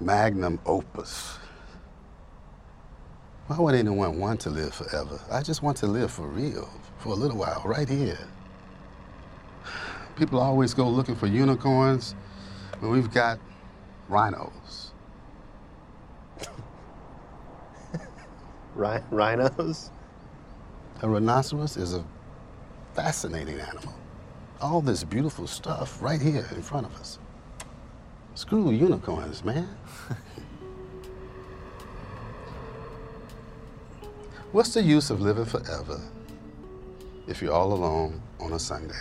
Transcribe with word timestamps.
magnum 0.00 0.60
opus. 0.66 1.38
Why 3.48 3.58
would 3.60 3.74
anyone 3.74 4.18
want 4.18 4.40
to 4.42 4.50
live 4.50 4.74
forever? 4.74 5.20
I 5.30 5.42
just 5.42 5.62
want 5.62 5.76
to 5.78 5.86
live 5.86 6.10
for 6.12 6.26
real, 6.26 6.68
for 6.98 7.10
a 7.10 7.16
little 7.16 7.38
while, 7.38 7.62
right 7.64 7.88
here. 7.88 8.18
People 10.16 10.40
always 10.40 10.74
go 10.74 10.88
looking 10.88 11.16
for 11.16 11.26
unicorns, 11.28 12.14
but 12.80 12.90
we've 12.90 13.12
got 13.12 13.38
rhinos. 14.08 14.92
Rhi- 18.76 19.04
rhinos? 19.10 19.90
A 21.02 21.08
rhinoceros 21.08 21.76
is 21.76 21.94
a 21.94 22.04
fascinating 22.94 23.60
animal. 23.60 23.94
All 24.60 24.80
this 24.80 25.04
beautiful 25.04 25.46
stuff 25.46 26.02
right 26.02 26.20
here 26.20 26.48
in 26.54 26.62
front 26.62 26.86
of 26.86 26.94
us. 26.96 27.18
Screw 28.38 28.70
unicorns, 28.70 29.42
man. 29.44 29.68
What's 34.52 34.72
the 34.74 34.80
use 34.80 35.10
of 35.10 35.20
living 35.20 35.44
forever 35.44 36.00
if 37.26 37.42
you're 37.42 37.52
all 37.52 37.72
alone 37.72 38.22
on 38.38 38.52
a 38.52 38.58
Sunday? 38.60 38.94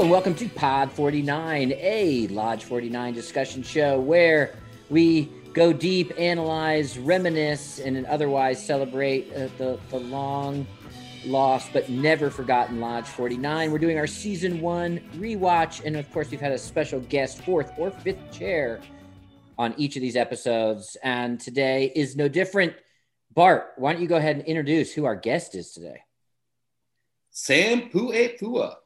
And 0.00 0.10
welcome 0.10 0.34
to 0.36 0.48
Pod 0.48 0.90
49, 0.90 1.72
a 1.76 2.26
Lodge 2.28 2.64
49 2.64 3.12
discussion 3.12 3.62
show 3.62 4.00
where 4.00 4.54
we 4.88 5.30
go 5.52 5.74
deep, 5.74 6.10
analyze, 6.16 6.98
reminisce, 6.98 7.80
and 7.80 8.06
otherwise 8.06 8.64
celebrate 8.64 9.30
uh, 9.34 9.48
the, 9.58 9.78
the 9.90 9.98
long 9.98 10.66
lost 11.26 11.74
but 11.74 11.90
never 11.90 12.30
forgotten 12.30 12.80
Lodge 12.80 13.08
49. 13.08 13.70
We're 13.70 13.76
doing 13.76 13.98
our 13.98 14.06
season 14.06 14.62
one 14.62 15.00
rewatch, 15.16 15.84
and 15.84 15.94
of 15.98 16.10
course, 16.12 16.30
we've 16.30 16.40
had 16.40 16.52
a 16.52 16.58
special 16.58 17.00
guest, 17.00 17.42
fourth 17.42 17.70
or 17.76 17.90
fifth 17.90 18.32
chair, 18.32 18.80
on 19.58 19.74
each 19.76 19.96
of 19.96 20.00
these 20.00 20.16
episodes. 20.16 20.96
And 21.02 21.38
today 21.38 21.92
is 21.94 22.16
no 22.16 22.26
different. 22.26 22.72
Bart, 23.34 23.72
why 23.76 23.92
don't 23.92 24.00
you 24.00 24.08
go 24.08 24.16
ahead 24.16 24.36
and 24.36 24.46
introduce 24.46 24.94
who 24.94 25.04
our 25.04 25.14
guest 25.14 25.54
is 25.54 25.72
today? 25.72 26.00
Sam 27.32 27.90
Puepua, 27.90 28.76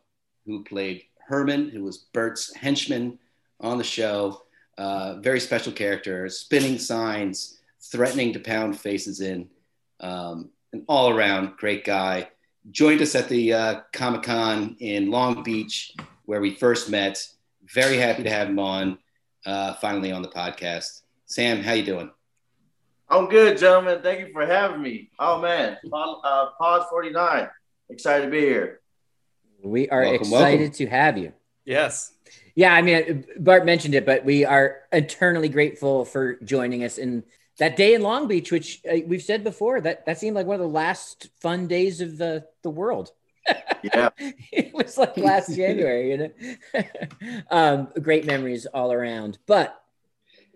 who 0.46 0.64
played 0.64 1.02
Herman, 1.26 1.68
who 1.70 1.82
was 1.82 1.98
Bert's 1.98 2.54
henchman 2.54 3.18
on 3.60 3.78
the 3.78 3.84
show. 3.84 4.42
Uh, 4.76 5.20
very 5.20 5.40
special 5.40 5.72
character, 5.72 6.28
spinning 6.28 6.78
signs, 6.78 7.60
threatening 7.80 8.32
to 8.32 8.40
pound 8.40 8.78
faces 8.78 9.20
in. 9.20 9.48
Um, 10.00 10.50
an 10.72 10.84
all 10.88 11.10
around 11.10 11.56
great 11.56 11.84
guy. 11.84 12.28
Joined 12.70 13.00
us 13.00 13.14
at 13.14 13.28
the 13.28 13.52
uh, 13.52 13.80
Comic 13.92 14.24
Con 14.24 14.76
in 14.80 15.10
Long 15.10 15.42
Beach, 15.42 15.94
where 16.24 16.40
we 16.40 16.54
first 16.54 16.90
met. 16.90 17.26
Very 17.72 17.96
happy 17.96 18.22
to 18.24 18.30
have 18.30 18.48
him 18.48 18.58
on, 18.58 18.98
uh, 19.46 19.74
finally 19.74 20.12
on 20.12 20.22
the 20.22 20.28
podcast. 20.28 21.02
Sam, 21.26 21.62
how 21.62 21.72
you 21.72 21.84
doing? 21.84 22.10
I'm 23.08 23.28
good, 23.28 23.58
gentlemen. 23.58 24.00
Thank 24.02 24.20
you 24.20 24.32
for 24.32 24.46
having 24.46 24.82
me. 24.82 25.10
Oh 25.18 25.40
man, 25.40 25.76
Pod, 25.90 26.18
uh, 26.24 26.46
Pod 26.58 26.86
49. 26.90 27.48
Excited 27.90 28.24
to 28.24 28.30
be 28.30 28.40
here. 28.40 28.80
We 29.64 29.88
are 29.88 30.02
Welcome, 30.02 30.20
excited 30.20 30.60
welcome. 30.60 30.76
to 30.76 30.86
have 30.86 31.18
you. 31.18 31.32
Yes. 31.64 32.12
Yeah, 32.54 32.74
I 32.74 32.82
mean, 32.82 33.24
Bart 33.38 33.64
mentioned 33.64 33.94
it, 33.94 34.04
but 34.04 34.24
we 34.24 34.44
are 34.44 34.82
eternally 34.92 35.48
grateful 35.48 36.04
for 36.04 36.34
joining 36.44 36.84
us 36.84 36.98
in 36.98 37.24
that 37.58 37.76
day 37.76 37.94
in 37.94 38.02
Long 38.02 38.28
Beach, 38.28 38.52
which 38.52 38.82
uh, 38.88 38.98
we've 39.06 39.22
said 39.22 39.42
before 39.42 39.80
that 39.80 40.06
that 40.06 40.18
seemed 40.18 40.36
like 40.36 40.46
one 40.46 40.56
of 40.56 40.60
the 40.60 40.68
last 40.68 41.30
fun 41.40 41.66
days 41.66 42.00
of 42.00 42.18
the 42.18 42.46
the 42.62 42.70
world. 42.70 43.10
Yeah. 43.82 44.08
it 44.18 44.72
was 44.72 44.96
like 44.96 45.18
last 45.18 45.54
January, 45.54 46.12
you 46.12 46.16
know. 46.16 46.84
um, 47.50 47.88
great 48.00 48.24
memories 48.24 48.64
all 48.64 48.90
around. 48.94 49.36
But 49.44 49.78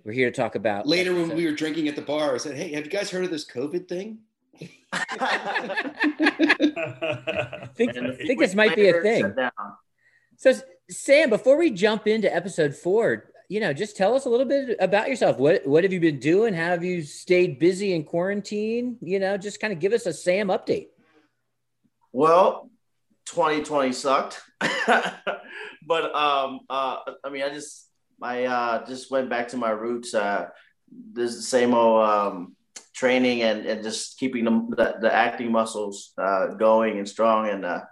we're 0.03 0.13
here 0.13 0.31
to 0.31 0.35
talk 0.35 0.55
about 0.55 0.87
Later, 0.87 1.13
when 1.13 1.37
we 1.37 1.45
were 1.45 1.53
drinking 1.53 1.89
at 1.89 1.97
the 1.97 2.01
bar, 2.01 2.35
I 2.35 2.39
said, 2.39 2.57
Hey, 2.57 2.73
have 2.73 2.87
you 2.87 2.91
guys 2.91 3.11
heard 3.11 3.25
of 3.25 3.31
this 3.31 3.47
COVID 3.47 3.87
thing? 3.87 4.21
I 4.93 5.99
think, 7.75 7.93
think 7.95 8.41
this 8.41 8.55
might 8.55 8.75
be 8.75 8.89
a 8.89 9.01
thing. 9.01 9.35
So, 10.37 10.55
Sam, 10.91 11.31
before 11.31 11.59
we 11.59 11.71
jump 11.71 12.07
into 12.07 12.35
episode 12.35 12.75
four, 12.75 13.31
you 13.49 13.61
know, 13.61 13.73
just 13.73 13.97
tell 13.97 14.15
us 14.15 14.27
a 14.27 14.29
little 14.29 14.47
bit 14.47 14.77
about 14.79 15.09
yourself. 15.09 15.39
What 15.39 15.67
what 15.67 15.83
have 15.83 15.93
you 15.93 16.01
been 16.01 16.21
doing? 16.21 16.55
How 16.55 16.71
have 16.71 16.85
you 16.85 17.03
stayed 17.03 17.59
busy 17.59 17.95
in 17.95 18.05
quarantine? 18.05 18.99
You 19.01 19.19
know, 19.19 19.37
just 19.37 19.61
kind 19.61 19.73
of 19.73 19.81
give 19.81 19.93
us 19.93 20.07
a 20.07 20.13
Sam 20.13 20.49
update. 20.49 20.89
Well, 22.13 22.71
2020 23.27 23.93
sucked, 23.93 24.41
but 24.61 26.15
um, 26.15 26.61
uh, 26.69 26.97
I 27.25 27.31
mean, 27.31 27.43
I 27.43 27.49
just 27.49 27.89
I 28.21 28.45
uh, 28.45 28.87
just 28.87 29.11
went 29.11 29.31
back 29.31 29.49
to 29.49 29.57
my 29.57 29.71
roots. 29.71 30.15
Uh, 30.15 30.49
this 31.13 31.31
is 31.31 31.37
the 31.37 31.43
same 31.43 31.75
old 31.75 32.05
um, 32.07 32.57
training 32.99 33.43
and, 33.43 33.65
and 33.65 33.83
just 33.83 34.19
keeping 34.19 34.45
the, 34.45 34.51
the, 34.77 34.95
the 35.03 35.15
acting 35.15 35.53
muscles 35.53 36.13
uh, 36.19 36.49
going 36.49 36.99
and 36.99 37.09
strong. 37.09 37.49
And 37.49 37.65
uh, 37.65 37.83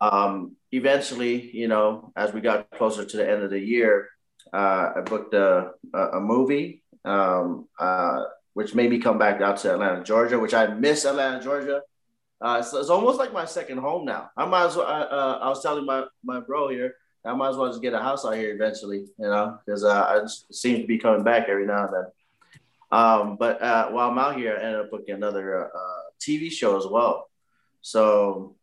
um, 0.00 0.56
eventually, 0.72 1.50
you 1.54 1.68
know, 1.68 2.12
as 2.16 2.32
we 2.32 2.40
got 2.40 2.70
closer 2.70 3.04
to 3.04 3.16
the 3.16 3.30
end 3.30 3.42
of 3.42 3.50
the 3.50 3.60
year, 3.60 4.08
uh, 4.52 4.92
I 4.96 5.00
booked 5.02 5.34
a, 5.34 5.72
a, 5.92 6.20
movie, 6.20 6.82
um, 7.04 7.68
uh, 7.78 8.24
which 8.54 8.74
made 8.74 8.88
me 8.88 8.98
come 8.98 9.18
back 9.18 9.42
out 9.42 9.58
to 9.58 9.74
Atlanta, 9.74 10.02
Georgia, 10.02 10.38
which 10.38 10.54
I 10.54 10.68
miss 10.68 11.04
Atlanta, 11.04 11.44
Georgia. 11.44 11.82
Uh, 12.40 12.62
so 12.62 12.80
it's 12.80 12.88
almost 12.88 13.18
like 13.18 13.34
my 13.34 13.44
second 13.44 13.78
home 13.78 14.06
now. 14.06 14.30
I 14.34 14.46
might 14.46 14.66
as 14.66 14.76
well. 14.76 14.86
I, 14.86 15.00
uh, 15.02 15.38
I 15.42 15.48
was 15.48 15.60
telling 15.60 15.84
my 15.84 16.04
my 16.22 16.40
bro 16.40 16.68
here, 16.68 16.94
I 17.24 17.34
might 17.34 17.50
as 17.50 17.56
well 17.56 17.68
just 17.68 17.82
get 17.82 17.94
a 17.94 17.98
house 17.98 18.24
out 18.24 18.36
here 18.36 18.54
eventually, 18.54 19.06
you 19.18 19.26
know, 19.26 19.58
because 19.66 19.84
I 19.84 20.20
just 20.20 20.54
seem 20.54 20.80
to 20.80 20.86
be 20.86 20.98
coming 20.98 21.24
back 21.24 21.48
every 21.48 21.66
now 21.66 21.86
and 21.86 21.94
then. 21.94 22.04
Um, 22.90 23.36
but 23.36 23.60
uh, 23.60 23.90
while 23.90 24.10
I'm 24.10 24.18
out 24.18 24.36
here, 24.36 24.56
I 24.56 24.64
ended 24.64 24.80
up 24.80 24.90
booking 24.90 25.14
another 25.14 25.66
uh, 25.66 26.00
TV 26.20 26.50
show 26.50 26.76
as 26.76 26.86
well. 26.86 27.28
So 27.82 28.56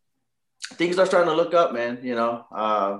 things 0.74 0.98
are 0.98 1.06
starting 1.06 1.30
to 1.30 1.36
look 1.36 1.54
up, 1.54 1.72
man. 1.72 2.00
You 2.02 2.14
know, 2.14 2.44
uh, 2.54 2.98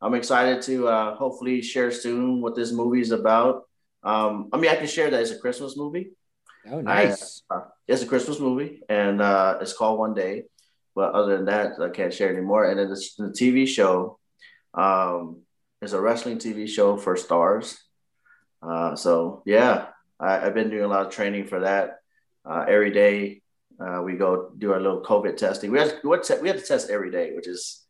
I'm 0.00 0.14
excited 0.14 0.62
to 0.62 0.88
uh, 0.88 1.14
hopefully 1.16 1.62
share 1.62 1.90
soon 1.90 2.40
what 2.40 2.54
this 2.54 2.72
movie 2.72 3.00
is 3.00 3.12
about. 3.12 3.64
Um, 4.02 4.50
I 4.52 4.58
mean, 4.58 4.70
I 4.70 4.76
can 4.76 4.86
share 4.86 5.10
that 5.10 5.20
it's 5.20 5.30
a 5.30 5.38
Christmas 5.38 5.76
movie. 5.76 6.10
Oh, 6.70 6.80
nice. 6.80 7.42
Uh, 7.48 7.62
it's 7.86 8.02
a 8.02 8.06
Christmas 8.06 8.40
movie, 8.40 8.82
and 8.88 9.22
uh, 9.22 9.58
it's 9.60 9.72
called 9.72 9.98
One 9.98 10.14
Day. 10.14 10.44
But 10.94 11.12
other 11.12 11.36
than 11.36 11.46
that, 11.46 11.80
I 11.80 11.90
can't 11.90 12.12
share 12.12 12.30
anymore. 12.30 12.64
And 12.70 12.78
then 12.78 12.88
the, 12.88 13.08
the 13.18 13.28
TV 13.28 13.68
show 13.68 14.18
um, 14.74 15.42
is 15.82 15.92
a 15.92 16.00
wrestling 16.00 16.38
TV 16.38 16.68
show 16.68 16.96
for 16.96 17.16
stars. 17.16 17.78
Uh, 18.62 18.96
so 18.96 19.42
yeah, 19.44 19.88
I, 20.18 20.46
I've 20.46 20.54
been 20.54 20.70
doing 20.70 20.84
a 20.84 20.88
lot 20.88 21.06
of 21.06 21.12
training 21.12 21.46
for 21.46 21.60
that. 21.60 21.98
Uh, 22.44 22.64
every 22.68 22.92
day 22.92 23.42
uh, 23.80 24.00
we 24.02 24.14
go 24.14 24.50
do 24.56 24.72
our 24.72 24.80
little 24.80 25.02
COVID 25.02 25.36
testing. 25.36 25.70
We 25.70 25.78
have, 25.78 25.92
we 26.02 26.10
have 26.10 26.22
to 26.22 26.38
we 26.40 26.48
have 26.48 26.58
to 26.58 26.64
test 26.64 26.90
every 26.90 27.10
day, 27.10 27.34
which 27.34 27.46
is 27.46 27.84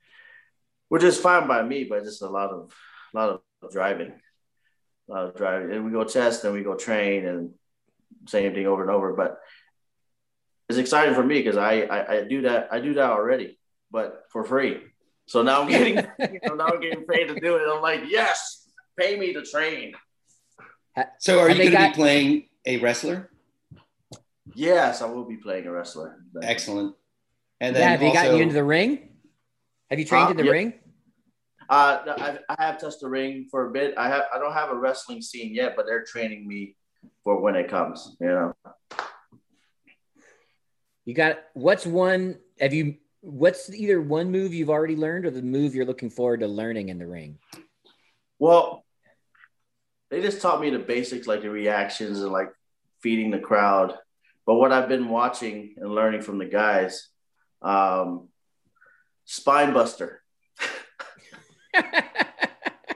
which 0.88 1.02
is 1.02 1.18
fine 1.18 1.46
by 1.46 1.62
me, 1.62 1.84
but 1.84 2.04
just 2.04 2.22
a 2.22 2.28
lot 2.28 2.50
of 2.50 2.72
a 3.14 3.18
lot 3.18 3.42
of 3.62 3.70
driving, 3.70 4.12
a 5.08 5.12
lot 5.12 5.28
of 5.28 5.36
driving. 5.36 5.72
And 5.72 5.84
we 5.84 5.92
go 5.92 6.04
test, 6.04 6.44
and 6.44 6.54
we 6.54 6.62
go 6.62 6.74
train, 6.74 7.26
and 7.26 7.50
same 8.26 8.52
thing 8.54 8.66
over 8.66 8.82
and 8.82 8.90
over. 8.90 9.12
But 9.12 9.38
it's 10.68 10.78
exciting 10.78 11.14
for 11.14 11.24
me 11.24 11.38
because 11.38 11.56
I, 11.56 11.82
I 11.82 12.16
I 12.16 12.24
do 12.24 12.42
that 12.42 12.68
I 12.72 12.80
do 12.80 12.94
that 12.94 13.10
already, 13.10 13.58
but 13.90 14.24
for 14.30 14.44
free. 14.44 14.80
So 15.26 15.42
now 15.42 15.62
I'm 15.62 15.68
getting 15.68 15.96
you 16.18 16.40
know, 16.44 16.54
now 16.54 16.66
I'm 16.66 16.80
getting 16.80 17.04
paid 17.04 17.28
to 17.28 17.38
do 17.38 17.56
it. 17.56 17.68
I'm 17.68 17.82
like, 17.82 18.02
yes, 18.08 18.68
pay 18.98 19.16
me 19.16 19.32
to 19.34 19.42
train. 19.42 19.94
So, 21.18 21.38
are 21.40 21.50
you 21.50 21.56
going 21.56 21.70
to 21.70 21.76
got- 21.76 21.92
be 21.92 21.96
playing 21.96 22.48
a 22.64 22.78
wrestler? 22.78 23.30
Yes, 24.54 25.02
I 25.02 25.06
will 25.06 25.24
be 25.24 25.36
playing 25.36 25.66
a 25.66 25.72
wrestler. 25.72 26.18
Excellent. 26.42 26.94
And 27.60 27.74
yeah, 27.74 27.80
then 27.80 27.90
have 27.90 28.02
you 28.02 28.12
gotten 28.12 28.36
you 28.36 28.42
into 28.42 28.54
the 28.54 28.64
ring? 28.64 29.10
Have 29.90 29.98
you 29.98 30.04
trained 30.04 30.28
Uh, 30.28 30.30
in 30.30 30.36
the 30.36 30.44
yeah. 30.44 30.50
ring? 30.50 30.72
Uh, 31.68 31.98
no, 32.06 32.12
I, 32.12 32.38
I 32.48 32.64
have 32.64 32.80
touched 32.80 33.00
the 33.00 33.08
ring 33.08 33.48
for 33.50 33.68
a 33.68 33.70
bit. 33.72 33.94
I 33.98 34.08
have 34.08 34.24
I 34.32 34.38
don't 34.38 34.52
have 34.52 34.70
a 34.70 34.76
wrestling 34.76 35.20
scene 35.20 35.52
yet, 35.52 35.74
but 35.76 35.84
they're 35.84 36.04
training 36.04 36.46
me 36.46 36.76
for 37.24 37.40
when 37.40 37.56
it 37.56 37.68
comes. 37.68 38.16
You 38.20 38.26
know. 38.28 38.54
You 41.04 41.14
got 41.14 41.38
what's 41.54 41.84
one? 41.84 42.38
Have 42.60 42.72
you? 42.72 42.96
What's 43.20 43.68
either 43.74 44.00
one 44.00 44.30
move 44.30 44.54
you've 44.54 44.70
already 44.70 44.96
learned, 44.96 45.26
or 45.26 45.30
the 45.30 45.42
move 45.42 45.74
you're 45.74 45.84
looking 45.84 46.10
forward 46.10 46.40
to 46.40 46.46
learning 46.46 46.88
in 46.88 46.98
the 46.98 47.06
ring? 47.06 47.38
Well, 48.38 48.84
they 50.10 50.20
just 50.20 50.40
taught 50.40 50.60
me 50.60 50.70
the 50.70 50.78
basics, 50.78 51.26
like 51.26 51.42
the 51.42 51.50
reactions 51.50 52.20
and 52.20 52.32
like 52.32 52.48
feeding 53.00 53.30
the 53.30 53.38
crowd. 53.38 53.94
But 54.46 54.54
what 54.54 54.72
I've 54.72 54.88
been 54.88 55.08
watching 55.08 55.74
and 55.76 55.90
learning 55.90 56.22
from 56.22 56.38
the 56.38 56.44
guys, 56.46 57.08
um, 57.62 58.28
spine 59.24 59.72
buster. 59.72 60.22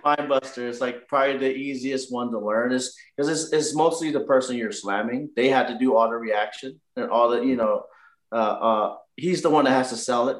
Spinebuster 0.04 0.66
is 0.66 0.80
like 0.80 1.06
probably 1.08 1.36
the 1.36 1.54
easiest 1.54 2.12
one 2.12 2.30
to 2.30 2.38
learn 2.38 2.72
is 2.72 2.96
because 3.16 3.28
it's, 3.28 3.52
it's 3.52 3.74
mostly 3.74 4.10
the 4.10 4.20
person 4.20 4.56
you're 4.56 4.72
slamming. 4.72 5.30
They 5.36 5.48
had 5.48 5.68
to 5.68 5.78
do 5.78 5.96
all 5.96 6.08
the 6.08 6.16
reaction 6.16 6.80
and 6.96 7.10
all 7.10 7.30
the, 7.30 7.42
you 7.42 7.56
know, 7.56 7.84
uh, 8.32 8.34
uh, 8.34 8.96
he's 9.16 9.42
the 9.42 9.50
one 9.50 9.64
that 9.64 9.72
has 9.72 9.90
to 9.90 9.96
sell 9.96 10.28
it. 10.28 10.38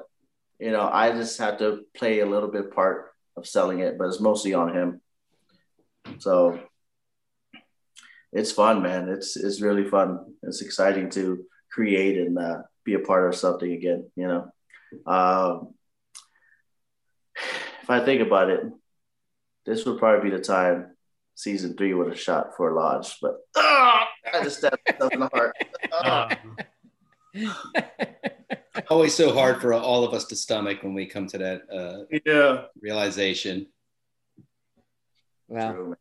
You 0.58 0.70
know, 0.70 0.88
I 0.90 1.12
just 1.12 1.38
had 1.38 1.58
to 1.58 1.82
play 1.94 2.20
a 2.20 2.26
little 2.26 2.50
bit 2.50 2.75
part 2.75 3.11
of 3.37 3.46
selling 3.46 3.81
it, 3.81 3.99
but 3.99 4.08
it's 4.08 4.20
mostly 4.20 4.55
on 4.55 4.75
him. 4.75 5.00
So 6.18 6.60
it's 8.32 8.52
fun, 8.52 8.82
man. 8.82 9.08
It's 9.08 9.36
it's 9.36 9.60
really 9.60 9.84
fun. 9.84 10.34
It's 10.42 10.62
exciting 10.62 11.10
to 11.10 11.44
create 11.70 12.18
and 12.18 12.38
uh, 12.38 12.62
be 12.84 12.94
a 12.94 13.00
part 13.00 13.28
of 13.28 13.34
something 13.36 13.72
again. 13.72 14.10
You 14.16 14.28
know, 14.28 14.52
um, 15.12 15.74
if 17.82 17.90
I 17.90 18.04
think 18.04 18.22
about 18.22 18.50
it, 18.50 18.60
this 19.66 19.84
would 19.84 19.98
probably 19.98 20.30
be 20.30 20.36
the 20.36 20.42
time 20.42 20.96
season 21.34 21.76
three 21.76 21.94
would 21.94 22.08
have 22.08 22.20
shot 22.20 22.56
for 22.56 22.72
Lodge, 22.72 23.16
but 23.20 23.36
uh, 23.56 24.04
I 24.32 24.42
just 24.42 24.58
stabbed 24.58 24.78
myself 24.88 25.12
in 25.12 25.20
the 25.20 25.28
heart. 25.32 25.56
Uh. 25.92 26.34
Always 28.90 29.14
so 29.14 29.32
hard 29.32 29.60
for 29.60 29.72
all 29.72 30.04
of 30.04 30.14
us 30.14 30.24
to 30.26 30.36
stomach 30.36 30.82
when 30.82 30.94
we 30.94 31.06
come 31.06 31.26
to 31.28 31.38
that 31.38 31.62
uh, 31.72 32.18
yeah 32.26 32.62
realization. 32.80 33.66
Well, 35.50 35.73
True, 35.73 35.97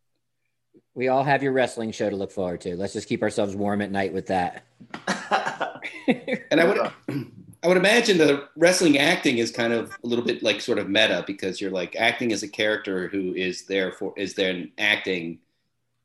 we 0.94 1.08
all 1.08 1.24
have 1.24 1.42
your 1.42 1.52
wrestling 1.52 1.92
show 1.92 2.10
to 2.10 2.16
look 2.16 2.32
forward 2.32 2.62
to. 2.62 2.76
Let's 2.76 2.94
just 2.94 3.08
keep 3.08 3.22
ourselves 3.24 3.56
warm 3.56 3.82
at 3.82 3.92
night 3.92 4.14
with 4.14 4.28
that. 4.28 4.64
and 6.08 6.62
I 6.62 6.64
would, 6.64 6.78
I 7.64 7.68
would 7.68 7.78
imagine 7.78 8.18
the 8.18 8.48
wrestling 8.56 8.98
acting 9.00 9.40
is 9.40 9.52
kind 9.52 9.74
of 9.74 9.92
a 10.04 10.08
little 10.08 10.24
bit 10.24 10.44
like 10.44 10.62
sort 10.62 10.78
of 10.78 10.88
meta 10.88 11.24
because 11.26 11.60
you're 11.60 11.72
like 11.72 11.96
acting 11.96 12.32
as 12.32 12.44
a 12.44 12.48
character 12.48 13.08
who 13.08 13.34
is 13.34 13.66
there 13.66 13.92
for 13.92 14.14
is 14.18 14.36
there 14.36 14.66
acting 14.78 15.40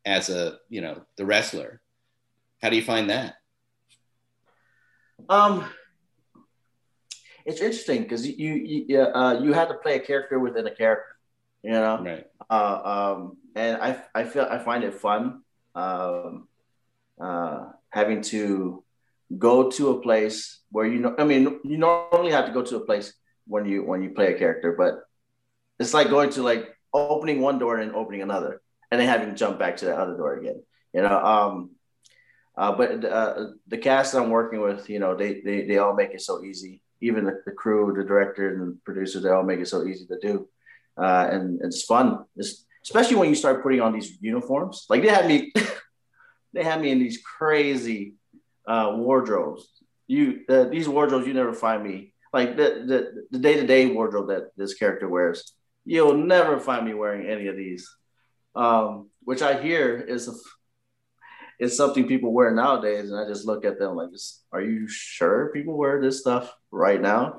as 0.06 0.30
a 0.30 0.58
you 0.68 0.80
know 0.80 1.02
the 1.16 1.26
wrestler. 1.26 1.80
How 2.62 2.70
do 2.70 2.76
you 2.76 2.82
find 2.82 3.10
that? 3.10 3.34
Um, 5.28 5.68
it's 7.44 7.60
interesting 7.60 8.02
because 8.02 8.26
you 8.26 8.54
you 8.54 9.00
uh, 9.00 9.38
you 9.42 9.52
had 9.52 9.68
to 9.68 9.74
play 9.74 9.96
a 9.96 10.00
character 10.00 10.38
within 10.38 10.66
a 10.66 10.74
character, 10.74 11.16
you 11.62 11.72
know. 11.72 12.02
Right. 12.02 12.26
Uh, 12.54 12.76
um, 12.94 13.18
and 13.54 13.72
I 13.88 13.90
I 14.14 14.22
feel 14.24 14.46
I 14.56 14.58
find 14.58 14.82
it 14.84 14.94
fun. 14.94 15.42
Um, 15.74 16.48
uh, 17.20 17.60
having 17.90 18.20
to 18.34 18.84
go 19.46 19.70
to 19.76 19.82
a 19.94 20.00
place 20.06 20.38
where 20.70 20.86
you 20.86 21.00
know. 21.00 21.14
I 21.18 21.24
mean, 21.24 21.42
you 21.64 21.78
normally 21.78 22.32
have 22.32 22.46
to 22.46 22.52
go 22.52 22.62
to 22.62 22.76
a 22.76 22.86
place 22.88 23.12
when 23.46 23.66
you 23.66 23.78
when 23.82 24.02
you 24.02 24.10
play 24.10 24.28
a 24.32 24.38
character, 24.38 24.74
but 24.82 24.92
it's 25.80 25.94
like 25.94 26.10
going 26.10 26.30
to 26.30 26.42
like 26.42 26.64
opening 26.92 27.40
one 27.40 27.58
door 27.58 27.78
and 27.78 27.94
opening 27.94 28.22
another, 28.22 28.62
and 28.90 29.00
then 29.00 29.08
having 29.08 29.30
to 29.30 29.34
jump 29.42 29.58
back 29.58 29.78
to 29.78 29.84
the 29.86 29.96
other 29.96 30.16
door 30.16 30.38
again. 30.38 30.62
You 30.92 31.02
know. 31.02 31.18
Um, 31.34 31.54
uh, 32.56 32.72
but 32.78 33.04
uh, 33.04 33.46
the 33.66 33.78
cast 33.78 34.14
I'm 34.14 34.30
working 34.30 34.60
with, 34.60 34.88
you 34.88 35.00
know, 35.00 35.16
they, 35.16 35.40
they, 35.40 35.66
they 35.66 35.78
all 35.78 35.94
make 35.94 36.12
it 36.14 36.22
so 36.22 36.44
easy. 36.44 36.82
Even 37.00 37.24
the, 37.24 37.42
the 37.44 37.52
crew, 37.52 37.92
the 37.96 38.04
director, 38.04 38.54
and 38.54 38.60
the 38.60 38.78
producer, 38.84 39.20
they 39.20 39.30
all 39.30 39.42
make 39.42 39.60
it 39.60 39.66
so 39.66 39.84
easy 39.84 40.06
to 40.06 40.18
do, 40.20 40.48
uh, 40.96 41.28
and 41.30 41.60
it's 41.62 41.82
fun. 41.82 42.24
It's, 42.36 42.64
especially 42.82 43.16
when 43.16 43.28
you 43.28 43.34
start 43.34 43.62
putting 43.62 43.80
on 43.80 43.92
these 43.92 44.18
uniforms. 44.20 44.86
Like 44.88 45.02
they 45.02 45.08
had 45.08 45.26
me, 45.26 45.52
they 46.52 46.62
had 46.62 46.80
me 46.80 46.90
in 46.90 46.98
these 46.98 47.20
crazy 47.22 48.14
uh, 48.66 48.92
wardrobes. 48.96 49.68
You 50.06 50.40
uh, 50.48 50.64
these 50.64 50.88
wardrobes 50.88 51.26
you 51.26 51.32
never 51.32 51.54
find 51.54 51.82
me 51.82 52.12
like 52.34 52.56
the 52.56 52.84
the 52.86 53.26
the 53.30 53.38
day 53.38 53.54
to 53.54 53.66
day 53.66 53.86
wardrobe 53.86 54.28
that 54.28 54.50
this 54.56 54.74
character 54.74 55.08
wears. 55.08 55.54
You'll 55.86 56.16
never 56.16 56.58
find 56.58 56.84
me 56.84 56.94
wearing 56.94 57.26
any 57.26 57.46
of 57.46 57.56
these, 57.56 57.88
um, 58.54 59.10
which 59.22 59.40
I 59.40 59.62
hear 59.62 59.96
is 59.96 60.28
a 60.28 60.32
it's 61.58 61.76
something 61.76 62.08
people 62.08 62.32
wear 62.32 62.50
nowadays, 62.50 63.10
and 63.10 63.18
I 63.18 63.26
just 63.28 63.46
look 63.46 63.64
at 63.64 63.78
them 63.78 63.94
like, 63.94 64.10
"Are 64.52 64.60
you 64.60 64.88
sure 64.88 65.52
people 65.54 65.76
wear 65.76 66.00
this 66.00 66.20
stuff 66.20 66.52
right 66.72 67.00
now?" 67.00 67.38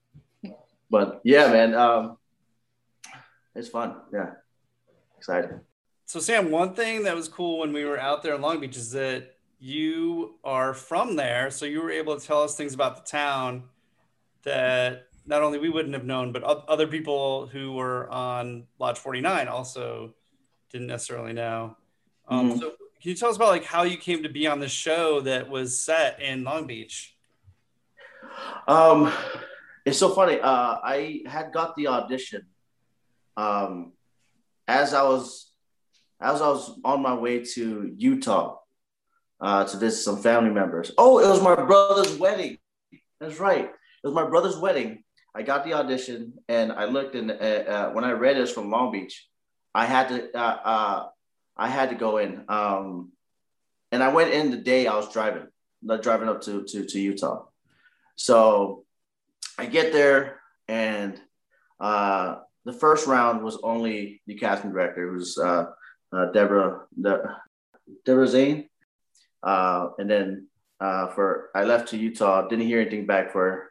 but 0.90 1.20
yeah, 1.22 1.52
man, 1.52 1.74
um, 1.74 2.16
it's 3.56 3.68
fun. 3.68 3.96
Yeah, 4.12 4.32
exciting. 5.16 5.60
So, 6.04 6.20
Sam, 6.20 6.50
one 6.50 6.74
thing 6.74 7.02
that 7.02 7.16
was 7.16 7.28
cool 7.28 7.58
when 7.58 7.72
we 7.72 7.84
were 7.84 7.98
out 7.98 8.22
there 8.22 8.34
in 8.34 8.40
Long 8.40 8.60
Beach 8.60 8.76
is 8.76 8.92
that 8.92 9.34
you 9.58 10.36
are 10.44 10.74
from 10.74 11.16
there, 11.16 11.50
so 11.50 11.66
you 11.66 11.82
were 11.82 11.90
able 11.90 12.18
to 12.18 12.24
tell 12.24 12.42
us 12.42 12.56
things 12.56 12.74
about 12.74 12.96
the 12.96 13.10
town 13.10 13.64
that 14.44 15.08
not 15.26 15.42
only 15.42 15.58
we 15.58 15.68
wouldn't 15.68 15.94
have 15.94 16.04
known, 16.04 16.30
but 16.30 16.44
other 16.44 16.86
people 16.86 17.48
who 17.48 17.72
were 17.72 18.08
on 18.10 18.66
Lodge 18.78 18.98
49 18.98 19.48
also 19.48 20.14
didn't 20.70 20.86
necessarily 20.86 21.32
know. 21.32 21.76
Um, 22.28 22.50
mm-hmm. 22.50 22.60
So, 22.60 22.70
can 23.00 23.10
you 23.10 23.14
tell 23.14 23.30
us 23.30 23.36
about 23.36 23.48
like 23.48 23.64
how 23.64 23.82
you 23.82 23.96
came 23.96 24.22
to 24.22 24.28
be 24.28 24.46
on 24.46 24.60
the 24.60 24.68
show 24.68 25.20
that 25.22 25.48
was 25.48 25.80
set 25.80 26.20
in 26.20 26.44
Long 26.44 26.66
Beach? 26.66 27.16
Um, 28.68 29.12
it's 29.84 29.98
so 29.98 30.14
funny. 30.14 30.40
Uh, 30.40 30.78
I 30.82 31.22
had 31.26 31.52
got 31.52 31.74
the 31.76 31.88
audition 31.88 32.46
um, 33.36 33.92
as 34.68 34.94
I 34.94 35.02
was 35.02 35.50
as 36.20 36.40
I 36.40 36.48
was 36.48 36.78
on 36.84 37.02
my 37.02 37.14
way 37.14 37.44
to 37.44 37.92
Utah 37.96 38.58
uh, 39.40 39.64
to 39.64 39.76
visit 39.76 40.02
some 40.02 40.22
family 40.22 40.50
members. 40.50 40.92
Oh, 40.96 41.18
it 41.18 41.28
was 41.28 41.42
my 41.42 41.54
brother's 41.54 42.16
wedding. 42.16 42.58
That's 43.20 43.38
right. 43.38 43.64
It 43.66 44.06
was 44.06 44.14
my 44.14 44.26
brother's 44.26 44.56
wedding. 44.56 45.04
I 45.34 45.42
got 45.42 45.64
the 45.64 45.74
audition 45.74 46.32
and 46.48 46.72
I 46.72 46.86
looked 46.86 47.14
and 47.14 47.30
uh, 47.30 47.34
uh, 47.34 47.90
when 47.90 48.04
I 48.04 48.12
read 48.12 48.38
it 48.38 48.40
was 48.40 48.52
from 48.52 48.70
Long 48.70 48.90
Beach, 48.92 49.28
I 49.74 49.84
had 49.84 50.08
to 50.08 50.34
uh, 50.34 50.58
uh, 50.64 51.06
I 51.56 51.68
had 51.68 51.90
to 51.90 51.96
go 51.96 52.18
in. 52.18 52.44
Um, 52.48 53.12
and 53.92 54.02
I 54.02 54.08
went 54.08 54.32
in 54.32 54.50
the 54.50 54.56
day 54.56 54.86
I 54.86 54.96
was 54.96 55.12
driving, 55.12 55.46
not 55.82 56.02
driving 56.02 56.28
up 56.28 56.42
to, 56.42 56.64
to, 56.64 56.84
to 56.84 57.00
Utah. 57.00 57.44
So 58.16 58.84
I 59.58 59.66
get 59.66 59.92
there 59.92 60.40
and 60.68 61.20
uh, 61.78 62.36
the 62.66 62.72
first 62.72 63.06
round 63.06 63.42
was 63.42 63.58
only 63.62 64.20
the 64.26 64.34
casting 64.34 64.72
director, 64.72 65.08
who's 65.08 65.38
uh, 65.38 65.66
uh, 66.12 66.26
Deborah 66.32 66.82
De- 67.00 67.36
Deborah 68.04 68.26
Zane, 68.26 68.68
uh, 69.44 69.90
and 69.98 70.10
then 70.10 70.48
uh, 70.80 71.06
for 71.06 71.50
I 71.54 71.62
left 71.62 71.88
to 71.90 71.96
Utah, 71.96 72.48
didn't 72.48 72.66
hear 72.66 72.80
anything 72.80 73.06
back 73.06 73.32
for 73.32 73.70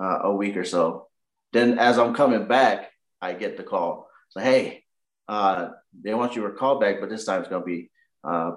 uh, 0.00 0.20
a 0.24 0.34
week 0.34 0.56
or 0.56 0.64
so. 0.64 1.08
Then 1.52 1.78
as 1.78 1.98
I'm 1.98 2.14
coming 2.14 2.48
back, 2.48 2.90
I 3.20 3.34
get 3.34 3.58
the 3.58 3.62
call. 3.62 4.08
So 4.30 4.40
hey, 4.40 4.84
uh, 5.28 5.68
they 6.02 6.14
want 6.14 6.34
you 6.34 6.42
to 6.44 6.54
call 6.54 6.80
back, 6.80 6.96
but 6.98 7.10
this 7.10 7.26
time 7.26 7.40
it's 7.40 7.50
to 7.50 7.60
be 7.60 7.90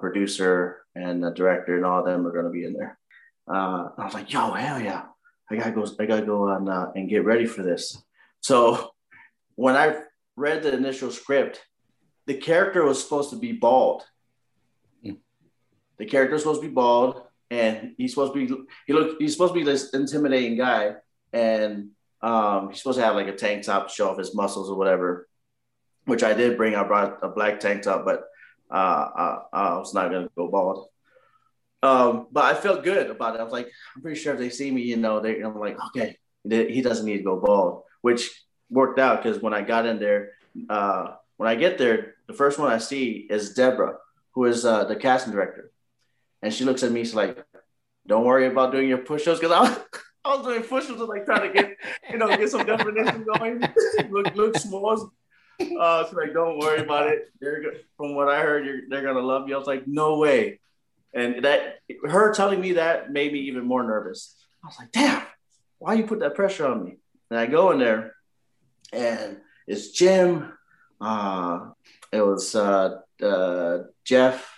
producer 0.00 0.82
and 0.94 1.22
the 1.22 1.30
director 1.30 1.76
and 1.76 1.84
all 1.84 1.98
of 1.98 2.06
them 2.06 2.26
are 2.26 2.32
to 2.44 2.50
be 2.50 2.64
in 2.64 2.72
there. 2.72 2.98
I 3.46 3.90
was 3.98 4.14
like, 4.14 4.32
yo, 4.32 4.52
hell 4.52 4.80
yeah. 4.80 5.02
I 5.50 5.56
gotta 5.56 5.72
go, 5.72 5.86
I 6.00 6.06
gotta 6.06 6.24
go 6.24 6.48
and 6.94 7.08
get 7.10 7.24
ready 7.24 7.44
for 7.44 7.62
this. 7.62 8.02
So 8.40 8.93
when 9.56 9.76
I 9.76 9.96
read 10.36 10.62
the 10.62 10.72
initial 10.72 11.10
script, 11.10 11.64
the 12.26 12.34
character 12.34 12.84
was 12.84 13.02
supposed 13.02 13.30
to 13.30 13.36
be 13.36 13.52
bald. 13.52 14.02
Mm. 15.04 15.18
The 15.98 16.06
character 16.06 16.34
was 16.34 16.42
supposed 16.42 16.62
to 16.62 16.68
be 16.68 16.74
bald, 16.74 17.22
and 17.50 17.94
he's 17.98 18.14
supposed 18.14 18.34
to 18.34 18.46
be 18.46 18.64
he 18.86 18.92
look 18.92 19.16
he's 19.20 19.32
supposed 19.32 19.54
to 19.54 19.60
be 19.60 19.64
this 19.64 19.90
intimidating 19.90 20.56
guy, 20.56 20.94
and 21.32 21.90
um, 22.22 22.70
he's 22.70 22.78
supposed 22.78 22.98
to 22.98 23.04
have 23.04 23.14
like 23.14 23.28
a 23.28 23.36
tank 23.36 23.64
top 23.64 23.88
to 23.88 23.94
show 23.94 24.10
off 24.10 24.18
his 24.18 24.34
muscles 24.34 24.70
or 24.70 24.76
whatever 24.76 25.28
which 26.06 26.22
I 26.22 26.34
did 26.34 26.56
bring. 26.56 26.74
I 26.74 26.84
brought 26.84 27.18
a 27.22 27.28
black 27.28 27.60
tank 27.60 27.82
top, 27.82 28.04
but 28.04 28.24
uh, 28.70 28.74
I, 28.74 29.38
I 29.52 29.78
was 29.78 29.94
not 29.94 30.10
going 30.10 30.24
to 30.24 30.32
go 30.36 30.48
bald. 30.48 30.88
Um, 31.82 32.28
but 32.32 32.44
I 32.44 32.54
felt 32.54 32.84
good 32.84 33.10
about 33.10 33.34
it. 33.34 33.40
I 33.40 33.44
was 33.44 33.52
like, 33.52 33.70
I'm 33.94 34.02
pretty 34.02 34.20
sure 34.20 34.32
if 34.32 34.38
they 34.38 34.48
see 34.48 34.70
me, 34.70 34.82
you 34.82 34.96
know, 34.96 35.20
they, 35.20 35.40
I'm 35.40 35.58
like, 35.58 35.76
okay, 35.88 36.16
he 36.48 36.80
doesn't 36.80 37.04
need 37.04 37.18
to 37.18 37.24
go 37.24 37.40
bald, 37.40 37.82
which 38.00 38.43
worked 38.70 38.98
out 38.98 39.22
because 39.22 39.40
when 39.40 39.54
I 39.54 39.62
got 39.62 39.86
in 39.86 39.98
there, 39.98 40.32
uh, 40.68 41.14
when 41.36 41.48
I 41.48 41.54
get 41.54 41.78
there, 41.78 42.14
the 42.26 42.32
first 42.32 42.58
one 42.58 42.70
I 42.70 42.78
see 42.78 43.26
is 43.28 43.54
Deborah, 43.54 43.96
who 44.32 44.44
is 44.44 44.64
uh, 44.64 44.84
the 44.84 44.96
casting 44.96 45.32
director. 45.32 45.70
And 46.42 46.52
she 46.52 46.64
looks 46.64 46.82
at 46.82 46.92
me, 46.92 47.04
she's 47.04 47.14
like, 47.14 47.44
don't 48.06 48.24
worry 48.24 48.46
about 48.46 48.72
doing 48.72 48.88
your 48.88 48.98
push-ups 48.98 49.40
because 49.40 49.52
I 49.52 49.60
was, 49.60 49.78
I 50.24 50.36
was 50.36 50.46
doing 50.46 50.62
push-ups 50.62 51.00
like 51.00 51.24
trying 51.24 51.52
to 51.52 51.54
get, 51.54 51.76
you 52.10 52.18
know, 52.18 52.28
get 52.28 52.50
some 52.50 52.66
definition 52.66 53.24
going. 53.24 53.62
look, 54.10 54.34
look 54.34 54.56
small 54.56 55.10
uh, 55.60 56.02
it's 56.04 56.12
like, 56.12 56.32
don't 56.32 56.58
worry 56.58 56.80
about 56.80 57.08
it. 57.08 57.30
They're 57.40 57.62
from 57.96 58.14
what 58.14 58.28
I 58.28 58.40
heard, 58.40 58.66
they're 58.88 59.02
gonna 59.02 59.20
love 59.20 59.48
you. 59.48 59.54
I 59.54 59.58
was 59.58 59.66
like, 59.66 59.86
no 59.86 60.18
way. 60.18 60.60
And 61.12 61.44
that 61.44 61.78
her 62.04 62.34
telling 62.34 62.60
me 62.60 62.72
that 62.72 63.12
made 63.12 63.32
me 63.32 63.40
even 63.40 63.64
more 63.64 63.82
nervous. 63.82 64.34
I 64.62 64.66
was 64.66 64.76
like, 64.78 64.90
damn, 64.92 65.22
why 65.78 65.94
you 65.94 66.06
put 66.06 66.20
that 66.20 66.34
pressure 66.34 66.66
on 66.66 66.84
me? 66.84 66.96
And 67.30 67.38
I 67.38 67.46
go 67.46 67.70
in 67.70 67.78
there, 67.78 68.13
and 68.94 69.38
it's 69.66 69.90
Jim. 69.90 70.52
Uh, 71.00 71.70
it 72.12 72.22
was 72.22 72.54
uh, 72.54 73.00
uh, 73.22 73.78
Jeff. 74.04 74.50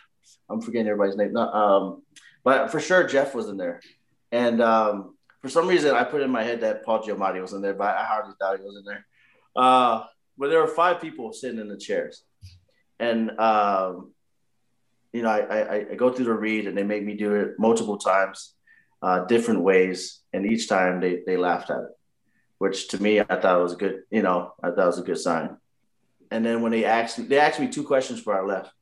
I'm 0.48 0.60
forgetting 0.60 0.88
everybody's 0.88 1.16
name. 1.16 1.36
Um, 1.36 2.02
but 2.44 2.70
for 2.70 2.80
sure 2.80 3.06
Jeff 3.06 3.34
was 3.34 3.48
in 3.48 3.56
there. 3.56 3.80
And 4.30 4.60
um, 4.62 5.16
for 5.42 5.48
some 5.48 5.68
reason, 5.68 5.94
I 5.94 6.04
put 6.04 6.22
in 6.22 6.30
my 6.30 6.42
head 6.42 6.60
that 6.60 6.84
Paul 6.84 7.02
Giamatti 7.02 7.40
was 7.40 7.52
in 7.52 7.62
there, 7.62 7.74
but 7.74 7.96
I 7.96 8.04
hardly 8.04 8.34
thought 8.38 8.58
he 8.58 8.64
was 8.64 8.76
in 8.76 8.84
there. 8.84 9.06
Uh, 9.54 10.04
but 10.36 10.50
there 10.50 10.60
were 10.60 10.66
five 10.68 11.00
people 11.00 11.32
sitting 11.32 11.58
in 11.58 11.68
the 11.68 11.78
chairs, 11.78 12.22
and 13.00 13.30
um, 13.40 14.12
you 15.12 15.22
know, 15.22 15.30
I, 15.30 15.38
I, 15.38 15.86
I 15.92 15.94
go 15.94 16.12
through 16.12 16.26
the 16.26 16.34
read 16.34 16.66
and 16.66 16.76
they 16.76 16.82
make 16.82 17.04
me 17.04 17.14
do 17.14 17.34
it 17.36 17.58
multiple 17.58 17.96
times, 17.96 18.54
uh, 19.00 19.24
different 19.24 19.62
ways, 19.62 20.20
and 20.34 20.44
each 20.44 20.68
time 20.68 21.00
they 21.00 21.22
they 21.26 21.38
laughed 21.38 21.70
at 21.70 21.78
it, 21.78 21.90
which 22.58 22.88
to 22.88 23.02
me 23.02 23.20
I 23.20 23.24
thought 23.24 23.62
was 23.62 23.74
a 23.74 23.76
good, 23.76 24.02
you 24.10 24.22
know, 24.22 24.52
I 24.62 24.70
thought 24.70 24.86
was 24.86 24.98
a 24.98 25.02
good 25.02 25.18
sign. 25.18 25.56
And 26.30 26.44
then 26.44 26.62
when 26.62 26.72
they 26.72 26.84
asked 26.84 27.18
me, 27.18 27.26
they 27.26 27.38
asked 27.38 27.60
me 27.60 27.68
two 27.68 27.84
questions 27.84 28.20
before 28.20 28.40
I 28.40 28.44
left. 28.44 28.72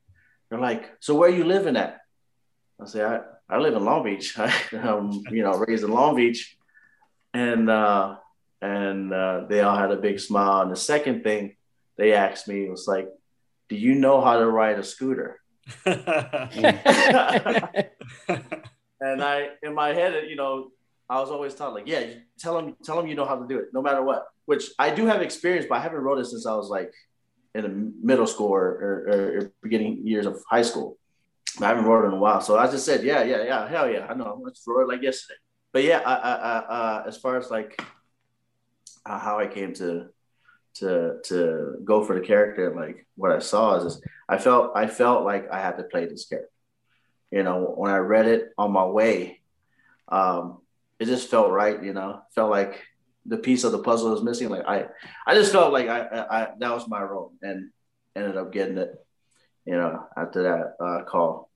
They're 0.49 0.59
like, 0.59 0.93
"So 1.01 1.15
where 1.15 1.31
are 1.31 1.35
you 1.35 1.45
living 1.45 1.77
at?" 1.77 2.01
I 2.81 2.87
say, 2.87 3.05
"I, 3.05 3.21
I 3.49 3.59
live 3.59 3.75
in 3.75 3.85
Long 3.85 4.03
Beach. 4.05 4.39
I'm, 4.73 5.13
you 5.31 5.43
know, 5.43 5.57
raised 5.59 5.85
in 5.85 5.91
Long 5.91 6.17
Beach." 6.17 6.57
And 7.33 7.69
uh, 7.69 8.17
and 8.63 9.13
uh, 9.13 9.45
they 9.49 9.61
all 9.61 9.77
had 9.77 9.91
a 9.91 9.97
big 9.97 10.21
smile. 10.21 10.63
And 10.63 10.71
the 10.71 10.77
second 10.77 11.23
thing 11.23 11.57
they 11.99 12.13
asked 12.15 12.49
me 12.49 12.69
was 12.69 12.87
like, 12.87 13.09
"Do 13.69 13.77
you 13.77 13.95
know 13.95 14.21
how 14.21 14.39
to 14.39 14.47
ride 14.47 14.79
a 14.79 14.85
scooter?" 14.85 15.41
and 15.85 16.03
I, 19.23 19.49
in 19.63 19.75
my 19.75 19.93
head, 19.93 20.29
you 20.29 20.37
know, 20.37 20.71
I 21.09 21.21
was 21.21 21.31
always 21.31 21.55
taught 21.55 21.75
like, 21.75 21.87
yeah, 21.87 22.05
tell 22.39 22.57
them, 22.57 22.77
tell 22.83 22.97
them 22.97 23.07
you 23.07 23.15
know 23.15 23.27
how 23.27 23.37
to 23.37 23.47
do 23.47 23.59
it, 23.59 23.67
no 23.73 23.83
matter 23.83 24.03
what. 24.03 24.27
Which 24.47 24.71
I 24.79 24.95
do 24.95 25.07
have 25.07 25.23
experience, 25.23 25.67
but 25.69 25.77
I 25.77 25.81
haven't 25.81 26.01
rode 26.01 26.19
it 26.19 26.27
since 26.27 26.47
I 26.47 26.55
was 26.55 26.69
like 26.69 26.93
in 27.55 27.63
the 27.63 27.93
middle 28.03 28.27
school 28.27 28.49
or, 28.49 28.65
or, 28.65 29.39
or 29.39 29.53
beginning 29.63 30.07
years 30.07 30.27
of 30.27 30.43
high 30.51 30.63
school. 30.63 30.99
I 31.61 31.67
haven't 31.67 31.85
rode 31.85 32.05
it 32.05 32.09
in 32.09 32.15
a 32.15 32.19
while, 32.19 32.41
so 32.41 32.59
I 32.59 32.69
just 32.69 32.85
said, 32.85 33.05
yeah, 33.05 33.23
yeah, 33.23 33.45
yeah, 33.45 33.69
hell 33.69 33.89
yeah, 33.89 34.07
I 34.09 34.15
know. 34.15 34.41
Let's 34.43 34.65
it 34.67 34.89
like 34.89 35.03
yesterday. 35.03 35.39
But 35.73 35.85
yeah, 35.85 36.01
I, 36.05 36.15
I, 36.15 36.33
I, 36.33 36.57
uh, 36.59 37.05
as 37.07 37.17
far 37.17 37.37
as 37.37 37.51
like 37.51 37.81
uh, 39.07 39.19
how 39.19 39.39
I 39.39 39.47
came 39.47 39.73
to 39.75 40.09
to 40.75 41.19
to 41.25 41.77
go 41.85 42.05
for 42.05 42.19
the 42.19 42.27
character, 42.27 42.75
like 42.75 43.07
what 43.17 43.31
I 43.31 43.39
saw 43.39 43.77
is, 43.77 43.85
is 43.85 44.03
I 44.29 44.39
felt 44.39 44.73
I 44.75 44.89
felt 44.89 45.25
like 45.25 45.51
I 45.51 45.61
had 45.61 45.77
to 45.77 45.85
play 45.85 46.07
this 46.07 46.27
character. 46.27 46.51
You 47.31 47.43
know, 47.45 47.75
when 47.77 47.93
I 47.93 47.99
read 47.99 48.27
it 48.27 48.51
on 48.59 48.73
my 48.73 48.85
way, 48.85 49.41
um, 50.09 50.59
it 50.99 51.07
just 51.07 51.31
felt 51.31 51.51
right. 51.51 51.83
You 51.83 51.93
know, 51.93 52.21
felt 52.35 52.51
like 52.51 52.83
the 53.27 53.39
piece 53.39 53.65
of 53.65 53.73
the 53.73 53.79
puzzle 53.79 54.11
was 54.11 54.23
missing. 54.23 54.49
Like 54.49 54.67
I, 54.67 54.87
I 55.27 55.35
just 55.35 55.53
felt 55.53 55.73
like 55.73 55.89
I, 55.89 56.01
I, 56.01 56.43
I 56.43 56.49
that 56.59 56.71
was 56.73 56.89
my 56.89 57.03
role, 57.03 57.33
and 57.43 57.71
ended 58.17 58.37
up 58.37 58.53
getting 58.53 58.79
it. 58.79 58.95
You 59.65 59.75
know, 59.75 60.07
after 60.17 60.43
that 60.43 60.85
uh, 60.85 61.05
call. 61.05 61.51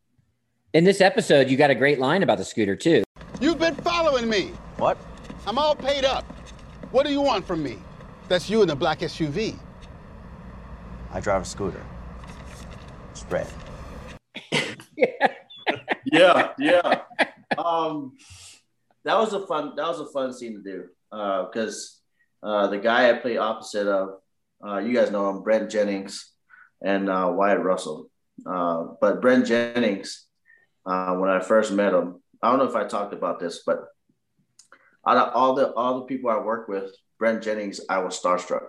In 0.73 0.85
this 0.85 1.01
episode, 1.01 1.51
you 1.51 1.57
got 1.57 1.71
a 1.71 1.75
great 1.75 1.99
line 1.99 2.23
about 2.23 2.39
the 2.39 2.45
scooter 2.45 2.77
too. 2.77 3.05
You've 3.41 3.59
been 3.59 3.75
following 3.77 4.29
me. 4.29 4.53
What? 4.77 4.99
I'm 5.47 5.59
all 5.59 5.75
paid 5.75 6.05
up. 6.05 6.25
What 6.91 7.07
do 7.07 7.13
you 7.13 7.21
want 7.21 7.47
from 7.47 7.63
me? 7.63 7.79
That's 8.29 8.51
you 8.51 8.63
in 8.63 8.69
the 8.69 8.77
black 8.77 9.01
SUV. 9.01 9.59
I 11.13 11.21
drive 11.21 11.43
a 11.43 11.45
scooter. 11.45 11.83
It's 13.11 13.25
red. 13.31 13.47
yeah, 16.05 16.53
yeah. 16.59 17.01
Um, 17.57 18.17
that 19.05 19.19
was 19.19 19.33
a 19.33 19.47
fun. 19.47 19.75
That 19.77 19.89
was 19.89 20.01
a 20.01 20.07
fun 20.07 20.33
scene 20.33 20.55
to 20.55 20.63
do 20.63 20.89
because 21.11 22.01
uh, 22.43 22.47
uh, 22.47 22.67
the 22.69 22.79
guy 22.79 23.11
I 23.11 23.15
play 23.15 23.37
opposite 23.37 23.87
of, 23.87 24.21
uh, 24.65 24.79
you 24.79 24.93
guys 24.95 25.11
know 25.11 25.31
him, 25.31 25.43
Brent 25.43 25.71
Jennings 25.71 26.33
and 26.83 27.09
uh, 27.09 27.33
Wyatt 27.35 27.63
Russell. 27.63 28.11
Uh, 28.47 28.89
but 29.01 29.21
Brent 29.21 29.47
Jennings, 29.47 30.27
uh, 30.87 31.15
when 31.15 31.31
I 31.31 31.41
first 31.41 31.73
met 31.73 31.95
him, 31.95 32.23
I 32.43 32.51
don't 32.51 32.59
know 32.59 32.69
if 32.69 32.77
I 32.77 32.85
talked 32.85 33.13
about 33.13 33.41
this, 33.41 33.63
but 33.67 33.85
out 35.07 35.17
of 35.17 35.35
all 35.35 35.55
the 35.55 35.73
all 35.73 36.01
the 36.01 36.07
people 36.07 36.31
I 36.31 36.39
work 36.39 36.69
with, 36.69 36.95
Brent 37.19 37.43
Jennings, 37.43 37.81
I 37.89 37.99
was 37.99 38.21
starstruck 38.21 38.69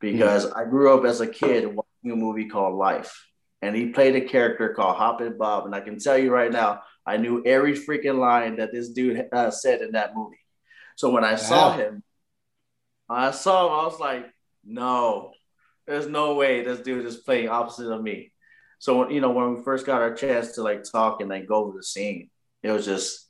because 0.00 0.46
mm-hmm. 0.46 0.58
I 0.58 0.64
grew 0.64 0.96
up 0.96 1.04
as 1.04 1.20
a 1.20 1.26
kid 1.26 1.66
watching 1.66 2.12
a 2.12 2.16
movie 2.16 2.48
called 2.48 2.76
Life, 2.76 3.26
and 3.62 3.74
he 3.74 3.88
played 3.88 4.16
a 4.16 4.20
character 4.20 4.74
called 4.74 4.96
Hoppin' 4.96 5.38
Bob, 5.38 5.64
and 5.64 5.74
I 5.74 5.80
can 5.80 5.98
tell 5.98 6.18
you 6.18 6.30
right 6.30 6.52
now, 6.52 6.82
I 7.06 7.16
knew 7.18 7.42
every 7.44 7.74
freaking 7.74 8.18
line 8.18 8.56
that 8.56 8.72
this 8.72 8.90
dude 8.90 9.28
uh, 9.32 9.50
said 9.50 9.80
in 9.80 9.92
that 9.92 10.14
movie. 10.14 10.40
So 10.96 11.10
when 11.10 11.24
I 11.24 11.32
wow. 11.32 11.36
saw 11.36 11.76
him, 11.76 12.02
I 13.08 13.30
saw 13.30 13.66
him, 13.66 13.72
I 13.72 13.84
was 13.84 14.00
like, 14.00 14.26
no, 14.64 15.32
there's 15.86 16.08
no 16.08 16.34
way 16.34 16.62
this 16.62 16.80
dude 16.80 17.06
is 17.06 17.18
playing 17.18 17.48
opposite 17.48 17.90
of 17.90 18.02
me. 18.02 18.32
So 18.78 19.08
you 19.08 19.20
know, 19.20 19.30
when 19.30 19.54
we 19.54 19.62
first 19.62 19.86
got 19.86 20.02
our 20.02 20.14
chance 20.14 20.52
to 20.52 20.62
like 20.62 20.84
talk 20.84 21.20
and 21.20 21.30
like 21.30 21.46
go 21.46 21.56
over 21.56 21.76
the 21.76 21.84
scene, 21.84 22.30
it 22.62 22.70
was 22.70 22.84
just 22.84 23.28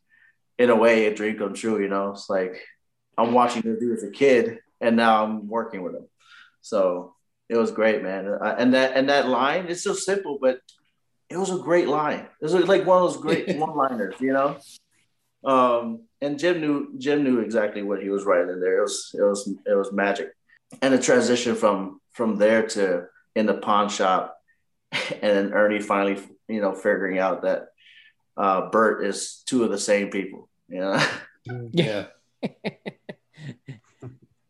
in 0.58 0.70
a 0.70 0.76
way 0.76 1.06
a 1.06 1.14
dream 1.14 1.38
come 1.38 1.54
true. 1.54 1.80
You 1.80 1.88
know, 1.88 2.10
it's 2.10 2.30
like 2.30 2.62
I'm 3.18 3.32
watching 3.32 3.62
this 3.62 3.78
dude 3.78 3.98
as 3.98 4.04
a 4.04 4.10
kid, 4.10 4.58
and 4.80 4.96
now 4.96 5.22
I'm 5.22 5.48
working 5.48 5.82
with 5.82 5.94
him. 5.94 6.08
So 6.62 7.14
it 7.48 7.56
was 7.56 7.70
great, 7.70 8.02
man. 8.02 8.26
And 8.42 8.74
that 8.74 8.96
and 8.96 9.08
that 9.08 9.28
line, 9.28 9.66
it's 9.68 9.84
so 9.84 9.92
simple, 9.92 10.38
but 10.40 10.58
it 11.28 11.36
was 11.36 11.50
a 11.50 11.58
great 11.58 11.88
line. 11.88 12.20
It 12.20 12.44
was 12.44 12.54
like 12.54 12.86
one 12.86 13.02
of 13.02 13.12
those 13.12 13.20
great 13.20 13.56
one-liners, 13.58 14.14
you 14.20 14.32
know. 14.32 14.58
Um, 15.44 16.02
and 16.20 16.38
Jim 16.38 16.60
knew 16.60 16.92
Jim 16.98 17.24
knew 17.24 17.40
exactly 17.40 17.82
what 17.82 18.02
he 18.02 18.08
was 18.08 18.24
writing 18.24 18.50
in 18.50 18.60
there. 18.60 18.78
It 18.78 18.82
was 18.82 19.14
it 19.18 19.22
was 19.22 19.48
it 19.66 19.74
was 19.74 19.92
magic. 19.92 20.34
And 20.82 20.92
the 20.92 20.98
transition 20.98 21.54
from 21.54 22.00
from 22.12 22.36
there 22.36 22.66
to 22.68 23.06
in 23.34 23.46
the 23.46 23.54
pawn 23.54 23.88
shop, 23.88 24.36
and 24.92 25.20
then 25.20 25.52
Ernie 25.52 25.80
finally, 25.80 26.20
you 26.48 26.60
know, 26.60 26.74
figuring 26.74 27.18
out 27.18 27.42
that 27.42 27.68
uh, 28.36 28.70
Bert 28.70 29.04
is 29.04 29.42
two 29.46 29.64
of 29.64 29.70
the 29.70 29.78
same 29.78 30.10
people. 30.10 30.48
You 30.68 30.80
know? 30.80 31.06
Yeah. 31.72 32.06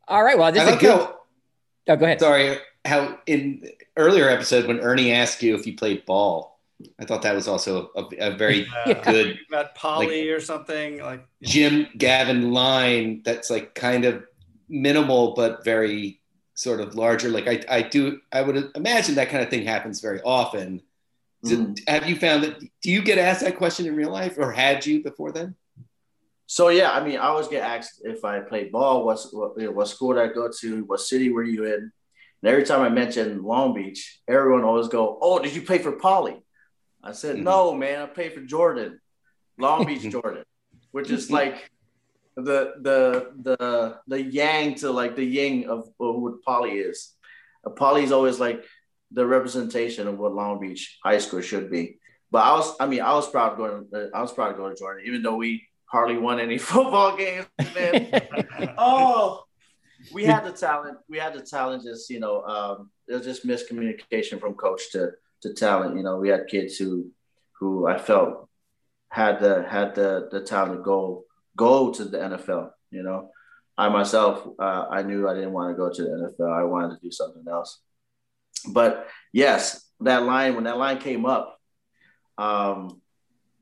All 0.08 0.22
right. 0.22 0.38
Well, 0.38 0.52
this 0.52 0.62
I 0.62 0.70
is 0.70 0.76
a 0.76 0.78
good. 0.78 0.90
How, 0.90 1.16
oh, 1.88 1.96
go 1.96 2.04
ahead. 2.04 2.20
Sorry. 2.20 2.58
How 2.84 3.18
in 3.26 3.68
earlier 3.96 4.28
episode 4.28 4.66
when 4.66 4.80
Ernie 4.80 5.12
asked 5.12 5.42
you 5.42 5.56
if 5.56 5.66
you 5.66 5.76
played 5.76 6.06
ball, 6.06 6.55
I 7.00 7.04
thought 7.04 7.22
that 7.22 7.34
was 7.34 7.48
also 7.48 7.90
a, 7.96 8.04
a 8.18 8.36
very 8.36 8.66
yeah. 8.86 9.02
good 9.12 9.38
about 9.48 9.74
Polly 9.74 10.28
like, 10.28 10.36
or 10.36 10.40
something 10.40 11.00
like 11.00 11.26
Jim 11.42 11.88
Gavin 11.96 12.52
line 12.52 13.22
that's 13.24 13.48
like 13.48 13.74
kind 13.74 14.04
of 14.04 14.24
minimal 14.68 15.34
but 15.34 15.64
very 15.64 16.20
sort 16.54 16.80
of 16.80 16.94
larger. 16.94 17.28
Like 17.28 17.48
I, 17.48 17.62
I 17.68 17.82
do, 17.82 18.20
I 18.32 18.42
would 18.42 18.70
imagine 18.74 19.14
that 19.14 19.30
kind 19.30 19.42
of 19.42 19.48
thing 19.50 19.64
happens 19.64 20.00
very 20.00 20.20
often. 20.22 20.82
Mm-hmm. 21.44 21.74
have 21.86 22.08
you 22.08 22.16
found 22.16 22.42
that? 22.42 22.58
Do 22.58 22.90
you 22.90 23.02
get 23.02 23.18
asked 23.18 23.42
that 23.42 23.56
question 23.56 23.86
in 23.86 23.94
real 23.94 24.10
life, 24.10 24.36
or 24.36 24.50
had 24.50 24.84
you 24.84 25.02
before 25.02 25.32
then? 25.32 25.54
So 26.46 26.68
yeah, 26.68 26.90
I 26.90 27.04
mean, 27.04 27.18
I 27.18 27.26
always 27.26 27.46
get 27.46 27.62
asked 27.62 28.00
if 28.04 28.24
I 28.24 28.40
played 28.40 28.72
ball, 28.72 29.04
what's 29.04 29.32
what, 29.32 29.52
what 29.72 29.86
school 29.86 30.14
did 30.14 30.22
I 30.22 30.32
go 30.32 30.50
to, 30.60 30.84
what 30.84 31.00
city 31.00 31.30
were 31.30 31.44
you 31.44 31.64
in, 31.64 31.92
and 32.42 32.50
every 32.50 32.64
time 32.64 32.80
I 32.80 32.88
mention 32.88 33.42
Long 33.42 33.74
Beach, 33.74 34.20
everyone 34.26 34.64
always 34.64 34.88
go, 34.88 35.18
"Oh, 35.20 35.38
did 35.38 35.54
you 35.54 35.62
play 35.62 35.78
for 35.78 35.92
Poly?" 35.92 36.42
I 37.06 37.12
said, 37.12 37.36
mm-hmm. 37.36 37.44
"No, 37.44 37.74
man, 37.74 38.02
I 38.02 38.06
played 38.06 38.32
for 38.32 38.40
Jordan, 38.40 39.00
Long 39.58 39.86
Beach 39.86 40.02
Jordan, 40.10 40.44
which 40.90 41.10
is 41.10 41.30
like 41.30 41.70
the 42.36 42.74
the 42.82 43.32
the 43.42 43.98
the 44.06 44.22
yang 44.22 44.74
to 44.76 44.90
like 44.90 45.16
the 45.16 45.24
yin 45.24 45.68
of, 45.68 45.88
of 46.00 46.16
what 46.16 46.42
Poly 46.42 46.72
is. 46.72 47.12
Uh, 47.64 47.70
Poly 47.70 48.02
is 48.02 48.12
always 48.12 48.40
like 48.40 48.64
the 49.12 49.26
representation 49.26 50.08
of 50.08 50.18
what 50.18 50.34
Long 50.34 50.60
Beach 50.60 50.98
High 51.02 51.18
School 51.18 51.40
should 51.40 51.70
be. 51.70 51.98
But 52.30 52.44
I 52.44 52.52
was, 52.52 52.74
I 52.80 52.86
mean, 52.86 53.00
I 53.00 53.14
was 53.14 53.30
proud 53.30 53.52
of 53.52 53.58
going. 53.58 54.10
I 54.12 54.20
was 54.20 54.32
proud 54.32 54.48
to 54.48 54.54
go 54.54 54.68
to 54.68 54.74
Jordan, 54.74 55.04
even 55.06 55.22
though 55.22 55.36
we 55.36 55.66
hardly 55.86 56.18
won 56.18 56.40
any 56.40 56.58
football 56.70 57.16
games, 57.16 57.46
man. 57.74 58.10
oh, 58.78 59.44
we 60.12 60.24
had 60.24 60.44
the 60.44 60.52
talent. 60.52 60.98
We 61.08 61.18
had 61.18 61.34
the 61.34 61.42
talent. 61.42 61.84
Just 61.84 62.10
you 62.10 62.20
know, 62.20 62.42
um, 62.42 62.90
it 63.08 63.14
was 63.14 63.24
just 63.24 63.46
miscommunication 63.46 64.40
from 64.40 64.54
coach 64.54 64.90
to 64.92 65.12
to 65.46 65.54
talent. 65.54 65.96
You 65.96 66.02
know, 66.02 66.16
we 66.16 66.28
had 66.28 66.48
kids 66.48 66.76
who 66.76 67.10
who 67.58 67.86
I 67.86 67.98
felt 67.98 68.48
had 69.08 69.40
the 69.40 69.64
had 69.68 69.94
the 69.94 70.28
the 70.30 70.40
talent 70.40 70.78
to 70.78 70.82
go 70.82 71.24
go 71.56 71.92
to 71.92 72.04
the 72.04 72.18
NFL. 72.18 72.70
You 72.90 73.02
know, 73.02 73.30
I 73.78 73.88
myself, 73.88 74.46
uh, 74.58 74.86
I 74.90 75.02
knew 75.02 75.28
I 75.28 75.34
didn't 75.34 75.52
want 75.52 75.70
to 75.70 75.76
go 75.76 75.90
to 75.90 76.02
the 76.02 76.08
NFL. 76.08 76.52
I 76.52 76.64
wanted 76.64 76.96
to 76.96 77.00
do 77.02 77.10
something 77.10 77.44
else. 77.50 77.80
But 78.68 79.08
yes, 79.32 79.84
that 80.00 80.24
line 80.24 80.54
when 80.54 80.64
that 80.64 80.78
line 80.78 80.98
came 80.98 81.26
up, 81.26 81.58
um, 82.38 83.00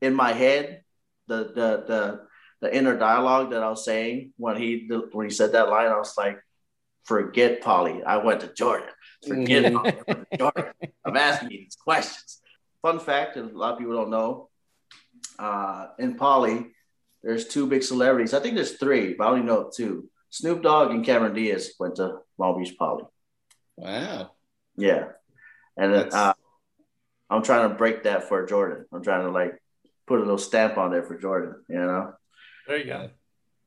in 0.01 0.13
my 0.13 0.33
head, 0.33 0.81
the 1.27 1.37
the 1.37 1.83
the 1.87 2.21
the 2.61 2.75
inner 2.75 2.97
dialogue 2.97 3.51
that 3.51 3.63
I 3.63 3.69
was 3.69 3.85
saying 3.85 4.33
when 4.37 4.57
he 4.57 4.89
when 5.11 5.27
he 5.27 5.33
said 5.33 5.51
that 5.51 5.69
line, 5.69 5.87
I 5.87 5.97
was 5.97 6.15
like, 6.17 6.37
forget 7.05 7.61
Poly. 7.61 8.03
I 8.03 8.17
went 8.17 8.41
to 8.41 8.53
Jordan. 8.53 8.89
Forget. 9.25 9.65
I 9.65 9.69
went 9.71 10.07
to 10.07 10.37
Jordan. 10.37 10.73
I'm 11.05 11.17
asking 11.17 11.51
you 11.51 11.59
these 11.59 11.75
questions. 11.75 12.41
Fun 12.81 12.99
fact, 12.99 13.37
and 13.37 13.51
a 13.51 13.57
lot 13.57 13.73
of 13.73 13.79
people 13.79 13.95
don't 13.95 14.11
know, 14.11 14.49
uh, 15.39 15.87
in 15.97 16.15
Poly, 16.15 16.67
there's 17.23 17.47
two 17.47 17.65
big 17.65 17.81
celebrities. 17.81 18.33
I 18.33 18.39
think 18.39 18.55
there's 18.55 18.73
three, 18.73 19.15
but 19.15 19.25
I 19.25 19.31
only 19.31 19.41
know 19.41 19.71
two. 19.73 20.09
Snoop 20.29 20.61
Dogg 20.61 20.91
and 20.91 21.05
Cameron 21.05 21.33
Diaz 21.33 21.71
went 21.79 21.95
to 21.95 22.19
Long 22.37 22.61
Beach 22.61 22.75
Poly. 22.77 23.05
Wow. 23.77 24.31
Yeah. 24.75 25.05
And 25.77 25.93
uh, 26.13 26.33
I'm 27.29 27.41
trying 27.41 27.69
to 27.69 27.75
break 27.75 28.03
that 28.03 28.27
for 28.29 28.45
Jordan. 28.45 28.85
I'm 28.93 29.01
trying 29.01 29.25
to 29.25 29.31
like 29.31 29.61
put 30.05 30.19
a 30.19 30.21
little 30.21 30.37
stamp 30.37 30.77
on 30.77 30.91
there 30.91 31.03
for 31.03 31.17
Jordan, 31.17 31.55
you 31.67 31.79
know? 31.79 32.13
There 32.67 32.77
you 32.77 32.85
go. 32.85 33.09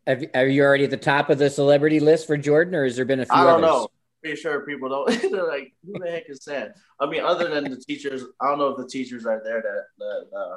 Have, 0.09 0.25
are 0.35 0.47
you 0.47 0.63
already 0.63 0.85
at 0.85 0.91
the 0.91 0.97
top 0.97 1.29
of 1.29 1.37
the 1.37 1.51
celebrity 1.51 2.01
list 2.01 2.27
for 2.27 2.39
Jordan, 2.39 2.75
or 2.75 2.85
has 2.85 2.97
there 2.97 3.05
been 3.05 3.21
a 3.21 3.27
few? 3.27 3.35
I 3.35 3.45
don't 3.45 3.63
others? 3.63 3.83
know. 3.83 3.89
pretty 4.23 4.41
sure 4.41 4.65
people 4.65 4.89
don't. 4.89 5.21
They're 5.31 5.47
like, 5.47 5.75
who 5.85 5.99
the 5.99 6.11
heck 6.11 6.31
is 6.31 6.41
that? 6.47 6.77
I 6.99 7.05
mean, 7.05 7.23
other 7.23 7.49
than 7.51 7.65
the 7.65 7.77
teachers, 7.77 8.25
I 8.41 8.49
don't 8.49 8.59
know 8.59 8.69
if 8.69 8.79
the 8.79 8.89
teachers 8.89 9.27
are 9.27 9.43
there 9.45 9.61
that 9.61 9.85
that 9.99 10.39
uh, 10.39 10.57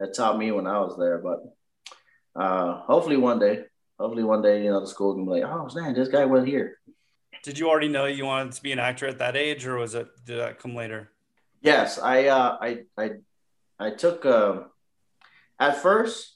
that 0.00 0.14
taught 0.14 0.38
me 0.38 0.50
when 0.50 0.66
I 0.66 0.78
was 0.78 0.96
there, 0.98 1.18
but 1.18 1.44
uh, 2.42 2.80
hopefully 2.84 3.18
one 3.18 3.38
day, 3.38 3.64
hopefully 4.00 4.24
one 4.24 4.40
day, 4.40 4.64
you 4.64 4.70
know, 4.70 4.80
the 4.80 4.86
school 4.86 5.12
can 5.12 5.26
be 5.26 5.32
like, 5.32 5.44
oh 5.44 5.68
man, 5.74 5.92
this 5.92 6.08
guy 6.08 6.24
went 6.24 6.48
here. 6.48 6.78
Did 7.42 7.58
you 7.58 7.68
already 7.68 7.88
know 7.88 8.06
you 8.06 8.24
wanted 8.24 8.54
to 8.54 8.62
be 8.62 8.72
an 8.72 8.78
actor 8.78 9.06
at 9.06 9.18
that 9.18 9.36
age, 9.36 9.66
or 9.66 9.76
was 9.76 9.94
it 9.94 10.08
did 10.24 10.38
that 10.38 10.58
come 10.58 10.74
later? 10.74 11.10
Yes, 11.60 11.98
I 11.98 12.28
uh, 12.28 12.56
I 12.62 12.78
I 12.96 13.10
I 13.78 13.90
took 13.90 14.24
uh, 14.24 14.62
at 15.60 15.82
first 15.82 16.32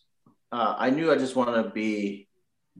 uh, 0.52 0.74
I 0.76 0.90
knew 0.90 1.10
I 1.10 1.16
just 1.16 1.36
wanted 1.36 1.62
to 1.62 1.70
be 1.70 2.28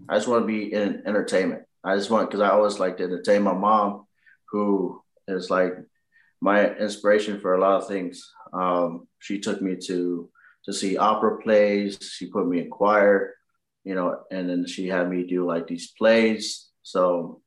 I 0.09 0.17
just 0.17 0.29
want 0.29 0.43
to 0.43 0.47
be 0.47 0.73
in 0.73 1.03
entertainment. 1.07 1.63
I 1.83 1.97
just 1.97 2.11
want 2.11 2.29
because 2.29 2.41
I 2.41 2.51
always 2.51 2.79
like 2.79 2.97
to 2.99 3.05
entertain 3.05 3.43
my 3.43 3.55
mom, 3.55 4.07
who 4.51 5.03
is 5.29 5.51
like 5.51 5.75
my 6.41 6.75
inspiration 6.77 7.41
for 7.41 7.55
a 7.55 7.61
lot 7.61 7.83
of 7.83 7.89
things. 7.89 8.31
Um, 8.53 9.07
she 9.19 9.39
took 9.39 9.63
me 9.63 9.77
to 9.87 10.29
to 10.65 10.73
see 10.73 10.97
opera 10.97 11.39
plays. 11.39 11.99
She 12.01 12.27
put 12.27 12.47
me 12.47 12.61
in 12.61 12.71
choir, 12.71 13.35
you 13.85 13.95
know, 13.95 14.23
and 14.31 14.49
then 14.49 14.67
she 14.67 14.89
had 14.89 15.09
me 15.09 15.25
do 15.25 15.47
like 15.47 15.67
these 15.67 15.91
plays. 15.93 16.69
So, 16.83 17.41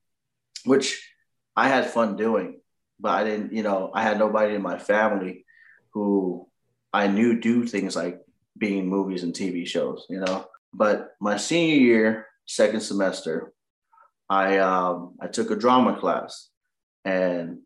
which 0.66 1.08
I 1.56 1.68
had 1.68 1.90
fun 1.90 2.16
doing, 2.16 2.60
but 3.00 3.10
I 3.10 3.24
didn't, 3.24 3.54
you 3.54 3.64
know, 3.64 3.92
I 3.94 4.02
had 4.02 4.18
nobody 4.18 4.56
in 4.56 4.62
my 4.62 4.80
family 4.80 5.46
who 5.92 6.48
I 6.92 7.08
knew 7.08 7.40
do 7.40 7.66
things 7.66 7.96
like 7.96 8.20
being 8.58 8.88
movies 8.88 9.24
and 9.24 9.34
TV 9.34 9.68
shows, 9.68 10.06
you 10.10 10.20
know. 10.20 10.48
But 10.74 11.12
my 11.20 11.38
senior 11.38 11.76
year, 11.76 12.28
second 12.46 12.82
semester, 12.82 13.54
I 14.30 14.58
um, 14.58 15.16
I 15.22 15.28
took 15.28 15.52
a 15.52 15.56
drama 15.56 16.00
class, 16.00 16.50
and 17.06 17.60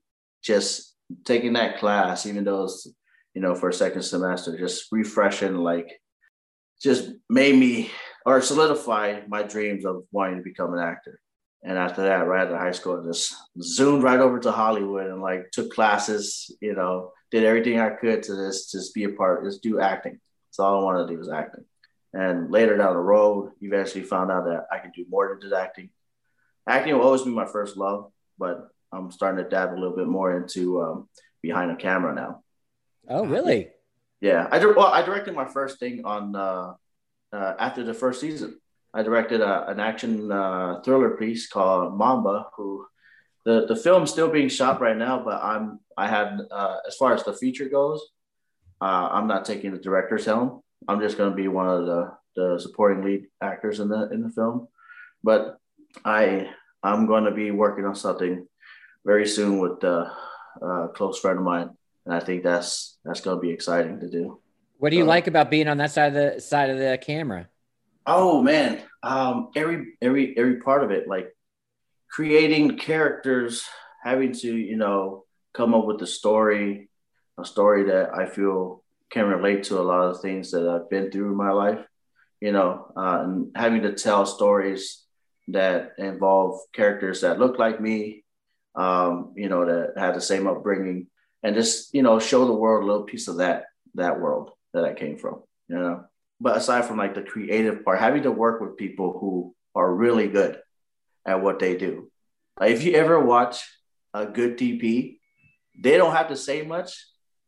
just 0.43 0.95
taking 1.25 1.53
that 1.53 1.79
class, 1.79 2.25
even 2.25 2.43
though 2.43 2.65
it's 2.65 2.87
you 3.33 3.41
know 3.41 3.55
for 3.55 3.69
a 3.69 3.73
second 3.73 4.01
semester, 4.01 4.57
just 4.57 4.91
refreshing, 4.91 5.57
like 5.57 6.01
just 6.81 7.09
made 7.29 7.55
me 7.55 7.91
or 8.25 8.41
solidified 8.41 9.29
my 9.29 9.43
dreams 9.43 9.85
of 9.85 10.03
wanting 10.11 10.37
to 10.37 10.43
become 10.43 10.73
an 10.73 10.79
actor. 10.79 11.19
And 11.63 11.77
after 11.77 12.03
that, 12.03 12.27
right 12.27 12.43
after 12.43 12.57
high 12.57 12.71
school, 12.71 13.01
I 13.01 13.05
just 13.05 13.35
zoomed 13.61 14.03
right 14.03 14.19
over 14.19 14.39
to 14.39 14.51
Hollywood 14.51 15.07
and 15.07 15.21
like 15.21 15.49
took 15.51 15.71
classes, 15.71 16.55
you 16.61 16.75
know, 16.75 17.11
did 17.31 17.43
everything 17.43 17.79
I 17.79 17.89
could 17.89 18.23
to 18.23 18.35
just 18.35 18.71
just 18.71 18.93
be 18.93 19.05
a 19.05 19.09
part, 19.09 19.43
just 19.43 19.63
do 19.63 19.79
acting. 19.79 20.19
That's 20.47 20.59
all 20.59 20.81
I 20.81 20.83
wanted 20.83 21.07
to 21.07 21.13
do 21.13 21.19
was 21.19 21.29
acting. 21.29 21.65
And 22.13 22.49
later 22.51 22.77
down 22.77 22.93
the 22.93 22.99
road, 22.99 23.51
eventually 23.61 24.03
found 24.03 24.31
out 24.31 24.45
that 24.45 24.65
I 24.71 24.79
could 24.79 24.93
do 24.93 25.05
more 25.09 25.29
than 25.29 25.41
just 25.41 25.53
acting. 25.53 25.89
Acting 26.67 26.95
will 26.95 27.03
always 27.03 27.23
be 27.23 27.31
my 27.31 27.45
first 27.45 27.77
love, 27.77 28.11
but 28.37 28.69
I'm 28.91 29.11
starting 29.11 29.43
to 29.43 29.49
dabble 29.49 29.77
a 29.77 29.79
little 29.79 29.95
bit 29.95 30.07
more 30.07 30.35
into 30.35 30.81
um, 30.81 31.09
behind 31.41 31.71
the 31.71 31.75
camera 31.75 32.15
now. 32.15 32.43
Oh, 33.09 33.25
really? 33.25 33.69
Yeah, 34.19 34.47
I 34.51 34.57
well, 34.65 34.87
I 34.87 35.03
directed 35.03 35.35
my 35.35 35.45
first 35.45 35.79
thing 35.79 36.03
on 36.05 36.35
uh, 36.35 36.73
uh, 37.31 37.53
after 37.59 37.83
the 37.83 37.93
first 37.93 38.19
season. 38.19 38.59
I 38.93 39.03
directed 39.03 39.41
a, 39.41 39.69
an 39.69 39.79
action 39.79 40.31
uh, 40.31 40.81
thriller 40.83 41.11
piece 41.17 41.47
called 41.47 41.95
Mamba. 41.95 42.47
Who 42.55 42.85
the 43.45 43.65
the 43.67 43.75
film's 43.75 44.11
still 44.11 44.29
being 44.29 44.49
shot 44.49 44.81
right 44.81 44.97
now, 44.97 45.21
but 45.23 45.41
I'm 45.43 45.79
I 45.95 46.07
have 46.07 46.39
uh, 46.49 46.77
as 46.87 46.95
far 46.95 47.13
as 47.13 47.23
the 47.23 47.33
feature 47.33 47.69
goes, 47.69 48.01
uh, 48.81 49.09
I'm 49.11 49.27
not 49.27 49.45
taking 49.45 49.71
the 49.71 49.77
director's 49.77 50.25
helm. 50.25 50.61
I'm 50.87 51.01
just 51.01 51.17
going 51.17 51.29
to 51.29 51.35
be 51.35 51.47
one 51.47 51.67
of 51.67 51.85
the, 51.85 52.11
the 52.35 52.59
supporting 52.59 53.03
lead 53.03 53.27
actors 53.41 53.79
in 53.79 53.89
the 53.89 54.09
in 54.11 54.21
the 54.21 54.29
film. 54.29 54.67
But 55.23 55.57
I 56.05 56.49
I'm 56.83 57.07
going 57.07 57.25
to 57.25 57.31
be 57.31 57.51
working 57.51 57.85
on 57.85 57.95
something 57.95 58.47
very 59.05 59.27
soon 59.27 59.59
with 59.59 59.83
a, 59.83 60.11
a 60.61 60.89
close 60.93 61.19
friend 61.19 61.39
of 61.39 61.45
mine, 61.45 61.69
and 62.05 62.13
I 62.13 62.19
think 62.19 62.43
that's 62.43 62.97
that's 63.03 63.21
going 63.21 63.37
to 63.37 63.41
be 63.41 63.51
exciting 63.51 63.99
to 63.99 64.09
do. 64.09 64.39
What 64.77 64.91
do 64.91 64.97
you 64.97 65.05
like 65.05 65.27
about 65.27 65.49
being 65.49 65.67
on 65.67 65.77
that 65.77 65.91
side 65.91 66.15
of 66.15 66.35
the 66.35 66.41
side 66.41 66.69
of 66.69 66.77
the 66.77 66.99
camera? 67.01 67.47
Oh 68.05 68.41
man, 68.41 68.81
um, 69.01 69.49
every 69.55 69.97
every 70.01 70.37
every 70.37 70.57
part 70.57 70.83
of 70.83 70.91
it, 70.91 71.07
like 71.07 71.35
creating 72.09 72.77
characters, 72.77 73.65
having 74.03 74.33
to 74.33 74.55
you 74.55 74.77
know 74.77 75.25
come 75.53 75.73
up 75.73 75.85
with 75.85 76.01
a 76.01 76.07
story, 76.07 76.89
a 77.37 77.45
story 77.45 77.85
that 77.85 78.13
I 78.13 78.27
feel 78.27 78.83
can 79.09 79.25
relate 79.25 79.63
to 79.63 79.79
a 79.79 79.83
lot 79.83 80.09
of 80.09 80.21
things 80.21 80.51
that 80.51 80.67
I've 80.67 80.89
been 80.89 81.11
through 81.11 81.31
in 81.31 81.37
my 81.37 81.51
life, 81.51 81.79
you 82.41 82.51
know, 82.51 82.91
uh, 82.95 83.21
and 83.23 83.51
having 83.55 83.83
to 83.83 83.93
tell 83.93 84.25
stories 84.25 85.03
that 85.49 85.93
involve 85.97 86.59
characters 86.73 87.21
that 87.21 87.39
look 87.39 87.57
like 87.57 87.79
me, 87.79 88.23
um, 88.75 89.33
you 89.35 89.49
know, 89.49 89.65
that 89.65 89.93
had 89.97 90.15
the 90.15 90.21
same 90.21 90.47
upbringing, 90.47 91.07
and 91.43 91.55
just 91.55 91.93
you 91.93 92.03
know 92.03 92.19
show 92.19 92.45
the 92.45 92.53
world 92.53 92.83
a 92.83 92.87
little 92.87 93.03
piece 93.03 93.27
of 93.27 93.37
that 93.37 93.65
that 93.95 94.19
world 94.19 94.51
that 94.73 94.83
I 94.83 94.93
came 94.93 95.17
from, 95.17 95.43
you 95.69 95.77
know. 95.77 96.05
But 96.39 96.57
aside 96.57 96.85
from 96.85 96.97
like 96.97 97.15
the 97.15 97.23
creative 97.23 97.83
part, 97.83 97.99
having 97.99 98.23
to 98.23 98.31
work 98.31 98.61
with 98.61 98.77
people 98.77 99.17
who 99.17 99.55
are 99.73 99.91
really 99.91 100.27
good 100.27 100.59
at 101.25 101.41
what 101.41 101.59
they 101.59 101.75
do. 101.75 102.11
Like 102.59 102.71
if 102.71 102.83
you 102.83 102.93
ever 102.93 103.19
watch 103.19 103.61
a 104.13 104.25
good 104.25 104.57
DP, 104.57 105.19
they 105.79 105.97
don't 105.97 106.15
have 106.15 106.29
to 106.29 106.35
say 106.35 106.61
much. 106.63 107.05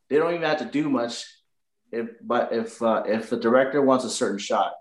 They 0.09 0.17
don't 0.17 0.33
even 0.33 0.47
have 0.47 0.59
to 0.59 0.65
do 0.65 0.89
much 0.89 1.25
if 1.91 2.09
but 2.21 2.53
if 2.53 2.81
uh, 2.81 3.03
if 3.05 3.29
the 3.29 3.37
director 3.37 3.81
wants 3.81 4.05
a 4.05 4.09
certain 4.09 4.37
shot 4.37 4.73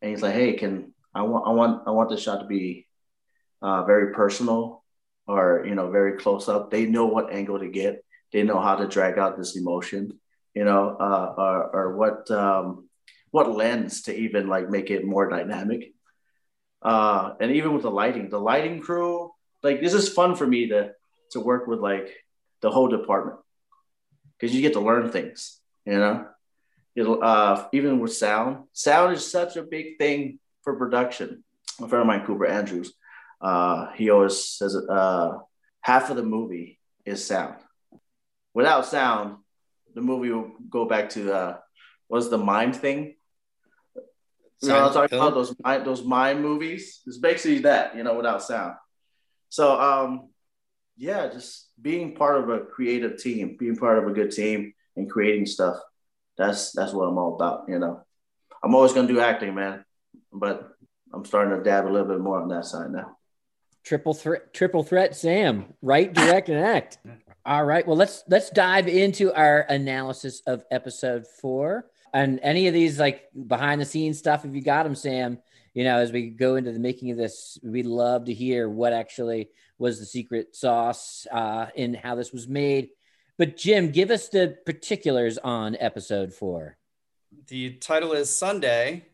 and 0.00 0.10
he's 0.10 0.22
like, 0.22 0.34
hey, 0.34 0.54
can 0.54 0.92
I 1.14 1.22
want 1.22 1.46
I 1.46 1.50
want 1.50 1.82
I 1.86 1.90
want 1.90 2.10
this 2.10 2.22
shot 2.22 2.40
to 2.40 2.46
be 2.46 2.86
uh, 3.60 3.84
very 3.84 4.12
personal 4.12 4.82
or 5.26 5.64
you 5.66 5.74
know 5.74 5.90
very 5.90 6.18
close 6.18 6.48
up. 6.48 6.70
They 6.70 6.86
know 6.86 7.06
what 7.06 7.32
angle 7.32 7.58
to 7.58 7.68
get. 7.68 8.04
They 8.32 8.42
know 8.42 8.60
how 8.60 8.76
to 8.76 8.88
drag 8.88 9.18
out 9.18 9.36
this 9.36 9.56
emotion, 9.56 10.18
you 10.54 10.64
know, 10.64 10.96
uh, 10.98 11.34
or, 11.36 11.76
or 11.76 11.96
what 11.96 12.30
um, 12.30 12.88
what 13.30 13.50
lens 13.50 14.02
to 14.02 14.16
even 14.16 14.48
like 14.48 14.70
make 14.70 14.90
it 14.90 15.04
more 15.04 15.28
dynamic. 15.28 15.92
Uh, 16.80 17.34
and 17.40 17.52
even 17.52 17.72
with 17.72 17.82
the 17.82 17.90
lighting, 17.90 18.28
the 18.28 18.40
lighting 18.40 18.80
crew, 18.80 19.30
like 19.62 19.80
this 19.80 19.94
is 19.94 20.08
fun 20.08 20.34
for 20.34 20.46
me 20.46 20.68
to 20.68 20.92
to 21.32 21.40
work 21.40 21.66
with 21.66 21.78
like 21.78 22.10
the 22.60 22.70
whole 22.70 22.88
department 22.88 23.38
because 24.38 24.54
you 24.54 24.62
get 24.62 24.72
to 24.72 24.80
learn 24.80 25.10
things, 25.10 25.60
you 25.84 25.98
know 25.98 26.26
it'll 26.94 27.22
uh, 27.22 27.66
even 27.72 28.00
with 28.00 28.12
sound. 28.12 28.64
Sound 28.72 29.14
is 29.14 29.30
such 29.30 29.56
a 29.56 29.62
big 29.62 29.98
thing 29.98 30.38
for 30.62 30.76
production. 30.76 31.44
A 31.80 31.88
friend 31.88 32.02
of 32.02 32.06
mine, 32.06 32.24
Cooper 32.26 32.46
Andrews, 32.46 32.92
uh, 33.40 33.90
he 33.92 34.10
always 34.10 34.44
says 34.44 34.76
uh, 34.76 35.38
half 35.80 36.10
of 36.10 36.16
the 36.16 36.22
movie 36.22 36.78
is 37.04 37.24
sound. 37.24 37.56
Without 38.54 38.86
sound, 38.86 39.38
the 39.94 40.02
movie 40.02 40.30
will 40.30 40.52
go 40.68 40.84
back 40.84 41.10
to 41.10 41.32
uh, 41.32 41.56
was 42.08 42.28
the 42.28 42.38
mime 42.38 42.72
thing? 42.72 43.14
You 44.60 44.68
know, 44.68 44.86
I'm 44.86 44.92
talking 44.92 45.18
about 45.18 45.34
those 45.34 45.56
mime, 45.64 45.84
those 45.84 46.04
mime 46.04 46.40
movies. 46.40 47.00
It's 47.06 47.18
basically 47.18 47.60
that, 47.60 47.96
you 47.96 48.04
know, 48.04 48.14
without 48.14 48.42
sound. 48.42 48.74
So, 49.48 49.80
um, 49.80 50.28
yeah, 50.96 51.28
just 51.28 51.68
being 51.80 52.14
part 52.14 52.38
of 52.38 52.48
a 52.48 52.60
creative 52.60 53.16
team, 53.16 53.56
being 53.58 53.76
part 53.76 53.98
of 53.98 54.06
a 54.06 54.12
good 54.12 54.30
team, 54.30 54.72
and 54.96 55.10
creating 55.10 55.46
stuff 55.46 55.76
that's 56.36 56.72
that's 56.72 56.92
what 56.92 57.04
I'm 57.04 57.18
all 57.18 57.34
about. 57.34 57.64
You 57.68 57.78
know, 57.78 58.02
I'm 58.62 58.74
always 58.74 58.92
gonna 58.92 59.08
do 59.08 59.20
acting, 59.20 59.54
man, 59.54 59.84
but 60.32 60.72
I'm 61.12 61.24
starting 61.24 61.56
to 61.56 61.62
dab 61.62 61.86
a 61.86 61.90
little 61.90 62.08
bit 62.08 62.20
more 62.20 62.40
on 62.40 62.48
that 62.48 62.64
side 62.64 62.90
now. 62.90 63.16
Triple 63.84 64.14
threat, 64.14 64.54
triple 64.54 64.82
threat, 64.82 65.16
Sam. 65.16 65.74
Write, 65.82 66.14
direct, 66.14 66.48
and 66.48 66.58
act. 66.58 66.98
All 67.44 67.64
right. 67.64 67.86
Well, 67.86 67.96
let's 67.96 68.22
let's 68.28 68.50
dive 68.50 68.88
into 68.88 69.34
our 69.34 69.60
analysis 69.68 70.40
of 70.46 70.64
episode 70.70 71.26
four. 71.26 71.86
And 72.14 72.40
any 72.42 72.68
of 72.68 72.74
these 72.74 72.98
like 72.98 73.28
behind 73.46 73.80
the 73.80 73.86
scenes 73.86 74.18
stuff, 74.18 74.44
if 74.44 74.54
you 74.54 74.62
got 74.62 74.84
them, 74.84 74.94
Sam, 74.94 75.38
you 75.74 75.84
know, 75.84 75.98
as 75.98 76.12
we 76.12 76.28
go 76.28 76.56
into 76.56 76.72
the 76.72 76.78
making 76.78 77.10
of 77.10 77.16
this, 77.16 77.58
we'd 77.62 77.86
love 77.86 78.26
to 78.26 78.34
hear 78.34 78.68
what 78.68 78.92
actually 78.92 79.48
was 79.78 79.98
the 79.98 80.06
secret 80.06 80.54
sauce 80.54 81.26
uh, 81.32 81.66
in 81.74 81.94
how 81.94 82.14
this 82.14 82.32
was 82.32 82.46
made 82.46 82.90
but 83.42 83.56
Jim, 83.56 83.90
give 83.90 84.12
us 84.12 84.28
the 84.28 84.56
particulars 84.64 85.36
on 85.36 85.76
episode 85.80 86.32
four. 86.32 86.76
The 87.48 87.70
title 87.70 88.12
is 88.12 88.30
Sunday. 88.30 89.06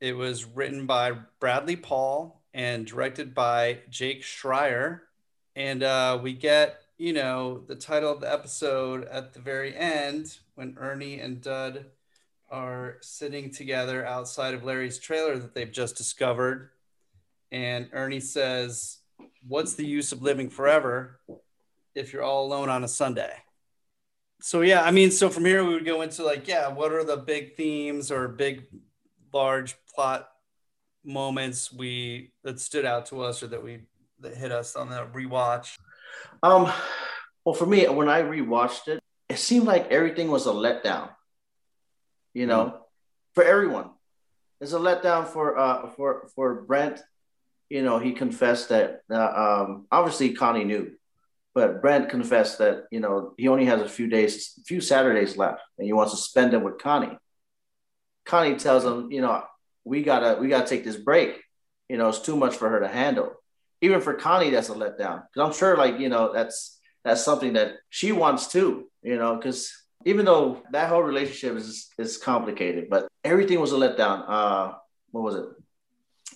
It 0.00 0.16
was 0.16 0.44
written 0.44 0.86
by 0.86 1.12
Bradley 1.38 1.76
Paul 1.76 2.42
and 2.52 2.84
directed 2.84 3.32
by 3.32 3.78
Jake 3.88 4.24
Schreier. 4.24 5.02
And 5.54 5.84
uh, 5.84 6.18
we 6.20 6.32
get, 6.32 6.80
you 6.98 7.12
know, 7.12 7.58
the 7.58 7.76
title 7.76 8.10
of 8.10 8.20
the 8.20 8.32
episode 8.32 9.04
at 9.04 9.34
the 9.34 9.40
very 9.40 9.72
end 9.76 10.36
when 10.56 10.76
Ernie 10.80 11.20
and 11.20 11.40
Dud 11.40 11.86
are 12.50 12.96
sitting 13.02 13.52
together 13.52 14.04
outside 14.04 14.54
of 14.54 14.64
Larry's 14.64 14.98
trailer 14.98 15.38
that 15.38 15.54
they've 15.54 15.70
just 15.70 15.96
discovered. 15.96 16.70
And 17.52 17.88
Ernie 17.92 18.18
says, 18.18 18.98
What's 19.46 19.74
the 19.74 19.86
use 19.86 20.10
of 20.10 20.22
living 20.22 20.50
forever 20.50 21.20
if 21.94 22.12
you're 22.12 22.24
all 22.24 22.46
alone 22.46 22.68
on 22.68 22.82
a 22.82 22.88
Sunday? 22.88 23.44
So 24.40 24.60
yeah, 24.60 24.82
I 24.82 24.90
mean, 24.90 25.10
so 25.10 25.28
from 25.30 25.44
here 25.44 25.64
we 25.64 25.74
would 25.74 25.84
go 25.84 26.02
into 26.02 26.22
like, 26.22 26.46
yeah, 26.46 26.68
what 26.68 26.92
are 26.92 27.04
the 27.04 27.16
big 27.16 27.56
themes 27.56 28.10
or 28.10 28.28
big, 28.28 28.66
large 29.32 29.74
plot 29.94 30.28
moments 31.04 31.72
we 31.72 32.32
that 32.42 32.60
stood 32.60 32.84
out 32.84 33.06
to 33.06 33.22
us 33.22 33.42
or 33.42 33.46
that 33.48 33.62
we 33.62 33.80
that 34.20 34.36
hit 34.36 34.52
us 34.52 34.76
on 34.76 34.90
the 34.90 35.06
rewatch? 35.12 35.78
Um, 36.42 36.70
well, 37.44 37.54
for 37.54 37.66
me, 37.66 37.86
when 37.88 38.08
I 38.08 38.22
rewatched 38.22 38.88
it, 38.88 39.02
it 39.28 39.38
seemed 39.38 39.66
like 39.66 39.90
everything 39.90 40.30
was 40.30 40.46
a 40.46 40.50
letdown. 40.50 41.10
You 42.34 42.46
know, 42.46 42.64
mm-hmm. 42.64 42.76
for 43.34 43.44
everyone, 43.44 43.90
it's 44.60 44.72
a 44.72 44.78
letdown 44.78 45.26
for 45.26 45.58
uh 45.58 45.88
for 45.90 46.28
for 46.34 46.62
Brent. 46.62 47.00
You 47.70 47.82
know, 47.82 47.98
he 47.98 48.12
confessed 48.12 48.68
that 48.68 49.00
uh, 49.10 49.64
um 49.64 49.86
obviously 49.90 50.34
Connie 50.34 50.64
knew, 50.64 50.92
but 51.56 51.80
Brent 51.80 52.10
confessed 52.10 52.58
that 52.58 52.84
you 52.90 53.00
know 53.00 53.32
he 53.38 53.48
only 53.48 53.64
has 53.64 53.80
a 53.80 53.88
few 53.88 54.08
days, 54.08 54.52
a 54.60 54.64
few 54.64 54.82
Saturdays 54.82 55.38
left, 55.38 55.62
and 55.78 55.86
he 55.86 55.92
wants 55.94 56.12
to 56.12 56.18
spend 56.18 56.52
them 56.52 56.62
with 56.62 56.76
Connie. 56.78 57.16
Connie 58.26 58.56
tells 58.56 58.84
him, 58.84 59.10
you 59.10 59.22
know, 59.22 59.42
we 59.82 60.02
gotta 60.02 60.38
we 60.38 60.48
gotta 60.48 60.66
take 60.66 60.84
this 60.84 60.96
break. 60.96 61.40
You 61.88 61.96
know, 61.96 62.10
it's 62.10 62.18
too 62.18 62.36
much 62.36 62.56
for 62.56 62.68
her 62.68 62.80
to 62.80 62.88
handle. 62.88 63.32
Even 63.80 64.02
for 64.02 64.12
Connie, 64.12 64.50
that's 64.50 64.68
a 64.68 64.74
letdown. 64.74 65.22
Because 65.22 65.46
I'm 65.46 65.52
sure, 65.54 65.78
like 65.78 65.98
you 65.98 66.10
know, 66.10 66.30
that's 66.30 66.78
that's 67.02 67.24
something 67.24 67.54
that 67.54 67.76
she 67.88 68.12
wants 68.12 68.48
too. 68.48 68.90
You 69.02 69.16
know, 69.16 69.36
because 69.36 69.72
even 70.04 70.26
though 70.26 70.62
that 70.72 70.90
whole 70.90 71.02
relationship 71.02 71.56
is 71.56 71.88
is 71.96 72.18
complicated, 72.18 72.90
but 72.90 73.08
everything 73.24 73.60
was 73.60 73.72
a 73.72 73.76
letdown. 73.76 74.24
Uh, 74.28 74.72
what 75.10 75.24
was 75.24 75.36
it? 75.36 75.46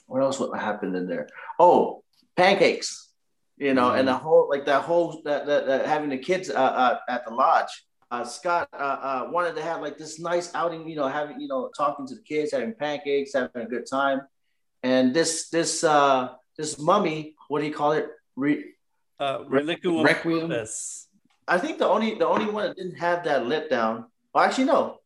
What 0.06 0.22
else 0.22 0.40
what 0.40 0.58
happened 0.58 0.96
in 0.96 1.06
there? 1.06 1.28
Oh, 1.58 2.04
pancakes. 2.36 3.09
You 3.60 3.74
know, 3.74 3.90
mm-hmm. 3.90 3.98
and 3.98 4.08
the 4.08 4.16
whole 4.16 4.48
like 4.48 4.64
that 4.66 4.82
whole 4.82 5.20
that, 5.24 5.46
that, 5.46 5.66
that 5.66 5.86
having 5.86 6.08
the 6.08 6.18
kids 6.18 6.50
uh, 6.50 6.54
uh, 6.54 6.98
at 7.08 7.24
the 7.26 7.32
lodge 7.32 7.68
uh, 8.10 8.24
Scott 8.24 8.68
uh, 8.72 8.76
uh, 8.76 9.28
wanted 9.30 9.54
to 9.54 9.62
have 9.62 9.80
like 9.80 9.96
this 9.96 10.18
nice 10.18 10.52
outing, 10.54 10.88
you 10.88 10.96
know, 10.96 11.06
having 11.06 11.40
you 11.40 11.46
know 11.46 11.70
talking 11.76 12.06
to 12.08 12.14
the 12.14 12.22
kids, 12.22 12.52
having 12.52 12.74
pancakes, 12.74 13.32
having 13.34 13.62
a 13.62 13.66
good 13.66 13.86
time, 13.86 14.22
and 14.82 15.14
this 15.14 15.48
this 15.50 15.84
uh, 15.84 16.30
this 16.56 16.78
mummy, 16.78 17.36
what 17.48 17.60
do 17.60 17.66
you 17.66 17.72
call 17.72 17.92
it? 17.92 18.08
Re- 18.34 18.64
uh, 19.20 19.44
Reliquum 19.44 20.04
Requiem. 20.04 20.52
I 21.46 21.58
think 21.58 21.78
the 21.78 21.86
only 21.86 22.14
the 22.14 22.26
only 22.26 22.46
one 22.46 22.66
that 22.66 22.76
didn't 22.76 22.98
have 22.98 23.24
that 23.24 23.42
letdown. 23.42 24.06
Well, 24.34 24.44
actually, 24.44 24.64
no, 24.64 24.98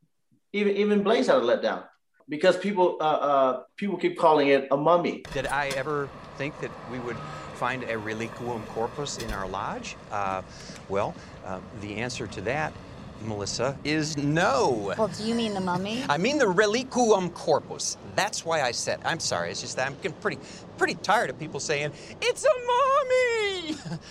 even 0.52 0.76
even 0.76 1.02
Blaze 1.02 1.26
had 1.26 1.36
a 1.36 1.40
letdown 1.40 1.84
because 2.28 2.56
people 2.56 2.96
uh, 3.00 3.04
uh, 3.04 3.62
people 3.76 3.98
keep 3.98 4.16
calling 4.16 4.48
it 4.48 4.68
a 4.70 4.76
mummy. 4.78 5.24
Did 5.34 5.46
I 5.46 5.68
ever 5.76 6.08
think 6.38 6.58
that 6.60 6.70
we 6.90 6.98
would 7.00 7.16
find 7.64 7.84
a 7.84 7.96
reliquum 7.96 8.62
corpus 8.74 9.16
in 9.16 9.32
our 9.32 9.48
lodge? 9.48 9.96
Uh, 10.12 10.42
well, 10.90 11.14
uh, 11.46 11.58
the 11.80 11.96
answer 11.96 12.26
to 12.26 12.42
that 12.42 12.74
Melissa, 13.22 13.74
is 13.84 14.18
no. 14.18 14.92
Well, 14.98 15.08
do 15.08 15.24
you 15.24 15.34
mean 15.34 15.54
the 15.54 15.62
mummy? 15.62 16.04
I 16.10 16.18
mean 16.18 16.36
the 16.36 16.46
reliquum 16.46 17.30
corpus. 17.30 17.96
That's 18.16 18.44
why 18.44 18.60
I 18.60 18.72
said. 18.72 19.00
I'm 19.02 19.18
sorry. 19.18 19.50
It's 19.50 19.62
just 19.62 19.76
that 19.76 19.86
I'm 19.86 19.96
getting 20.02 20.20
pretty, 20.20 20.38
pretty 20.76 20.96
tired 20.96 21.30
of 21.30 21.38
people 21.38 21.58
saying 21.58 21.92
it's 22.20 22.44
a 22.44 22.54
mummy. 22.66 23.98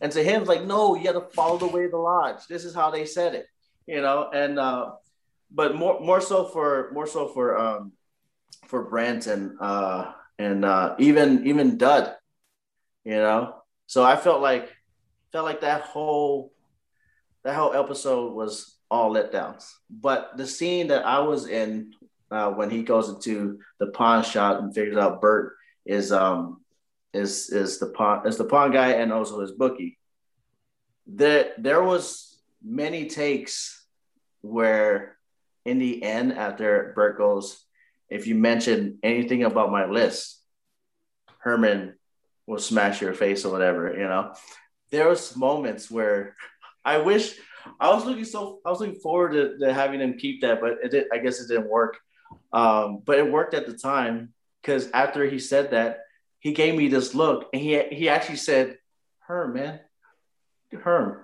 And 0.00 0.12
to 0.12 0.22
him, 0.22 0.44
like, 0.44 0.62
no, 0.64 0.94
you 0.94 1.02
got 1.02 1.14
to 1.14 1.34
follow 1.34 1.58
the 1.58 1.66
way 1.66 1.84
of 1.86 1.90
the 1.90 1.96
lodge. 1.96 2.46
This 2.48 2.64
is 2.64 2.72
how 2.72 2.88
they 2.88 3.04
said 3.04 3.34
it, 3.34 3.46
you 3.84 4.00
know. 4.00 4.30
And 4.32 4.56
uh, 4.56 4.92
but 5.50 5.74
more, 5.74 5.98
more 5.98 6.20
so 6.20 6.44
for 6.44 6.90
more 6.92 7.08
so 7.08 7.26
for 7.26 7.58
um, 7.58 7.92
for 8.68 8.84
Brent 8.84 9.26
and 9.26 9.56
uh, 9.60 10.12
and 10.38 10.64
uh, 10.64 10.94
even 10.98 11.44
even 11.46 11.76
Dud, 11.76 12.14
you 13.08 13.14
know. 13.14 13.54
So 13.86 14.04
I 14.04 14.16
felt 14.16 14.42
like 14.42 14.68
felt 15.32 15.46
like 15.46 15.62
that 15.62 15.80
whole 15.80 16.52
that 17.42 17.54
whole 17.54 17.72
episode 17.72 18.34
was 18.34 18.76
all 18.90 19.14
letdowns. 19.14 19.72
But 19.88 20.36
the 20.36 20.46
scene 20.46 20.88
that 20.88 21.06
I 21.06 21.20
was 21.20 21.48
in 21.48 21.94
uh, 22.30 22.50
when 22.50 22.68
he 22.68 22.82
goes 22.82 23.08
into 23.08 23.60
the 23.80 23.86
pawn 23.86 24.22
shop 24.22 24.60
and 24.60 24.74
figures 24.74 24.98
out 24.98 25.22
Bert 25.22 25.56
is 25.86 26.12
um 26.12 26.60
is 27.14 27.48
is 27.48 27.78
the 27.78 27.86
pawn 27.86 28.26
is 28.26 28.36
the 28.36 28.44
pawn 28.44 28.72
guy 28.72 28.90
and 28.90 29.10
also 29.10 29.40
his 29.40 29.52
bookie. 29.52 29.98
There 31.06 31.52
there 31.56 31.82
was 31.82 32.38
many 32.62 33.06
takes 33.06 33.86
where 34.42 35.16
in 35.64 35.78
the 35.78 36.02
end 36.02 36.34
after 36.34 36.92
Bert 36.94 37.16
goes, 37.16 37.64
if 38.10 38.26
you 38.26 38.34
mention 38.34 38.98
anything 39.02 39.44
about 39.44 39.72
my 39.72 39.86
list, 39.86 40.42
Herman 41.38 41.97
will 42.48 42.58
smash 42.58 43.00
your 43.02 43.12
face 43.12 43.44
or 43.44 43.52
whatever, 43.52 43.92
you 43.92 44.08
know. 44.08 44.34
There 44.90 45.06
was 45.06 45.36
moments 45.36 45.90
where 45.90 46.34
I 46.82 46.96
wish 46.96 47.34
I 47.78 47.90
was 47.90 48.06
looking 48.06 48.24
so 48.24 48.60
I 48.64 48.70
was 48.70 48.80
looking 48.80 49.00
forward 49.00 49.32
to, 49.32 49.58
to 49.58 49.74
having 49.74 50.00
them 50.00 50.18
keep 50.18 50.40
that, 50.40 50.60
but 50.60 50.78
it 50.82 50.90
did, 50.90 51.04
I 51.12 51.18
guess 51.18 51.40
it 51.40 51.48
didn't 51.48 51.68
work. 51.68 51.98
Um, 52.52 53.02
but 53.04 53.18
it 53.18 53.30
worked 53.30 53.52
at 53.52 53.66
the 53.66 53.74
time 53.74 54.32
because 54.62 54.90
after 54.92 55.26
he 55.26 55.38
said 55.38 55.72
that, 55.72 56.00
he 56.40 56.52
gave 56.52 56.74
me 56.74 56.88
this 56.88 57.14
look, 57.14 57.48
and 57.52 57.60
he 57.60 57.82
he 57.90 58.08
actually 58.08 58.36
said, 58.36 58.78
"Herm, 59.20 59.54
man, 59.54 59.80
Herm, 60.72 61.18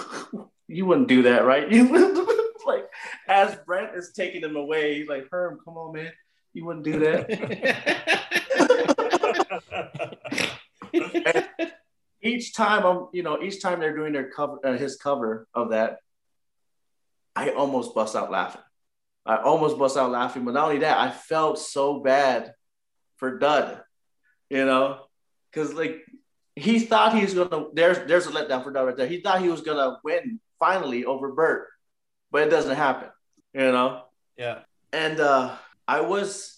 you 0.68 0.84
wouldn't 0.84 1.08
do 1.08 1.22
that, 1.22 1.46
right?" 1.46 1.70
You 1.70 1.88
like 2.66 2.86
as 3.26 3.56
Brent 3.64 3.96
is 3.96 4.12
taking 4.14 4.42
him 4.42 4.56
away, 4.56 4.98
he's 4.98 5.08
like, 5.08 5.28
"Herm, 5.30 5.58
come 5.64 5.78
on, 5.78 5.94
man, 5.94 6.12
you 6.52 6.66
wouldn't 6.66 6.84
do 6.84 6.98
that." 6.98 8.18
each 12.22 12.54
time 12.54 12.84
I'm, 12.84 13.08
you 13.12 13.22
know, 13.22 13.42
each 13.42 13.62
time 13.62 13.80
they're 13.80 13.96
doing 13.96 14.12
their 14.12 14.30
cover, 14.30 14.58
uh, 14.64 14.76
his 14.76 14.96
cover 14.96 15.46
of 15.54 15.70
that, 15.70 15.98
I 17.34 17.50
almost 17.50 17.94
bust 17.94 18.16
out 18.16 18.30
laughing. 18.30 18.62
I 19.24 19.36
almost 19.36 19.78
bust 19.78 19.96
out 19.96 20.10
laughing, 20.10 20.44
but 20.44 20.54
not 20.54 20.68
only 20.68 20.80
that, 20.80 20.98
I 20.98 21.10
felt 21.10 21.58
so 21.58 22.00
bad 22.00 22.52
for 23.16 23.38
Dud, 23.38 23.82
you 24.48 24.64
know, 24.64 25.00
because 25.50 25.74
like 25.74 26.00
he 26.56 26.80
thought 26.80 27.14
he 27.14 27.22
was 27.22 27.34
gonna. 27.34 27.66
There's 27.72 28.06
there's 28.08 28.26
a 28.26 28.30
letdown 28.30 28.64
for 28.64 28.72
Dud 28.72 28.86
right 28.86 28.96
there. 28.96 29.06
He 29.06 29.20
thought 29.20 29.42
he 29.42 29.48
was 29.48 29.60
gonna 29.60 29.98
win 30.02 30.40
finally 30.58 31.04
over 31.04 31.32
Bert, 31.32 31.68
but 32.30 32.42
it 32.42 32.50
doesn't 32.50 32.76
happen, 32.76 33.08
you 33.52 33.60
know. 33.60 34.02
Yeah. 34.36 34.60
And 34.92 35.20
uh 35.20 35.56
I 35.86 36.02
was, 36.02 36.56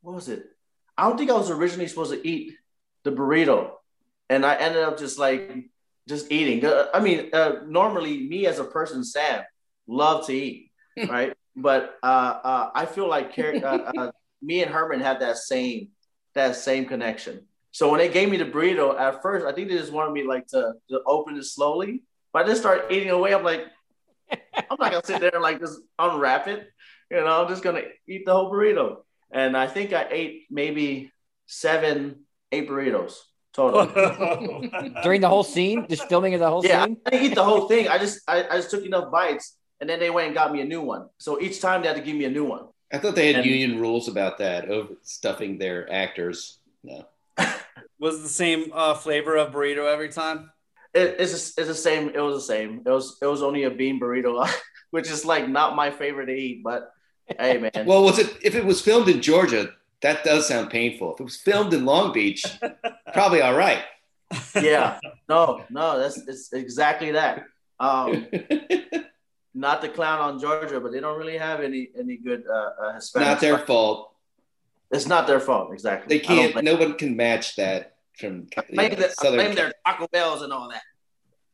what 0.00 0.14
was 0.14 0.28
it? 0.28 0.44
I 0.96 1.08
don't 1.08 1.18
think 1.18 1.30
I 1.30 1.34
was 1.34 1.50
originally 1.50 1.88
supposed 1.88 2.12
to 2.12 2.28
eat 2.28 2.54
the 3.02 3.10
burrito 3.10 3.72
and 4.30 4.46
I 4.46 4.54
ended 4.54 4.82
up 4.82 4.98
just 4.98 5.18
like 5.18 5.68
just 6.08 6.32
eating. 6.32 6.64
I 6.94 7.00
mean, 7.00 7.28
uh, 7.34 7.56
normally 7.66 8.26
me 8.28 8.46
as 8.46 8.58
a 8.58 8.64
person, 8.64 9.04
Sam, 9.04 9.42
love 9.86 10.26
to 10.28 10.32
eat, 10.32 10.70
right? 11.08 11.34
but 11.56 11.96
uh, 12.02 12.38
uh, 12.42 12.70
I 12.74 12.86
feel 12.86 13.08
like 13.08 13.38
uh, 13.38 13.42
uh, 13.42 14.12
me 14.40 14.62
and 14.62 14.72
Herman 14.72 15.00
had 15.00 15.20
that 15.20 15.36
same 15.36 15.88
that 16.34 16.56
same 16.56 16.86
connection. 16.86 17.46
So 17.72 17.90
when 17.90 17.98
they 17.98 18.08
gave 18.08 18.30
me 18.30 18.36
the 18.36 18.44
burrito 18.44 18.98
at 18.98 19.20
first, 19.20 19.44
I 19.44 19.52
think 19.52 19.68
they 19.68 19.76
just 19.76 19.92
wanted 19.92 20.12
me 20.12 20.24
like 20.24 20.46
to, 20.48 20.74
to 20.90 21.00
open 21.06 21.36
it 21.36 21.44
slowly. 21.44 22.02
But 22.32 22.44
I 22.44 22.48
just 22.48 22.60
started 22.60 22.92
eating 22.92 23.10
away. 23.10 23.34
I'm 23.34 23.44
like, 23.44 23.66
I'm 24.30 24.76
not 24.78 24.92
gonna 24.92 25.04
sit 25.04 25.20
there 25.20 25.34
and 25.34 25.42
like 25.42 25.60
just 25.60 25.80
unwrap 25.98 26.46
it. 26.46 26.68
You 27.10 27.18
know, 27.18 27.42
I'm 27.42 27.48
just 27.48 27.62
gonna 27.62 27.82
eat 28.08 28.24
the 28.26 28.32
whole 28.32 28.50
burrito. 28.50 28.98
And 29.32 29.56
I 29.56 29.66
think 29.66 29.92
I 29.92 30.06
ate 30.10 30.46
maybe 30.50 31.12
seven, 31.46 32.26
eight 32.52 32.68
burritos. 32.68 33.14
Totally. 33.52 34.70
During 35.02 35.20
the 35.20 35.28
whole 35.28 35.42
scene, 35.42 35.86
just 35.88 36.08
filming 36.08 36.34
of 36.34 36.40
the 36.40 36.48
whole 36.48 36.64
yeah, 36.64 36.84
scene. 36.84 36.96
I 37.04 37.10
didn't 37.10 37.26
eat 37.26 37.34
the 37.34 37.44
whole 37.44 37.66
thing. 37.68 37.88
I 37.88 37.98
just 37.98 38.20
I, 38.28 38.44
I 38.48 38.56
just 38.56 38.70
took 38.70 38.84
enough 38.84 39.10
bites, 39.10 39.56
and 39.80 39.90
then 39.90 39.98
they 39.98 40.10
went 40.10 40.26
and 40.26 40.34
got 40.34 40.52
me 40.52 40.60
a 40.60 40.64
new 40.64 40.82
one. 40.82 41.08
So 41.18 41.40
each 41.40 41.60
time 41.60 41.82
they 41.82 41.88
had 41.88 41.96
to 41.96 42.02
give 42.02 42.16
me 42.16 42.24
a 42.26 42.30
new 42.30 42.44
one. 42.44 42.66
I 42.92 42.98
thought 42.98 43.14
they 43.14 43.28
had 43.28 43.36
and, 43.36 43.46
union 43.46 43.80
rules 43.80 44.08
about 44.08 44.38
that, 44.38 44.68
overstuffing 44.68 45.58
their 45.58 45.90
actors. 45.92 46.58
No. 46.82 47.06
was 47.98 48.22
the 48.22 48.28
same 48.28 48.70
uh, 48.72 48.94
flavor 48.94 49.36
of 49.36 49.52
burrito 49.52 49.92
every 49.92 50.08
time? 50.08 50.50
It, 50.94 51.16
it's 51.18 51.32
it's 51.58 51.68
the 51.68 51.74
same. 51.74 52.10
It 52.10 52.20
was 52.20 52.36
the 52.36 52.52
same. 52.52 52.82
It 52.86 52.90
was 52.90 53.18
it 53.20 53.26
was 53.26 53.42
only 53.42 53.64
a 53.64 53.70
bean 53.70 54.00
burrito, 54.00 54.48
which 54.90 55.10
is 55.10 55.24
like 55.24 55.48
not 55.48 55.74
my 55.74 55.90
favorite 55.90 56.26
to 56.26 56.34
eat. 56.34 56.62
But 56.62 56.90
hey, 57.38 57.58
man. 57.58 57.86
well, 57.86 58.04
was 58.04 58.18
it 58.18 58.36
if 58.42 58.54
it 58.54 58.64
was 58.64 58.80
filmed 58.80 59.08
in 59.08 59.20
Georgia? 59.20 59.70
That 60.02 60.24
does 60.24 60.48
sound 60.48 60.70
painful. 60.70 61.14
If 61.14 61.20
it 61.20 61.24
was 61.24 61.36
filmed 61.36 61.74
in 61.74 61.84
Long 61.84 62.12
Beach, 62.12 62.44
probably 63.12 63.42
all 63.42 63.54
right. 63.54 63.82
Yeah. 64.54 64.98
No, 65.28 65.64
no, 65.70 65.98
that's 65.98 66.18
it's 66.26 66.52
exactly 66.52 67.12
that. 67.12 67.44
Um, 67.78 68.26
not 69.54 69.82
the 69.82 69.88
clown 69.88 70.20
on 70.20 70.38
Georgia, 70.38 70.80
but 70.80 70.92
they 70.92 71.00
don't 71.00 71.18
really 71.18 71.38
have 71.38 71.60
any 71.60 71.88
any 71.98 72.16
good 72.16 72.44
uh, 72.48 72.70
uh 72.82 72.94
Hispanic. 72.94 73.28
Not 73.28 73.40
their 73.40 73.58
fault. 73.58 74.14
It's 74.90 75.06
not 75.06 75.26
their 75.26 75.40
fault, 75.40 75.72
exactly. 75.72 76.18
They 76.18 76.24
can't. 76.24 76.64
No 76.64 76.76
one 76.76 76.94
can 76.94 77.16
match 77.16 77.56
that 77.56 77.94
from 78.16 78.48
blame, 78.70 78.90
the, 78.90 79.14
blame 79.22 79.54
their 79.54 79.72
Taco 79.86 80.08
Bells 80.08 80.42
and 80.42 80.52
all 80.52 80.68
that. 80.70 80.82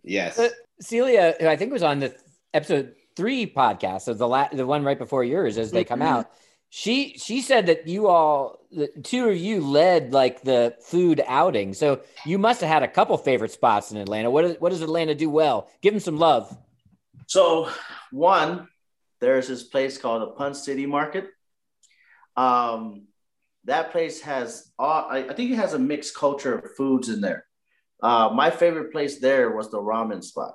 Yes. 0.02 0.38
Uh, 0.38 0.48
Celia, 0.80 1.34
I 1.42 1.56
think 1.56 1.72
was 1.72 1.82
on 1.82 2.00
the 2.00 2.14
episode 2.54 2.94
three 3.14 3.46
podcast, 3.46 4.02
so 4.02 4.14
the 4.14 4.26
la- 4.26 4.48
the 4.52 4.66
one 4.66 4.84
right 4.84 4.98
before 4.98 5.24
yours, 5.24 5.58
as 5.58 5.70
they 5.70 5.84
come 5.84 6.00
mm-hmm. 6.00 6.08
out 6.08 6.30
she 6.68 7.16
she 7.18 7.40
said 7.40 7.66
that 7.66 7.86
you 7.86 8.08
all 8.08 8.58
the 8.70 8.88
two 9.02 9.28
of 9.28 9.36
you 9.36 9.60
led 9.60 10.12
like 10.12 10.42
the 10.42 10.76
food 10.82 11.22
outing. 11.26 11.74
So 11.74 12.00
you 12.24 12.38
must 12.38 12.60
have 12.60 12.68
had 12.68 12.82
a 12.82 12.88
couple 12.88 13.16
favorite 13.16 13.52
spots 13.52 13.92
in 13.92 13.98
atlanta. 13.98 14.30
What, 14.30 14.44
is, 14.44 14.56
what 14.58 14.70
does 14.70 14.82
atlanta 14.82 15.14
do 15.14 15.30
well? 15.30 15.70
Give 15.80 15.94
them 15.94 16.00
some 16.00 16.18
love. 16.18 16.54
So 17.26 17.70
one 18.10 18.68
there's 19.20 19.48
this 19.48 19.62
place 19.62 19.96
called 19.96 20.22
the 20.22 20.26
Ponce 20.26 20.64
City 20.64 20.86
Market. 20.86 21.28
Um 22.36 23.06
that 23.64 23.92
place 23.92 24.20
has 24.22 24.70
all 24.78 25.08
I, 25.10 25.28
I 25.28 25.32
think 25.34 25.52
it 25.52 25.56
has 25.56 25.74
a 25.74 25.78
mixed 25.78 26.14
culture 26.14 26.58
of 26.58 26.76
foods 26.76 27.08
in 27.08 27.20
there. 27.20 27.46
Uh, 28.02 28.30
my 28.34 28.50
favorite 28.50 28.92
place 28.92 29.18
there 29.18 29.50
was 29.50 29.70
the 29.70 29.78
ramen 29.78 30.22
spot. 30.22 30.54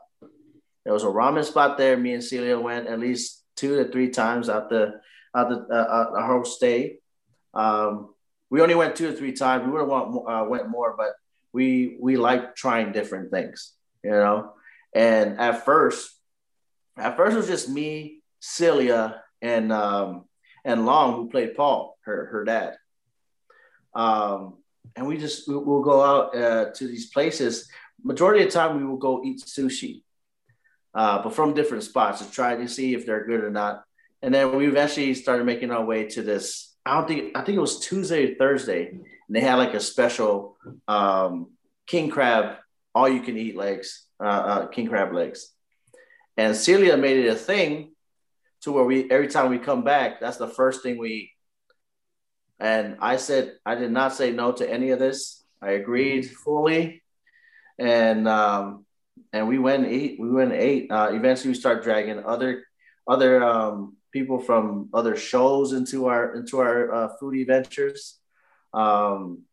There 0.83 0.93
was 0.93 1.03
a 1.03 1.07
ramen 1.07 1.45
spot 1.45 1.77
there. 1.77 1.97
Me 1.97 2.13
and 2.13 2.23
Celia 2.23 2.59
went 2.59 2.87
at 2.87 2.99
least 2.99 3.43
two 3.55 3.77
to 3.77 3.91
three 3.91 4.09
times 4.09 4.49
out 4.49 4.69
the 5.33 5.39
out 5.39 5.49
the 5.49 5.75
uh, 5.75 5.77
uh, 5.77 6.19
our 6.19 6.27
whole 6.27 6.45
stay. 6.45 6.99
Um, 7.53 8.13
we 8.49 8.61
only 8.61 8.75
went 8.75 8.95
two 8.95 9.09
or 9.09 9.13
three 9.13 9.33
times. 9.33 9.65
We 9.65 9.71
would 9.71 9.79
have 9.79 9.87
want, 9.87 10.29
uh, 10.29 10.45
went 10.49 10.69
more, 10.69 10.95
but 10.97 11.13
we 11.53 11.97
we 11.99 12.17
like 12.17 12.55
trying 12.55 12.91
different 12.91 13.31
things, 13.31 13.73
you 14.03 14.11
know. 14.11 14.53
And 14.93 15.39
at 15.39 15.65
first, 15.65 16.11
at 16.97 17.15
first 17.15 17.33
it 17.33 17.37
was 17.37 17.47
just 17.47 17.69
me, 17.69 18.21
Celia, 18.39 19.23
and 19.41 19.71
um, 19.71 20.25
and 20.65 20.85
Long 20.85 21.15
who 21.15 21.29
played 21.29 21.55
Paul, 21.55 21.97
her 22.01 22.25
her 22.27 22.43
dad. 22.43 22.77
Um, 23.93 24.57
and 24.95 25.07
we 25.07 25.17
just 25.17 25.47
we, 25.47 25.55
will 25.55 25.83
go 25.83 26.01
out 26.01 26.35
uh, 26.35 26.71
to 26.71 26.87
these 26.87 27.09
places. 27.09 27.69
Majority 28.03 28.43
of 28.43 28.47
the 28.47 28.53
time, 28.53 28.77
we 28.77 28.85
will 28.85 28.97
go 28.97 29.23
eat 29.23 29.41
sushi, 29.41 30.03
uh, 30.93 31.21
but 31.23 31.33
from 31.33 31.53
different 31.53 31.83
spots 31.83 32.25
to 32.25 32.31
try 32.31 32.55
to 32.55 32.67
see 32.67 32.93
if 32.93 33.05
they're 33.05 33.25
good 33.25 33.43
or 33.43 33.51
not. 33.51 33.83
And 34.21 34.33
then 34.33 34.55
we 34.55 34.67
eventually 34.67 35.13
started 35.13 35.45
making 35.45 35.71
our 35.71 35.83
way 35.83 36.07
to 36.09 36.21
this. 36.21 36.75
I 36.85 36.95
don't 36.95 37.07
think 37.07 37.37
I 37.37 37.41
think 37.41 37.57
it 37.57 37.61
was 37.61 37.79
Tuesday 37.79 38.31
or 38.31 38.35
Thursday, 38.35 38.89
and 38.89 39.05
they 39.29 39.41
had 39.41 39.55
like 39.55 39.73
a 39.73 39.79
special 39.79 40.57
um, 40.87 41.51
king 41.87 42.09
crab, 42.09 42.57
all 42.93 43.09
you 43.09 43.21
can 43.21 43.37
eat 43.37 43.55
legs, 43.55 44.05
uh, 44.19 44.27
uh, 44.27 44.67
king 44.67 44.87
crab 44.87 45.13
legs. 45.13 45.51
And 46.37 46.55
Celia 46.55 46.97
made 46.97 47.25
it 47.25 47.29
a 47.29 47.35
thing 47.35 47.91
to 48.61 48.71
where 48.71 48.83
we 48.83 49.09
every 49.09 49.27
time 49.27 49.49
we 49.49 49.59
come 49.59 49.83
back, 49.83 50.19
that's 50.19 50.37
the 50.37 50.47
first 50.47 50.83
thing 50.83 50.97
we 50.97 51.09
eat. 51.09 51.29
And 52.59 52.97
I 53.01 53.17
said, 53.17 53.53
I 53.65 53.73
did 53.73 53.91
not 53.91 54.13
say 54.13 54.31
no 54.31 54.51
to 54.51 54.69
any 54.69 54.91
of 54.91 54.99
this. 54.99 55.43
I 55.61 55.71
agreed 55.71 56.29
fully. 56.29 57.01
And 57.79 58.27
um, 58.27 58.85
and 59.33 59.47
we 59.47 59.57
went 59.57 59.83
and 59.83 59.91
ate. 59.91 60.19
We 60.19 60.29
went 60.29 60.51
and 60.51 60.61
ate. 60.61 60.91
Uh, 60.91 61.09
eventually, 61.11 61.49
we 61.49 61.55
start 61.55 61.83
dragging 61.83 62.23
other 62.23 62.63
other 63.07 63.43
um, 63.43 63.97
people 64.11 64.39
from 64.39 64.89
other 64.93 65.15
shows 65.15 65.73
into 65.73 66.07
our 66.07 66.35
into 66.35 66.59
our 66.59 66.93
uh, 66.93 67.09
foodie 67.21 67.47
ventures. 67.47 68.19
Um, 68.73 69.43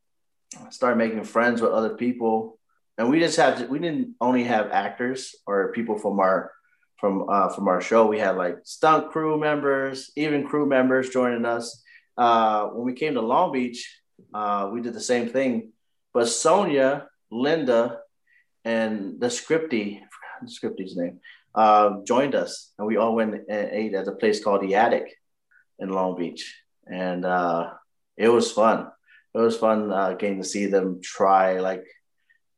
started 0.70 0.96
making 0.96 1.24
friends 1.24 1.60
with 1.60 1.72
other 1.72 1.94
people, 1.96 2.58
and 2.96 3.10
we 3.10 3.18
just 3.20 3.36
had 3.36 3.58
to, 3.58 3.66
we 3.66 3.78
didn't 3.78 4.14
only 4.20 4.44
have 4.44 4.70
actors 4.70 5.34
or 5.46 5.72
people 5.72 5.98
from 5.98 6.20
our 6.20 6.52
from 6.98 7.28
uh, 7.28 7.48
from 7.48 7.68
our 7.68 7.80
show. 7.80 8.06
We 8.06 8.18
had 8.18 8.36
like 8.36 8.58
stunt 8.64 9.10
crew 9.10 9.38
members, 9.38 10.10
even 10.16 10.46
crew 10.46 10.66
members 10.66 11.10
joining 11.10 11.44
us 11.44 11.82
uh, 12.18 12.66
when 12.70 12.84
we 12.84 12.92
came 12.92 13.14
to 13.14 13.20
Long 13.20 13.52
Beach, 13.52 14.00
uh, 14.34 14.68
we 14.72 14.82
did 14.82 14.92
the 14.92 15.00
same 15.00 15.28
thing. 15.28 15.72
But 16.12 16.28
Sonya, 16.28 17.06
Linda, 17.30 18.00
and 18.64 19.20
the 19.20 19.28
scripty, 19.28 20.00
scripty's 20.46 20.96
name, 20.96 21.20
uh, 21.54 22.00
joined 22.06 22.34
us, 22.34 22.72
and 22.78 22.86
we 22.86 22.96
all 22.96 23.14
went 23.14 23.34
and 23.48 23.70
ate 23.70 23.94
at 23.94 24.08
a 24.08 24.12
place 24.12 24.42
called 24.42 24.62
the 24.62 24.74
Attic 24.74 25.14
in 25.78 25.88
Long 25.90 26.16
Beach, 26.16 26.56
and 26.86 27.24
uh, 27.24 27.70
it 28.16 28.28
was 28.28 28.52
fun. 28.52 28.88
It 29.34 29.38
was 29.38 29.56
fun 29.56 29.92
uh, 29.92 30.14
getting 30.14 30.38
to 30.42 30.48
see 30.48 30.66
them 30.66 31.00
try 31.02 31.60
like 31.60 31.84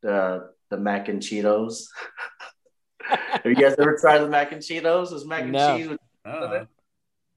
the 0.02 0.50
the 0.70 0.76
mac 0.76 1.08
and 1.08 1.20
Cheetos. 1.20 1.84
Have 3.02 3.42
you 3.44 3.54
guys 3.54 3.74
ever 3.78 3.96
tried 4.00 4.18
the 4.18 4.28
mac 4.28 4.52
and 4.52 4.62
Cheetos? 4.62 5.12
Was 5.12 5.26
mac 5.26 5.42
and 5.42 5.52
No. 5.52 5.76
cheese 5.76 5.88
with 5.88 5.98
Oh, 6.24 6.66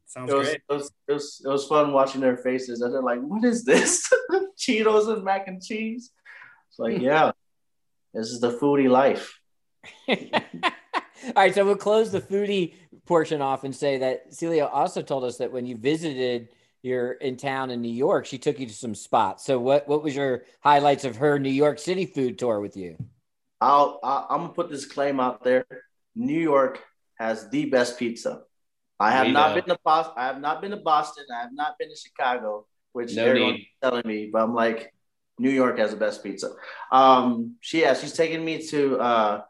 sounds 0.05 0.31
it 0.31 0.35
was, 0.35 0.47
great. 0.47 0.61
It 0.69 0.73
was, 0.73 0.91
it, 1.07 1.13
was, 1.13 1.41
it 1.45 1.49
was 1.49 1.67
fun 1.67 1.93
watching 1.93 2.21
their 2.21 2.37
faces. 2.37 2.81
And 2.81 2.93
they're 2.93 3.01
like, 3.01 3.21
what 3.21 3.43
is 3.43 3.63
this? 3.63 4.11
Cheetos 4.57 5.11
and 5.11 5.23
mac 5.23 5.47
and 5.47 5.63
cheese? 5.63 6.11
It's 6.69 6.79
like, 6.79 7.01
yeah, 7.01 7.31
this 8.13 8.27
is 8.27 8.39
the 8.39 8.51
foodie 8.51 8.89
life. 8.89 9.39
All 11.27 11.33
right, 11.35 11.53
so 11.53 11.65
we'll 11.65 11.75
close 11.75 12.11
the 12.11 12.21
foodie 12.21 12.73
portion 13.05 13.41
off 13.41 13.63
and 13.63 13.75
say 13.75 13.97
that 13.99 14.33
Celia 14.33 14.65
also 14.65 15.01
told 15.01 15.23
us 15.23 15.37
that 15.37 15.51
when 15.51 15.65
you 15.65 15.77
visited 15.77 16.49
you're 16.81 17.13
in 17.13 17.37
town 17.37 17.71
in 17.71 17.81
New 17.81 17.91
York, 17.93 18.25
she 18.25 18.37
took 18.37 18.59
you 18.59 18.65
to 18.67 18.73
some 18.73 18.93
spots. 18.93 19.45
So 19.45 19.57
what 19.57 19.87
what 19.87 20.03
was 20.03 20.15
your 20.15 20.43
highlights 20.61 21.05
of 21.05 21.15
her 21.17 21.39
New 21.39 21.49
York 21.49 21.79
City 21.79 22.05
food 22.05 22.37
tour 22.37 22.59
with 22.59 22.75
you? 22.75 22.97
I'll, 23.61 23.99
I, 24.03 24.25
I'm 24.29 24.39
going 24.39 24.49
to 24.49 24.53
put 24.55 24.69
this 24.69 24.85
claim 24.85 25.21
out 25.21 25.43
there. 25.45 25.65
New 26.15 26.37
York 26.39 26.81
has 27.17 27.49
the 27.49 27.65
best 27.69 27.97
pizza. 27.97 28.41
I 28.99 29.11
have 29.11 29.27
We 29.27 29.31
not 29.31 29.49
know. 29.55 29.61
been 29.61 29.69
to 29.75 29.79
Boston. 29.85 30.13
I 30.17 30.25
have 30.25 30.41
not 30.41 30.61
been 30.61 30.71
to 30.71 30.77
Boston. 30.77 31.23
I 31.33 31.41
have 31.41 31.53
not 31.53 31.77
been 31.79 31.89
to 31.89 31.95
Chicago, 31.95 32.65
which 32.91 33.15
No 33.15 33.23
everyone's 33.25 33.59
need. 33.59 33.67
telling 33.81 34.03
me, 34.05 34.29
but 34.31 34.43
I'm 34.43 34.53
like, 34.53 34.93
New 35.39 35.49
York 35.49 35.77
has 35.79 35.91
the 35.91 35.97
best 35.97 36.21
pizza. 36.21 36.51
Um, 36.91 37.55
she 37.61 37.81
yeah, 37.81 37.93
she's 37.93 38.13
taking 38.13 38.43
me 38.43 38.67
to 38.67 38.99
uh, 38.99 39.41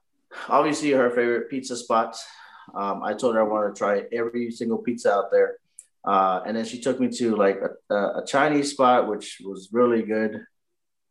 obviously 0.49 0.91
her 0.91 1.09
favorite 1.09 1.49
pizza 1.49 1.75
spots. 1.75 2.25
Um, 2.73 3.03
I 3.03 3.13
told 3.13 3.35
her 3.35 3.41
I 3.41 3.43
wanted 3.43 3.75
to 3.75 3.77
try 3.77 4.03
every 4.11 4.51
single 4.51 4.77
pizza 4.77 5.11
out 5.11 5.31
there, 5.31 5.57
uh, 6.05 6.41
and 6.45 6.55
then 6.55 6.65
she 6.65 6.79
took 6.79 6.99
me 6.99 7.09
to 7.09 7.35
like 7.35 7.59
a, 7.61 7.93
a, 7.93 8.21
a 8.21 8.25
Chinese 8.25 8.71
spot, 8.71 9.07
which 9.07 9.41
was 9.43 9.69
really 9.71 10.01
good. 10.01 10.45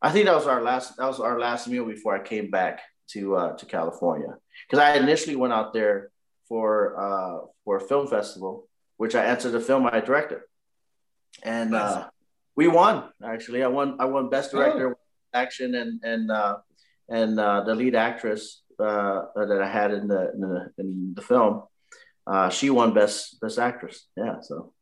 I 0.01 0.11
think 0.11 0.25
that 0.25 0.35
was 0.35 0.47
our 0.47 0.61
last 0.61 0.97
that 0.97 1.05
was 1.05 1.19
our 1.19 1.39
last 1.39 1.67
meal 1.67 1.85
before 1.85 2.15
I 2.15 2.23
came 2.23 2.49
back 2.49 2.81
to 3.09 3.35
uh, 3.35 3.55
to 3.55 3.65
California 3.65 4.35
because 4.67 4.83
I 4.83 4.95
initially 4.95 5.35
went 5.35 5.53
out 5.53 5.73
there 5.73 6.11
for 6.47 6.99
uh, 6.99 7.45
for 7.63 7.77
a 7.77 7.81
film 7.81 8.07
festival, 8.07 8.67
which 8.97 9.15
I 9.15 9.25
answered 9.25 9.51
the 9.51 9.61
film 9.61 9.85
I 9.85 9.99
directed, 9.99 10.39
and 11.43 11.75
uh, 11.75 12.09
we 12.55 12.67
won. 12.67 13.09
Actually, 13.23 13.63
I 13.63 13.67
won. 13.67 13.97
I 13.99 14.05
won 14.05 14.29
best 14.29 14.51
director, 14.51 14.97
action, 15.33 15.75
and 15.75 16.01
and 16.03 16.31
uh, 16.31 16.57
and 17.09 17.39
uh, 17.39 17.63
the 17.63 17.75
lead 17.75 17.95
actress 17.95 18.62
uh, 18.79 19.25
that 19.35 19.61
I 19.61 19.67
had 19.67 19.91
in 19.91 20.07
the 20.07 20.31
in 20.33 20.41
the, 20.41 20.71
in 20.77 21.13
the 21.15 21.21
film. 21.21 21.63
Uh, 22.25 22.49
she 22.49 22.69
won 22.69 22.93
best 22.93 23.39
best 23.41 23.59
actress. 23.59 24.07
Yeah. 24.15 24.39
So 24.41 24.73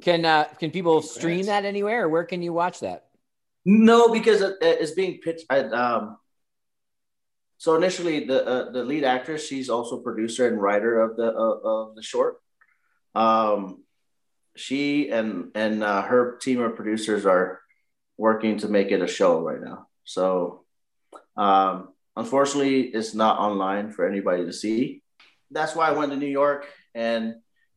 Can 0.00 0.24
uh, 0.24 0.44
can 0.58 0.70
people 0.70 1.02
stream 1.02 1.46
that 1.46 1.64
anywhere, 1.64 2.04
or 2.04 2.08
where 2.08 2.24
can 2.24 2.42
you 2.42 2.52
watch 2.52 2.80
that? 2.80 3.06
no, 3.64 4.08
because 4.08 4.40
it, 4.42 4.56
it's 4.60 4.90
being 4.92 5.20
pitched. 5.22 5.46
I, 5.48 5.60
um, 5.60 6.16
so 7.58 7.76
initially, 7.76 8.24
the 8.24 8.44
uh, 8.44 8.70
the 8.72 8.82
lead 8.84 9.04
actress, 9.04 9.46
she's 9.46 9.70
also 9.70 10.00
producer 10.00 10.48
and 10.48 10.60
writer 10.60 11.00
of 11.00 11.16
the 11.16 11.28
uh, 11.30 11.58
of 11.62 11.94
the 11.94 12.02
short. 12.02 12.36
Um, 13.14 13.84
she 14.56 15.10
and 15.10 15.52
and 15.54 15.84
uh, 15.84 16.02
her 16.02 16.38
team 16.38 16.60
of 16.60 16.74
producers 16.74 17.24
are 17.24 17.60
working 18.18 18.58
to 18.58 18.68
make 18.68 18.90
it 18.90 19.00
a 19.00 19.06
show 19.06 19.40
right 19.40 19.60
now. 19.60 19.86
So, 20.04 20.64
um, 21.36 21.91
unfortunately, 22.16 22.82
it's 22.82 23.14
not 23.14 23.38
online 23.38 23.90
for 23.90 24.06
anybody 24.06 24.44
to 24.44 24.52
see. 24.52 25.02
That's 25.50 25.74
why 25.74 25.88
I 25.88 25.92
went 25.92 26.12
to 26.12 26.18
New 26.18 26.26
York, 26.26 26.66
and 26.94 27.36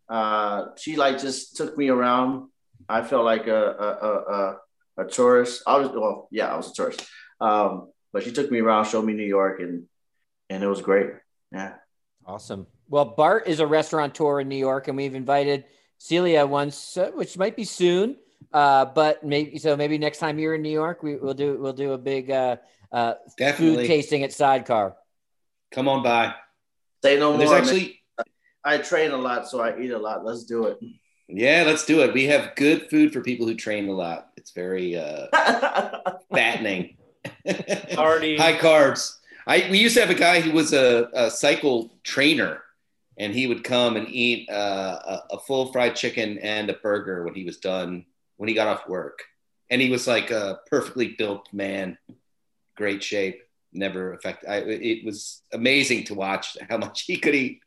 uh, 0.09 0.67
she 0.77 0.95
like 0.95 1.19
just 1.19 1.57
took 1.57 1.77
me 1.77 1.89
around. 1.89 2.49
I 2.87 3.01
felt 3.01 3.25
like 3.25 3.47
a 3.47 3.65
a, 3.65 3.87
a, 3.87 4.13
a, 4.13 4.57
a 5.03 5.05
tourist. 5.09 5.63
I 5.67 5.77
was 5.77 5.89
well, 5.89 6.27
yeah, 6.31 6.53
I 6.53 6.57
was 6.57 6.71
a 6.71 6.73
tourist. 6.73 7.05
Um, 7.41 7.91
but 8.13 8.23
she 8.23 8.31
took 8.31 8.49
me 8.49 8.59
around, 8.59 8.85
showed 8.85 9.03
me 9.05 9.13
New 9.13 9.25
York, 9.25 9.59
and 9.59 9.87
and 10.49 10.63
it 10.63 10.67
was 10.67 10.81
great. 10.81 11.11
Yeah. 11.51 11.73
Awesome. 12.25 12.67
Well, 12.87 13.05
Bart 13.05 13.47
is 13.47 13.59
a 13.59 13.67
restaurateur 13.67 14.39
in 14.39 14.47
New 14.47 14.57
York, 14.57 14.87
and 14.87 14.95
we've 14.97 15.15
invited 15.15 15.65
Celia 15.97 16.45
once, 16.45 16.97
uh, 16.97 17.11
which 17.13 17.37
might 17.37 17.55
be 17.55 17.63
soon. 17.63 18.17
Uh, 18.53 18.85
but 18.85 19.23
maybe 19.23 19.57
so. 19.57 19.75
Maybe 19.75 19.97
next 19.97 20.19
time 20.19 20.39
you're 20.39 20.55
in 20.55 20.61
New 20.61 20.71
York, 20.71 21.03
we, 21.03 21.15
we'll 21.15 21.33
do 21.33 21.57
we'll 21.59 21.73
do 21.73 21.93
a 21.93 21.97
big 21.97 22.31
uh, 22.31 22.57
uh, 22.91 23.13
food 23.55 23.85
tasting 23.87 24.23
at 24.23 24.31
Sidecar. 24.33 24.95
Come 25.71 25.87
on 25.87 26.03
by. 26.03 26.33
Say 27.03 27.19
no 27.19 27.37
There's 27.37 27.49
more. 27.49 27.59
actually, 27.59 28.01
I 28.63 28.77
train 28.79 29.11
a 29.11 29.17
lot, 29.17 29.47
so 29.47 29.59
I 29.61 29.79
eat 29.79 29.91
a 29.91 29.97
lot. 29.97 30.25
Let's 30.25 30.43
do 30.45 30.65
it. 30.65 30.79
yeah, 31.27 31.63
let's 31.65 31.85
do 31.85 32.01
it. 32.01 32.13
We 32.13 32.25
have 32.25 32.55
good 32.55 32.89
food 32.89 33.13
for 33.13 33.21
people 33.21 33.45
who 33.47 33.55
train 33.55 33.87
a 33.89 33.93
lot. 33.93 34.29
It's 34.37 34.51
very 34.51 34.95
uh, 34.97 35.27
fattening. 36.31 36.97
Already- 37.97 38.37
high 38.37 38.57
carbs. 38.57 39.17
I 39.47 39.67
we 39.69 39.77
used 39.77 39.93
to 39.95 40.01
have 40.01 40.09
a 40.09 40.15
guy 40.19 40.41
who 40.41 40.51
was 40.51 40.73
a, 40.73 41.07
a 41.13 41.29
cycle 41.29 41.95
trainer, 42.03 42.61
and 43.17 43.31
he 43.33 43.45
would 43.45 43.63
come 43.63 43.95
and 43.95 44.07
eat 44.09 44.49
uh, 44.49 44.99
a, 45.05 45.35
a 45.35 45.39
full 45.39 45.71
fried 45.71 45.95
chicken 45.95 46.39
and 46.39 46.69
a 46.69 46.73
burger 46.73 47.23
when 47.23 47.35
he 47.35 47.43
was 47.43 47.57
done 47.57 48.05
when 48.37 48.49
he 48.49 48.55
got 48.55 48.67
off 48.67 48.89
work, 48.89 49.19
and 49.69 49.79
he 49.81 49.89
was 49.91 50.07
like 50.07 50.31
a 50.31 50.59
perfectly 50.69 51.09
built 51.17 51.47
man, 51.53 51.97
great 52.75 53.03
shape, 53.03 53.41
never 53.73 54.13
affected. 54.13 54.49
I, 54.49 54.57
it 54.57 55.05
was 55.05 55.41
amazing 55.53 56.05
to 56.05 56.15
watch 56.15 56.57
how 56.69 56.77
much 56.77 57.03
he 57.03 57.17
could 57.17 57.35
eat. 57.35 57.61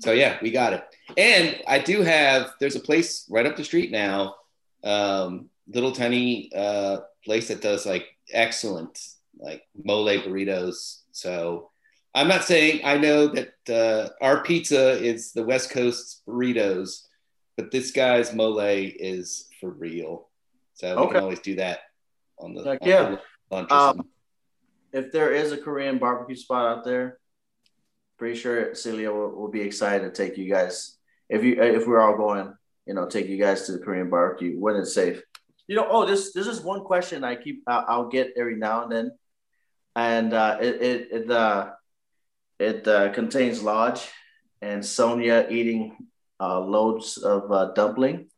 So 0.00 0.12
yeah, 0.12 0.38
we 0.40 0.50
got 0.50 0.72
it. 0.72 0.84
And 1.18 1.60
I 1.66 1.78
do 1.78 2.02
have. 2.02 2.54
There's 2.58 2.76
a 2.76 2.80
place 2.80 3.26
right 3.28 3.46
up 3.46 3.56
the 3.56 3.64
street 3.64 3.90
now, 3.90 4.36
um, 4.84 5.50
little 5.68 5.92
tiny 5.92 6.50
uh, 6.54 6.98
place 7.24 7.48
that 7.48 7.60
does 7.60 7.84
like 7.84 8.06
excellent 8.32 8.98
like 9.38 9.62
mole 9.84 10.06
burritos. 10.06 11.00
So 11.12 11.70
I'm 12.14 12.28
not 12.28 12.44
saying 12.44 12.80
I 12.84 12.96
know 12.96 13.28
that 13.28 13.52
uh, 13.68 14.24
our 14.24 14.42
pizza 14.42 14.92
is 14.92 15.32
the 15.32 15.44
West 15.44 15.70
Coast 15.70 16.22
burritos, 16.26 17.06
but 17.56 17.70
this 17.70 17.90
guy's 17.90 18.34
mole 18.34 18.60
is 18.60 19.48
for 19.60 19.70
real. 19.70 20.28
So 20.74 21.04
we 21.04 21.12
can 21.12 21.22
always 21.22 21.40
do 21.40 21.56
that 21.56 21.80
on 22.38 22.54
the, 22.54 22.64
Heck 22.64 22.82
on 22.82 22.88
yeah. 22.88 23.16
the 23.50 23.74
Um. 23.74 24.08
If 24.92 25.12
there 25.12 25.32
is 25.32 25.52
a 25.52 25.56
Korean 25.56 25.98
barbecue 25.98 26.36
spot 26.36 26.66
out 26.66 26.84
there, 26.84 27.18
pretty 28.18 28.38
sure 28.38 28.74
Celia 28.74 29.10
will, 29.10 29.30
will 29.30 29.50
be 29.50 29.62
excited 29.62 30.04
to 30.04 30.10
take 30.10 30.38
you 30.38 30.48
guys. 30.48 30.96
If 31.28 31.42
you 31.42 31.60
if 31.62 31.86
we're 31.86 32.00
all 32.00 32.16
going, 32.16 32.54
you 32.86 32.94
know, 32.94 33.06
take 33.06 33.26
you 33.26 33.38
guys 33.38 33.66
to 33.66 33.72
the 33.72 33.78
Korean 33.78 34.10
barbecue 34.10 34.58
when 34.58 34.76
it's 34.76 34.94
safe. 34.94 35.22
You 35.66 35.76
know, 35.76 35.86
oh, 35.88 36.06
this 36.06 36.32
this 36.32 36.46
is 36.46 36.60
one 36.60 36.84
question 36.84 37.24
I 37.24 37.36
keep 37.36 37.62
I'll, 37.66 37.84
I'll 37.88 38.08
get 38.08 38.34
every 38.36 38.56
now 38.56 38.82
and 38.82 38.92
then, 38.92 39.10
and 39.96 40.34
uh, 40.34 40.58
it 40.60 40.82
it 40.82 41.08
it 41.10 41.30
uh, 41.30 41.70
it 42.58 42.86
uh, 42.86 43.12
contains 43.12 43.62
Lodge 43.62 44.08
and 44.60 44.84
Sonya 44.84 45.46
eating 45.50 45.96
uh, 46.38 46.60
loads 46.60 47.16
of 47.16 47.50
uh, 47.50 47.72
dumpling. 47.72 48.28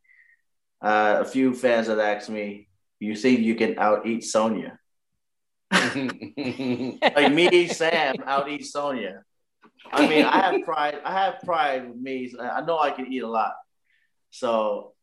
Uh, 0.80 1.18
a 1.20 1.24
few 1.24 1.52
fans 1.54 1.88
have 1.88 1.98
asked 1.98 2.30
me, 2.30 2.68
"You 3.00 3.16
think 3.16 3.40
you 3.40 3.54
can 3.54 3.78
out 3.78 4.06
eat 4.06 4.24
Sonya?" 4.24 4.78
like 7.16 7.33
me, 7.33 7.68
Sam, 7.68 8.16
out 8.26 8.48
eat 8.48 8.64
Sonya. 8.66 9.22
I 9.92 10.07
mean, 10.09 10.24
I 10.24 10.40
have 10.50 10.62
pride. 10.62 10.98
I 11.04 11.12
have 11.12 11.40
pride 11.44 11.88
with 11.88 11.96
me. 11.96 12.33
I 12.40 12.62
know 12.62 12.78
I 12.78 12.90
can 12.90 13.12
eat 13.12 13.22
a 13.22 13.28
lot. 13.28 13.52
So, 14.30 14.94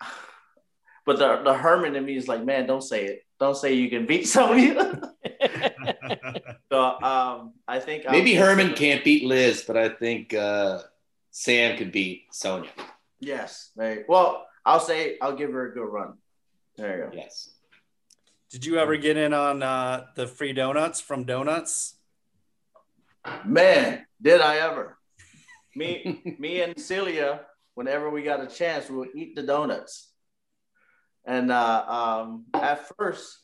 but 1.06 1.18
the 1.18 1.42
the 1.44 1.54
Herman 1.54 1.96
in 1.96 2.04
me 2.04 2.16
is 2.16 2.28
like, 2.28 2.44
man, 2.44 2.66
don't 2.66 2.82
say 2.82 3.04
it. 3.06 3.22
Don't 3.38 3.56
say 3.56 3.74
you 3.74 3.88
can 3.90 4.06
beat 4.06 4.26
Sonya. 4.28 5.00
so, 6.72 7.00
um, 7.02 7.52
I 7.68 7.78
think 7.80 8.04
Maybe 8.10 8.38
I'll- 8.38 8.46
Herman 8.46 8.74
can't 8.74 9.04
beat 9.04 9.24
Liz, 9.24 9.64
but 9.66 9.76
I 9.76 9.88
think 9.90 10.34
uh, 10.34 10.80
Sam 11.30 11.76
could 11.76 11.92
beat 11.92 12.24
Sonya. 12.32 12.70
Yes. 13.20 13.70
There, 13.76 14.04
well, 14.08 14.46
I'll 14.64 14.80
say 14.80 15.18
I'll 15.20 15.36
give 15.36 15.52
her 15.52 15.70
a 15.70 15.74
good 15.74 15.84
run. 15.86 16.14
There 16.76 16.98
you 16.98 17.04
go. 17.04 17.10
Yes. 17.16 17.50
Did 18.50 18.64
you 18.64 18.78
ever 18.78 18.96
get 18.96 19.16
in 19.16 19.32
on 19.32 19.62
uh, 19.62 20.06
the 20.14 20.26
free 20.26 20.52
donuts 20.52 21.00
from 21.00 21.24
Donuts? 21.24 21.96
Man, 23.44 24.06
did 24.22 24.40
I 24.40 24.58
ever? 24.58 24.96
Me, 25.76 26.36
me 26.38 26.62
and 26.62 26.80
Celia, 26.80 27.42
whenever 27.74 28.08
we 28.08 28.22
got 28.22 28.42
a 28.42 28.46
chance, 28.46 28.88
we 28.88 28.96
would 28.96 29.14
eat 29.14 29.36
the 29.36 29.42
donuts. 29.42 30.10
And 31.26 31.52
uh, 31.52 31.84
um, 31.86 32.46
at 32.54 32.88
first, 32.96 33.42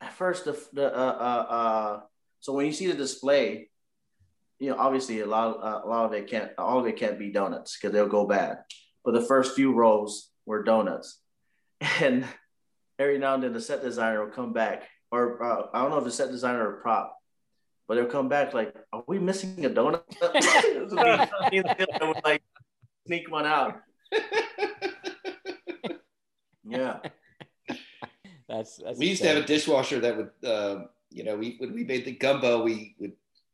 at 0.00 0.12
first 0.12 0.44
the 0.44 0.60
the 0.74 0.86
uh, 0.86 1.16
uh, 1.18 1.52
uh, 1.52 2.00
so 2.40 2.52
when 2.52 2.66
you 2.66 2.72
see 2.72 2.88
the 2.88 2.94
display, 2.94 3.70
you 4.58 4.70
know 4.70 4.76
obviously 4.78 5.20
a 5.20 5.26
lot 5.26 5.56
uh, 5.62 5.80
a 5.84 5.88
lot 5.88 6.04
of 6.04 6.12
it 6.12 6.28
can't 6.28 6.50
all 6.58 6.80
of 6.80 6.86
it 6.86 6.96
can't 6.96 7.18
be 7.18 7.30
donuts 7.30 7.78
because 7.78 7.94
they'll 7.94 8.06
go 8.06 8.26
bad. 8.26 8.58
But 9.04 9.14
the 9.14 9.22
first 9.22 9.54
few 9.54 9.72
rows 9.72 10.28
were 10.44 10.62
donuts, 10.64 11.18
and 11.80 12.26
every 13.00 13.18
now 13.18 13.34
and 13.34 13.42
then 13.42 13.52
the 13.52 13.60
set 13.60 13.82
designer 13.82 14.24
will 14.24 14.30
come 14.30 14.52
back, 14.52 14.84
or 15.10 15.42
uh, 15.42 15.66
I 15.72 15.80
don't 15.80 15.90
know 15.90 15.98
if 15.98 16.04
the 16.04 16.10
set 16.10 16.30
designer 16.30 16.68
or 16.68 16.80
prop, 16.82 17.16
but 17.88 17.94
they'll 17.94 18.06
come 18.06 18.28
back 18.28 18.52
like, 18.54 18.74
"Are 18.92 19.02
we 19.08 19.18
missing 19.18 19.64
a 19.64 19.70
donut?" 19.70 20.04
Me 21.50 21.58
and 21.58 21.74
Celia 21.78 21.88
would, 22.02 22.24
like 22.24 22.42
sneak 23.06 23.30
one 23.30 23.46
out. 23.46 23.80
Yeah. 26.62 26.98
That's, 28.48 28.76
that's 28.76 28.98
we 28.98 29.08
used 29.08 29.22
to 29.22 29.28
have 29.28 29.38
a 29.38 29.46
dishwasher 29.46 29.98
that 30.00 30.16
would, 30.16 30.30
uh, 30.48 30.84
you 31.10 31.24
know, 31.24 31.34
we 31.34 31.56
when 31.58 31.72
we 31.72 31.82
made 31.82 32.04
the 32.04 32.12
gumbo, 32.12 32.62
we 32.62 32.94
would 33.00 33.12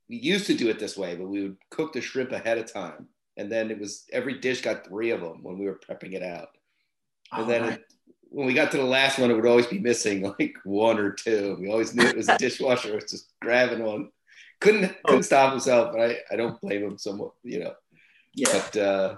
we 0.08 0.16
used 0.16 0.46
to 0.48 0.54
do 0.54 0.68
it 0.68 0.78
this 0.78 0.98
way, 0.98 1.16
but 1.16 1.26
we 1.26 1.42
would 1.42 1.56
cook 1.70 1.94
the 1.94 2.00
shrimp 2.02 2.32
ahead 2.32 2.58
of 2.58 2.70
time, 2.70 3.08
and 3.38 3.50
then 3.50 3.70
it 3.70 3.78
was 3.78 4.04
every 4.12 4.38
dish 4.38 4.60
got 4.60 4.86
three 4.86 5.10
of 5.10 5.20
them 5.22 5.42
when 5.42 5.56
we 5.58 5.64
were 5.64 5.78
prepping 5.78 6.12
it 6.12 6.22
out, 6.22 6.48
and 7.32 7.44
Oh, 7.44 7.48
then 7.48 7.62
right. 7.62 7.72
it, 7.74 7.84
when 8.30 8.46
we 8.46 8.54
got 8.54 8.70
to 8.72 8.76
the 8.76 8.84
last 8.84 9.18
one, 9.18 9.30
it 9.30 9.34
would 9.34 9.46
always 9.46 9.66
be 9.66 9.78
missing 9.78 10.22
like 10.38 10.54
one 10.64 10.98
or 10.98 11.12
two. 11.12 11.56
We 11.60 11.70
always 11.70 11.94
knew 11.94 12.04
it 12.06 12.16
was 12.16 12.28
a 12.28 12.38
dishwasher 12.38 12.94
was 12.94 13.10
just 13.10 13.32
grabbing 13.40 13.82
one. 13.82 14.10
Couldn't 14.60 14.94
couldn't 15.04 15.24
stop 15.24 15.50
himself, 15.52 15.92
but 15.92 16.00
I, 16.10 16.16
I 16.30 16.36
don't 16.36 16.60
blame 16.60 16.82
him 16.82 16.98
somewhat, 16.98 17.32
you 17.42 17.60
know. 17.60 17.74
yeah. 18.34 18.48
But 18.52 18.76
uh, 18.76 19.16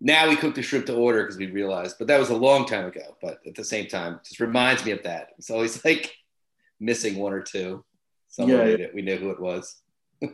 now 0.00 0.28
we 0.28 0.36
cook 0.36 0.54
the 0.54 0.62
shrimp 0.62 0.86
to 0.86 0.94
order 0.94 1.22
because 1.22 1.36
we 1.38 1.46
realized, 1.50 1.96
but 1.98 2.08
that 2.08 2.18
was 2.18 2.30
a 2.30 2.36
long 2.36 2.66
time 2.66 2.86
ago. 2.86 3.16
But 3.22 3.38
at 3.46 3.54
the 3.54 3.64
same 3.64 3.86
time, 3.86 4.14
it 4.14 4.24
just 4.24 4.40
reminds 4.40 4.84
me 4.84 4.90
of 4.92 5.02
that. 5.04 5.28
It's 5.38 5.50
always 5.50 5.84
like 5.84 6.12
missing 6.80 7.16
one 7.16 7.32
or 7.32 7.42
two. 7.42 7.84
Someone 8.28 8.58
Yeah, 8.58 8.64
made 8.64 8.80
it. 8.80 8.94
We 8.94 9.02
knew 9.02 9.16
who 9.16 9.30
it 9.30 9.40
was. 9.40 9.76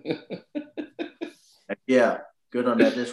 Yeah. 1.86 2.18
Good 2.50 2.66
on 2.66 2.78
that 2.78 2.94
dish. 2.94 3.10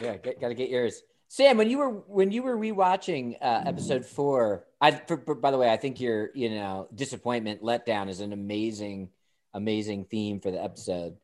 Yeah, 0.00 0.16
got 0.16 0.48
to 0.48 0.54
get 0.54 0.70
yours. 0.70 1.02
Sam, 1.28 1.56
when 1.56 1.68
you 1.68 1.78
were 1.78 1.90
when 1.90 2.30
you 2.30 2.42
were 2.42 2.56
rewatching 2.56 3.36
uh, 3.40 3.62
episode 3.66 4.04
four, 4.06 4.66
I 4.80 4.92
for, 4.92 5.18
for- 5.18 5.34
by 5.34 5.50
the 5.50 5.58
way, 5.58 5.70
I 5.70 5.76
think 5.76 6.00
your 6.00 6.30
you 6.34 6.50
know 6.50 6.88
disappointment 6.94 7.62
letdown 7.62 8.08
is 8.08 8.20
an 8.20 8.32
amazing, 8.32 9.08
amazing 9.52 10.04
theme 10.04 10.40
for 10.40 10.50
the 10.50 10.62
episode. 10.62 11.16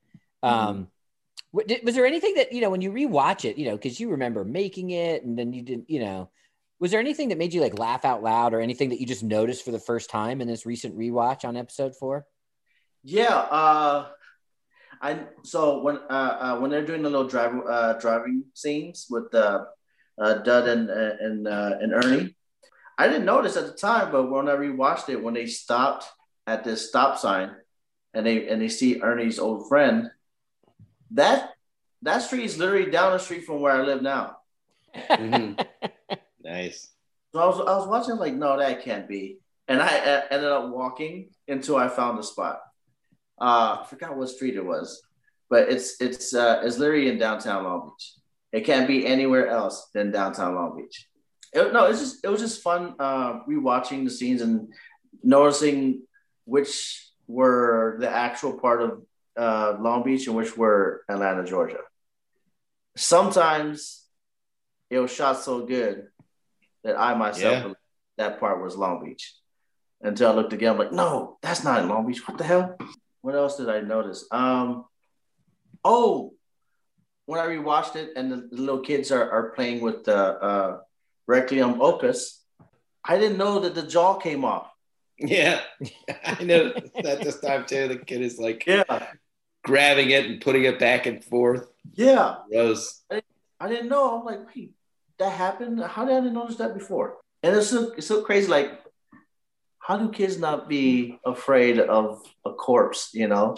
Um, 0.42 0.88
what, 1.52 1.68
did, 1.68 1.84
was 1.84 1.94
there 1.94 2.06
anything 2.06 2.34
that 2.34 2.52
you 2.52 2.60
know 2.60 2.70
when 2.70 2.80
you 2.80 2.90
rewatch 2.92 3.44
it, 3.44 3.58
you 3.58 3.66
know, 3.66 3.76
because 3.76 4.00
you 4.00 4.10
remember 4.10 4.44
making 4.44 4.90
it 4.90 5.24
and 5.24 5.38
then 5.38 5.52
you 5.52 5.62
didn't, 5.62 5.90
you 5.90 6.00
know, 6.00 6.30
was 6.80 6.90
there 6.90 7.00
anything 7.00 7.28
that 7.28 7.38
made 7.38 7.52
you 7.52 7.60
like 7.60 7.78
laugh 7.78 8.04
out 8.04 8.22
loud 8.22 8.54
or 8.54 8.60
anything 8.60 8.88
that 8.88 9.00
you 9.00 9.06
just 9.06 9.22
noticed 9.22 9.64
for 9.64 9.70
the 9.70 9.78
first 9.78 10.10
time 10.10 10.40
in 10.40 10.48
this 10.48 10.64
recent 10.64 10.96
rewatch 10.96 11.44
on 11.44 11.56
episode 11.56 11.94
four? 11.94 12.26
Yeah. 13.02 13.36
Uh, 13.36 14.08
I 15.02 15.20
so 15.42 15.80
when 15.80 15.96
uh, 16.08 16.38
uh 16.40 16.58
when 16.58 16.70
they're 16.70 16.84
doing 16.84 17.02
the 17.02 17.10
little 17.10 17.26
drive 17.26 17.54
uh 17.68 17.94
driving 17.94 18.44
scenes 18.54 19.06
with 19.08 19.34
uh, 19.34 19.64
uh 20.20 20.34
Dud 20.34 20.68
and 20.68 20.90
uh, 20.90 21.16
and 21.20 21.48
uh, 21.48 21.78
and 21.80 21.92
Ernie, 21.92 22.36
I 22.98 23.08
didn't 23.08 23.24
notice 23.24 23.56
at 23.56 23.66
the 23.66 23.72
time, 23.72 24.12
but 24.12 24.30
when 24.30 24.48
I 24.48 24.52
rewatched 24.52 25.08
it, 25.08 25.22
when 25.22 25.34
they 25.34 25.46
stopped 25.46 26.06
at 26.46 26.64
this 26.64 26.88
stop 26.88 27.18
sign, 27.18 27.50
and 28.14 28.26
they 28.26 28.48
and 28.48 28.60
they 28.60 28.68
see 28.68 29.00
Ernie's 29.00 29.38
old 29.38 29.68
friend, 29.68 30.10
that 31.12 31.50
that 32.02 32.18
street 32.18 32.44
is 32.44 32.58
literally 32.58 32.90
down 32.90 33.12
the 33.12 33.18
street 33.18 33.44
from 33.44 33.60
where 33.60 33.72
I 33.72 33.82
live 33.82 34.02
now. 34.02 34.36
Mhm. 34.94 35.64
nice. 36.44 36.90
So 37.32 37.40
I 37.40 37.46
was 37.46 37.60
I 37.60 37.76
was 37.78 37.88
watching 37.88 38.16
like, 38.16 38.34
no, 38.34 38.58
that 38.58 38.82
can't 38.82 39.08
be. 39.08 39.38
And 39.68 39.80
I 39.80 39.98
uh, 39.98 40.22
ended 40.30 40.50
up 40.50 40.68
walking 40.70 41.30
until 41.46 41.76
I 41.76 41.88
found 41.88 42.18
the 42.18 42.22
spot. 42.22 42.60
Uh, 43.40 43.78
I 43.80 43.86
forgot 43.88 44.16
what 44.16 44.28
street 44.28 44.56
it 44.56 44.64
was, 44.64 45.02
but 45.48 45.68
it's 45.68 46.00
it's 46.00 46.34
uh, 46.34 46.60
it's 46.64 46.78
literally 46.78 47.08
in 47.08 47.18
downtown 47.18 47.64
Long 47.64 47.90
Beach. 47.90 48.12
It 48.52 48.62
can't 48.62 48.88
be 48.88 49.06
anywhere 49.06 49.46
else 49.48 49.88
than 49.94 50.10
downtown 50.10 50.54
Long 50.54 50.76
Beach. 50.76 51.06
It, 51.52 51.72
no, 51.72 51.86
it's 51.86 52.00
just 52.00 52.24
it 52.24 52.28
was 52.28 52.40
just 52.40 52.62
fun 52.62 52.94
uh, 52.98 53.40
rewatching 53.44 54.04
the 54.04 54.10
scenes 54.10 54.40
and 54.42 54.72
noticing 55.22 56.02
which 56.44 57.08
were 57.26 57.96
the 58.00 58.08
actual 58.10 58.58
part 58.58 58.82
of 58.82 59.02
uh, 59.36 59.76
Long 59.80 60.02
Beach 60.02 60.26
and 60.26 60.36
which 60.36 60.56
were 60.56 61.02
Atlanta, 61.08 61.44
Georgia. 61.44 61.78
Sometimes 62.96 64.04
it 64.90 64.98
was 64.98 65.12
shot 65.12 65.38
so 65.40 65.64
good 65.66 66.08
that 66.82 66.98
I 66.98 67.14
myself 67.14 67.64
Yeah. 67.66 67.72
that 68.18 68.40
part 68.40 68.62
was 68.62 68.76
Long 68.76 69.04
Beach. 69.04 69.34
Until 70.02 70.30
I 70.30 70.34
looked 70.34 70.52
again, 70.52 70.72
I'm 70.72 70.78
like, 70.78 70.92
no, 70.92 71.38
that's 71.42 71.62
not 71.62 71.82
in 71.82 71.88
Long 71.88 72.06
Beach. 72.06 72.26
What 72.26 72.38
the 72.38 72.44
hell? 72.44 72.76
What 73.22 73.34
else 73.34 73.56
did 73.56 73.68
I 73.68 73.80
notice? 73.80 74.26
Um, 74.30 74.86
oh, 75.84 76.32
when 77.30 77.38
I 77.38 77.46
rewatched 77.46 77.94
it 77.94 78.14
and 78.16 78.32
the, 78.32 78.48
the 78.50 78.60
little 78.60 78.80
kids 78.80 79.12
are, 79.12 79.30
are 79.30 79.50
playing 79.50 79.80
with 79.80 80.02
the 80.02 80.16
uh, 80.16 80.80
Requiem 81.28 81.80
Opus, 81.80 82.42
I 83.04 83.18
didn't 83.18 83.38
know 83.38 83.60
that 83.60 83.76
the 83.76 83.86
jaw 83.86 84.14
came 84.14 84.44
off. 84.44 84.66
Yeah. 85.16 85.60
I 86.24 86.42
know 86.42 86.72
that 87.04 87.22
this 87.22 87.38
time 87.38 87.66
too. 87.66 87.86
The 87.86 87.98
kid 87.98 88.22
is 88.22 88.38
like 88.40 88.64
Yeah, 88.66 88.82
grabbing 89.62 90.10
it 90.10 90.26
and 90.26 90.40
putting 90.40 90.64
it 90.64 90.80
back 90.80 91.06
and 91.06 91.22
forth. 91.22 91.68
yeah. 91.94 92.38
Rose. 92.52 93.02
I 93.60 93.68
didn't 93.68 93.90
know. 93.90 94.18
I'm 94.18 94.24
like, 94.24 94.40
wait, 94.52 94.72
that 95.20 95.30
happened? 95.30 95.80
How 95.84 96.04
did 96.04 96.16
I 96.16 96.20
not 96.20 96.32
notice 96.32 96.56
that 96.56 96.74
before? 96.74 97.18
And 97.44 97.54
it's 97.54 97.68
so, 97.70 97.92
it's 97.96 98.08
so 98.08 98.22
crazy. 98.22 98.48
Like, 98.48 98.72
how 99.78 99.98
do 99.98 100.10
kids 100.10 100.36
not 100.38 100.68
be 100.68 101.20
afraid 101.24 101.78
of 101.78 102.22
a 102.44 102.52
corpse? 102.52 103.10
You 103.14 103.28
know, 103.28 103.56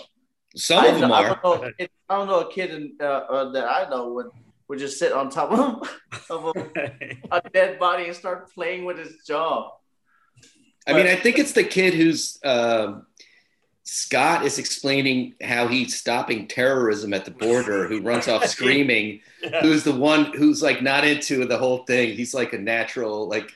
Some 0.56 0.84
I, 0.84 0.88
of 0.88 1.00
them 1.00 1.12
I 1.12 1.24
are. 1.24 1.40
don't 1.42 1.62
know. 1.62 1.70
I 2.08 2.16
don't 2.16 2.26
know 2.26 2.40
a 2.40 2.52
kid 2.52 2.70
in, 2.70 2.92
uh, 3.00 3.04
uh, 3.04 3.52
that 3.52 3.64
I 3.64 3.88
know 3.88 4.12
would 4.12 4.30
would 4.68 4.78
just 4.78 4.98
sit 4.98 5.12
on 5.12 5.28
top 5.28 5.52
of, 5.52 6.00
of 6.30 6.56
a, 6.56 7.16
a 7.30 7.40
dead 7.52 7.78
body 7.78 8.06
and 8.06 8.16
start 8.16 8.52
playing 8.52 8.84
with 8.84 8.98
his 8.98 9.16
jaw. 9.26 9.70
I 10.86 10.94
mean, 10.94 11.06
I 11.06 11.14
think 11.14 11.38
it's 11.38 11.52
the 11.52 11.64
kid 11.64 11.94
who's 11.94 12.38
um, 12.42 13.06
Scott 13.84 14.44
is 14.44 14.58
explaining 14.58 15.34
how 15.42 15.68
he's 15.68 15.98
stopping 15.98 16.46
terrorism 16.46 17.12
at 17.12 17.24
the 17.24 17.30
border, 17.30 17.86
who 17.88 18.00
runs 18.00 18.28
off 18.28 18.46
screaming, 18.48 19.20
who's 19.60 19.84
the 19.84 19.94
one 19.94 20.26
who's 20.32 20.62
like 20.62 20.82
not 20.82 21.04
into 21.04 21.44
the 21.44 21.58
whole 21.58 21.84
thing. 21.84 22.14
He's 22.14 22.32
like 22.32 22.52
a 22.52 22.58
natural, 22.58 23.28
like 23.28 23.52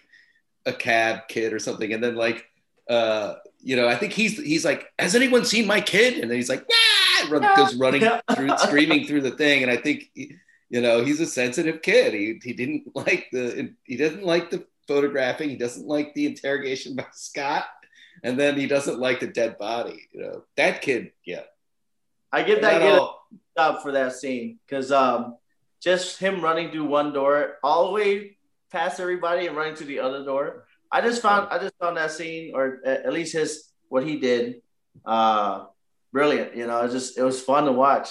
a 0.66 0.72
cab 0.72 1.28
kid 1.28 1.52
or 1.52 1.58
something. 1.58 1.92
And 1.92 2.02
then 2.02 2.16
like, 2.16 2.48
uh, 2.88 3.36
you 3.60 3.76
know, 3.76 3.88
I 3.88 3.96
think 3.96 4.12
he's 4.12 4.36
he's 4.38 4.64
like, 4.64 4.86
has 4.98 5.14
anyone 5.14 5.44
seen 5.44 5.66
my 5.66 5.80
kid? 5.80 6.18
And 6.18 6.30
then 6.30 6.36
he's 6.36 6.48
like, 6.48 6.64
ah, 6.70 7.26
run, 7.30 7.56
goes 7.56 7.74
running 7.76 8.02
through, 8.34 8.56
screaming 8.58 9.06
through 9.06 9.22
the 9.22 9.32
thing. 9.32 9.62
And 9.62 9.70
I 9.70 9.76
think, 9.76 10.10
you 10.14 10.80
know, 10.80 11.04
he's 11.04 11.20
a 11.20 11.26
sensitive 11.26 11.82
kid. 11.82 12.14
He 12.14 12.40
he 12.42 12.52
didn't 12.52 12.94
like 12.94 13.28
the 13.32 13.74
he 13.84 13.96
doesn't 13.96 14.24
like 14.24 14.50
the 14.50 14.64
photographing. 14.86 15.50
He 15.50 15.56
doesn't 15.56 15.86
like 15.86 16.14
the 16.14 16.26
interrogation 16.26 16.94
by 16.94 17.06
Scott. 17.12 17.66
and 18.22 18.38
then 18.38 18.56
he 18.56 18.66
doesn't 18.66 18.98
like 18.98 19.20
the 19.20 19.26
dead 19.26 19.58
body. 19.58 20.08
You 20.12 20.20
know, 20.20 20.44
that 20.56 20.82
kid, 20.82 21.12
yeah. 21.24 21.42
I 22.32 22.42
give 22.42 22.60
that 22.62 22.80
kid 22.80 23.00
up 23.56 23.82
for 23.82 23.92
that 23.92 24.12
scene 24.12 24.58
because 24.66 24.92
um, 24.92 25.36
just 25.80 26.18
him 26.18 26.42
running 26.42 26.70
through 26.70 26.86
one 26.86 27.12
door 27.12 27.56
all 27.62 27.86
the 27.86 27.92
way 27.92 28.36
past 28.70 29.00
everybody 29.00 29.46
and 29.46 29.56
running 29.56 29.76
to 29.76 29.84
the 29.84 30.00
other 30.00 30.24
door. 30.24 30.65
I 30.90 31.00
just 31.00 31.22
found 31.22 31.48
I 31.50 31.58
just 31.58 31.74
found 31.80 31.96
that 31.96 32.10
scene, 32.10 32.52
or 32.54 32.80
at 32.84 33.12
least 33.12 33.32
his 33.32 33.72
what 33.88 34.04
he 34.04 34.18
did, 34.18 34.62
uh, 35.04 35.66
brilliant. 36.12 36.56
You 36.56 36.66
know, 36.66 36.84
it 36.84 36.90
just 36.92 37.18
it 37.18 37.22
was 37.22 37.40
fun 37.40 37.64
to 37.64 37.72
watch, 37.72 38.08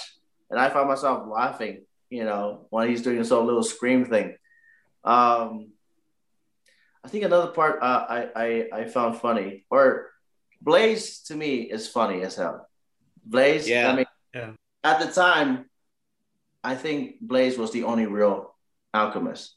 and 0.50 0.58
I 0.60 0.68
found 0.70 0.88
myself 0.88 1.26
laughing. 1.28 1.82
You 2.10 2.24
know, 2.24 2.66
when 2.70 2.88
he's 2.88 3.02
doing 3.02 3.18
his 3.18 3.32
own 3.32 3.46
little 3.46 3.64
scream 3.64 4.04
thing. 4.04 4.36
Um, 5.04 5.72
I 7.04 7.08
think 7.08 7.24
another 7.24 7.52
part 7.52 7.82
uh, 7.82 8.06
I, 8.08 8.28
I 8.34 8.68
I 8.80 8.84
found 8.86 9.20
funny, 9.20 9.64
or 9.70 10.10
Blaze 10.60 11.20
to 11.24 11.36
me 11.36 11.62
is 11.62 11.88
funny 11.88 12.22
as 12.22 12.34
hell. 12.36 12.68
Blaze, 13.24 13.68
Yeah. 13.68 13.90
I 13.90 13.96
mean, 13.96 14.06
Yeah. 14.34 14.50
at 14.82 15.00
the 15.00 15.12
time, 15.12 15.66
I 16.64 16.74
think 16.74 17.20
Blaze 17.20 17.58
was 17.58 17.70
the 17.72 17.84
only 17.84 18.06
real 18.06 18.54
alchemist. 18.94 19.54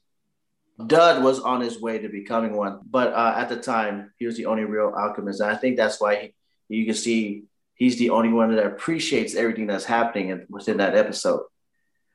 Dud 0.88 1.24
was 1.24 1.40
on 1.40 1.62
his 1.62 1.82
way 1.82 2.00
to 2.00 2.10
becoming 2.10 2.56
one, 2.56 2.80
but 2.90 3.12
uh, 3.14 3.34
at 3.36 3.50
the 3.50 3.58
time, 3.58 4.14
he 4.18 4.26
was 4.26 4.38
the 4.38 4.46
only 4.46 4.64
real 4.64 4.94
alchemist. 4.96 5.42
And 5.42 5.52
I 5.52 5.56
think 5.56 5.76
that's 5.76 6.00
why 6.00 6.34
he, 6.70 6.78
you 6.78 6.86
can 6.86 6.96
see 6.96 7.44
he's 7.76 7.98
the 7.98 8.12
only 8.12 8.30
one 8.30 8.56
that 8.56 8.66
appreciates 8.66 9.36
everything 9.36 9.68
that's 9.68 9.86
happening 9.86 10.46
within 10.50 10.78
that 10.78 10.96
episode. 10.96 11.42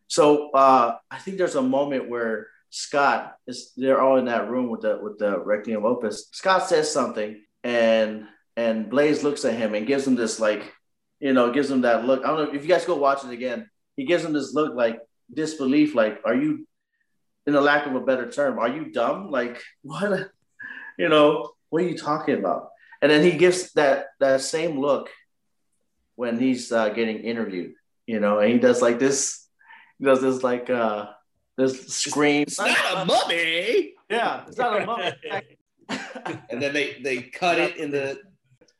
So 0.06 0.50
uh, 0.52 0.96
I 1.10 1.18
think 1.18 1.36
there's 1.36 1.56
a 1.56 1.62
moment 1.62 2.08
where 2.08 2.48
Scott 2.70 3.36
is 3.46 3.72
they're 3.76 4.00
all 4.00 4.16
in 4.16 4.24
that 4.26 4.48
room 4.48 4.68
with 4.68 4.80
the 4.80 4.98
with 5.00 5.18
the 5.18 5.38
Requiem 5.38 5.84
Opus. 5.84 6.28
Scott 6.32 6.68
says 6.68 6.90
something 6.90 7.42
and 7.62 8.26
and 8.56 8.90
Blaze 8.90 9.22
looks 9.22 9.44
at 9.44 9.54
him 9.54 9.74
and 9.74 9.86
gives 9.86 10.06
him 10.06 10.14
this 10.14 10.40
like, 10.40 10.72
you 11.20 11.32
know, 11.32 11.52
gives 11.52 11.70
him 11.70 11.82
that 11.82 12.04
look. 12.04 12.24
I 12.24 12.28
don't 12.28 12.36
know 12.36 12.54
if 12.54 12.62
you 12.62 12.68
guys 12.68 12.84
go 12.84 12.96
watch 12.96 13.24
it 13.24 13.30
again. 13.30 13.68
He 13.96 14.04
gives 14.04 14.24
him 14.24 14.32
this 14.32 14.54
look 14.54 14.74
like 14.74 15.00
disbelief, 15.32 15.94
like, 15.94 16.20
are 16.24 16.34
you 16.34 16.66
in 17.46 17.54
a 17.54 17.60
lack 17.60 17.86
of 17.86 17.94
a 17.94 18.00
better 18.00 18.30
term, 18.30 18.58
are 18.58 18.68
you 18.68 18.90
dumb? 18.90 19.30
Like, 19.30 19.60
what 19.82 20.30
you 20.98 21.08
know, 21.08 21.52
what 21.70 21.82
are 21.82 21.88
you 21.88 21.96
talking 21.98 22.38
about? 22.38 22.70
And 23.02 23.10
then 23.10 23.22
he 23.22 23.32
gives 23.32 23.72
that 23.72 24.06
that 24.20 24.40
same 24.40 24.80
look 24.80 25.10
when 26.16 26.38
he's 26.38 26.70
uh, 26.72 26.88
getting 26.90 27.18
interviewed, 27.18 27.74
you 28.06 28.20
know, 28.20 28.38
and 28.38 28.52
he 28.52 28.58
does 28.58 28.80
like 28.80 28.98
this, 28.98 29.46
he 29.98 30.04
does 30.04 30.20
this 30.20 30.42
like 30.42 30.70
uh 30.70 31.06
this 31.56 31.86
scream. 31.88 32.42
It's 32.42 32.58
not 32.58 33.02
a 33.02 33.04
mummy. 33.04 33.94
Yeah, 34.10 34.44
it's 34.46 34.58
not 34.58 34.82
a 34.82 34.86
mummy. 34.86 35.12
And 36.48 36.62
then 36.62 36.72
they 36.72 36.96
they 37.02 37.20
cut 37.22 37.58
it 37.58 37.76
in 37.76 37.90
the. 37.90 38.18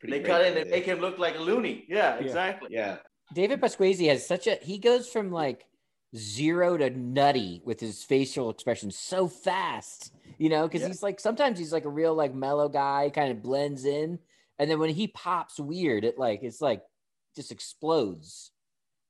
they 0.01 0.19
great 0.19 0.25
cut 0.25 0.41
in 0.41 0.57
and 0.57 0.65
they- 0.65 0.71
make 0.71 0.85
him 0.85 0.99
look 0.99 1.19
like 1.19 1.35
a 1.35 1.39
loony. 1.39 1.85
Yeah, 1.87 2.15
exactly. 2.15 2.69
Yeah, 2.71 2.97
David 3.33 3.61
Pasquesi 3.61 4.07
has 4.09 4.25
such 4.25 4.47
a 4.47 4.55
he 4.61 4.79
goes 4.79 5.07
from 5.07 5.31
like 5.31 5.65
zero 6.15 6.77
to 6.77 6.89
nutty 6.89 7.61
with 7.65 7.79
his 7.79 8.03
facial 8.03 8.49
expression 8.49 8.91
so 8.91 9.27
fast, 9.27 10.13
you 10.37 10.49
know, 10.49 10.67
because 10.67 10.81
Yeah. 10.81 10.87
he's 10.87 11.03
like 11.03 11.19
sometimes 11.19 11.59
he's 11.59 11.73
like 11.73 11.85
a 11.85 11.89
real 11.89 12.13
like 12.13 12.33
mellow 12.33 12.69
guy, 12.69 13.09
kind 13.13 13.31
of 13.31 13.41
blends 13.43 13.85
in, 13.85 14.19
and 14.59 14.69
then 14.69 14.79
when 14.79 14.89
he 14.91 15.07
pops 15.07 15.59
weird, 15.59 16.03
it 16.05 16.17
like 16.17 16.41
it's 16.43 16.61
like 16.61 16.81
just 17.35 17.51
explodes. 17.51 18.51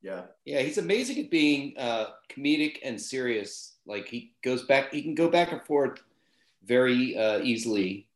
Yeah. 0.01 0.23
yeah. 0.45 0.61
He's 0.61 0.77
amazing 0.77 1.17
at 1.19 1.31
being 1.31 1.73
uh, 1.77 2.07
comedic 2.29 2.77
and 2.83 3.01
serious. 3.01 3.75
Like 3.87 4.07
he 4.07 4.33
goes 4.43 4.63
back, 4.63 4.91
he 4.93 5.01
can 5.01 5.15
go 5.15 5.29
back 5.29 5.51
and 5.51 5.61
forth 5.63 5.99
very 6.63 7.17
uh, 7.17 7.39
easily, 7.39 8.07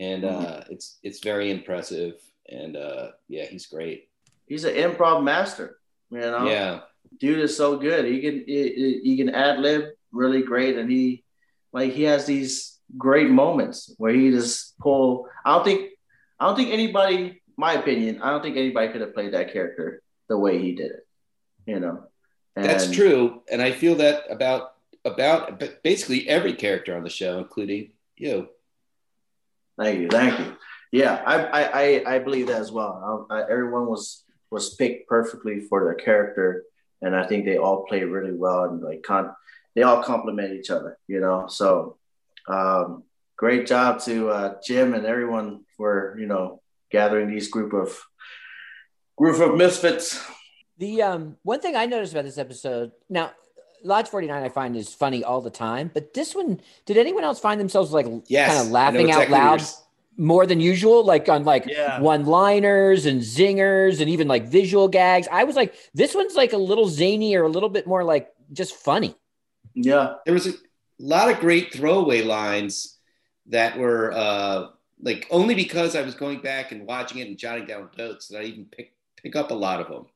and 0.00 0.24
uh, 0.24 0.62
it's 0.70 0.98
it's 1.02 1.20
very 1.20 1.50
impressive. 1.50 2.14
And 2.50 2.76
uh, 2.76 3.08
yeah, 3.28 3.44
he's 3.44 3.66
great. 3.66 4.08
He's 4.46 4.64
an 4.64 4.74
improv 4.74 5.22
master. 5.22 5.78
You 6.10 6.20
know, 6.20 6.48
Yeah, 6.48 6.80
dude 7.18 7.40
is 7.40 7.56
so 7.56 7.76
good. 7.76 8.04
He 8.04 8.20
can 8.20 8.44
he, 8.46 9.00
he 9.04 9.16
can 9.16 9.30
ad 9.30 9.60
lib 9.60 9.84
really 10.12 10.42
great, 10.42 10.76
and 10.76 10.90
he 10.90 11.24
like 11.72 11.92
he 11.92 12.04
has 12.04 12.26
these 12.26 12.78
great 12.96 13.30
moments 13.30 13.94
where 13.98 14.12
he 14.12 14.30
just 14.30 14.78
pull. 14.78 15.28
I 15.44 15.54
don't 15.54 15.64
think 15.64 15.90
I 16.38 16.46
don't 16.46 16.56
think 16.56 16.70
anybody, 16.70 17.42
my 17.56 17.74
opinion, 17.74 18.22
I 18.22 18.30
don't 18.30 18.42
think 18.42 18.56
anybody 18.56 18.92
could 18.92 19.00
have 19.00 19.14
played 19.14 19.34
that 19.34 19.52
character 19.52 20.02
the 20.28 20.38
way 20.38 20.60
he 20.60 20.74
did 20.74 20.92
it. 20.92 21.06
You 21.66 21.80
know, 21.80 22.04
that's 22.54 22.90
true, 22.90 23.42
and 23.50 23.60
I 23.60 23.72
feel 23.72 23.96
that 23.96 24.24
about 24.30 24.72
about 25.04 25.62
basically 25.82 26.28
every 26.28 26.54
character 26.54 26.96
on 26.96 27.02
the 27.02 27.10
show, 27.10 27.38
including 27.38 27.90
you. 28.16 28.48
Thank 29.78 30.00
you, 30.00 30.08
thank 30.08 30.38
you. 30.38 30.56
Yeah, 30.90 31.22
I 31.26 31.44
I 31.44 31.62
I, 31.62 32.14
I 32.14 32.18
believe 32.20 32.46
that 32.46 32.60
as 32.60 32.72
well. 32.72 33.26
I, 33.30 33.40
I, 33.40 33.42
everyone 33.50 33.86
was 33.86 34.24
was 34.50 34.74
picked 34.76 35.08
perfectly 35.08 35.60
for 35.60 35.84
their 35.84 35.94
character, 35.94 36.64
and 37.02 37.14
I 37.14 37.26
think 37.26 37.44
they 37.44 37.56
all 37.56 37.84
played 37.84 38.04
really 38.04 38.32
well 38.34 38.64
and 38.64 38.82
like 38.82 39.02
con- 39.02 39.34
they 39.74 39.82
all 39.82 40.02
complement 40.02 40.52
each 40.54 40.70
other. 40.70 40.98
You 41.06 41.20
know, 41.20 41.46
so 41.48 41.96
um, 42.48 43.04
great 43.36 43.66
job 43.66 44.00
to 44.02 44.30
uh, 44.30 44.54
Jim 44.64 44.94
and 44.94 45.06
everyone 45.06 45.64
for 45.76 46.16
you 46.18 46.26
know 46.26 46.60
gathering 46.90 47.28
these 47.30 47.48
group 47.48 47.72
of 47.72 47.98
group 49.16 49.40
of 49.40 49.56
misfits. 49.56 50.24
The 50.78 51.02
um 51.02 51.36
one 51.42 51.60
thing 51.60 51.76
I 51.76 51.86
noticed 51.86 52.12
about 52.12 52.24
this 52.24 52.38
episode 52.38 52.92
now. 53.08 53.32
Lodge 53.84 54.08
49 54.08 54.42
I 54.42 54.48
find 54.48 54.74
is 54.76 54.92
funny 54.92 55.22
all 55.22 55.40
the 55.40 55.50
time, 55.50 55.88
but 55.94 56.12
this 56.12 56.34
one, 56.34 56.60
did 56.84 56.96
anyone 56.96 57.22
else 57.22 57.38
find 57.38 57.60
themselves 57.60 57.92
like 57.92 58.06
Yes, 58.26 58.52
kind 58.52 58.66
of 58.66 58.72
laughing 58.72 59.02
out 59.12 59.22
exactly 59.22 59.32
loud 59.38 59.50
you're 59.52 59.60
s- 59.60 59.82
more 60.18 60.46
than 60.46 60.60
usual, 60.60 61.04
like 61.04 61.28
on 61.28 61.44
like 61.44 61.66
Yeah. 61.66 62.00
one 62.00 62.26
liners 62.26 63.06
and 63.06 63.22
zingers 63.22 64.00
and 64.00 64.10
even 64.10 64.28
like 64.28 64.46
visual 64.48 64.88
gags. 64.88 65.28
I 65.32 65.44
was 65.44 65.56
like, 65.56 65.74
this 65.94 66.14
one's 66.14 66.34
like 66.36 66.52
a 66.52 66.58
little 66.58 66.88
zany 66.88 67.36
or 67.36 67.44
a 67.44 67.48
little 67.48 67.68
bit 67.70 67.86
more 67.86 68.04
like 68.04 68.30
just 68.52 68.74
funny. 68.76 69.14
Yeah, 69.74 70.14
there 70.24 70.34
was 70.34 70.46
a 70.48 70.54
lot 70.98 71.30
of 71.30 71.40
great 71.40 71.72
throwaway 71.72 72.22
lines 72.22 72.98
that 73.46 73.78
were 73.78 74.12
uh, 74.12 74.66
like 75.00 75.26
only 75.30 75.54
because 75.54 75.94
I 75.94 76.02
was 76.02 76.14
going 76.14 76.40
back 76.40 76.72
and 76.72 76.86
watching 76.86 77.18
it 77.18 77.28
and 77.28 77.38
jotting 77.38 77.66
down 77.66 77.90
notes 77.96 78.28
that 78.28 78.40
I 78.40 78.44
even 78.44 78.66
pick 78.66 78.92
pick 79.22 79.36
up 79.36 79.50
a 79.50 79.54
lot 79.54 79.80
of 79.80 79.88
them. 79.88 80.06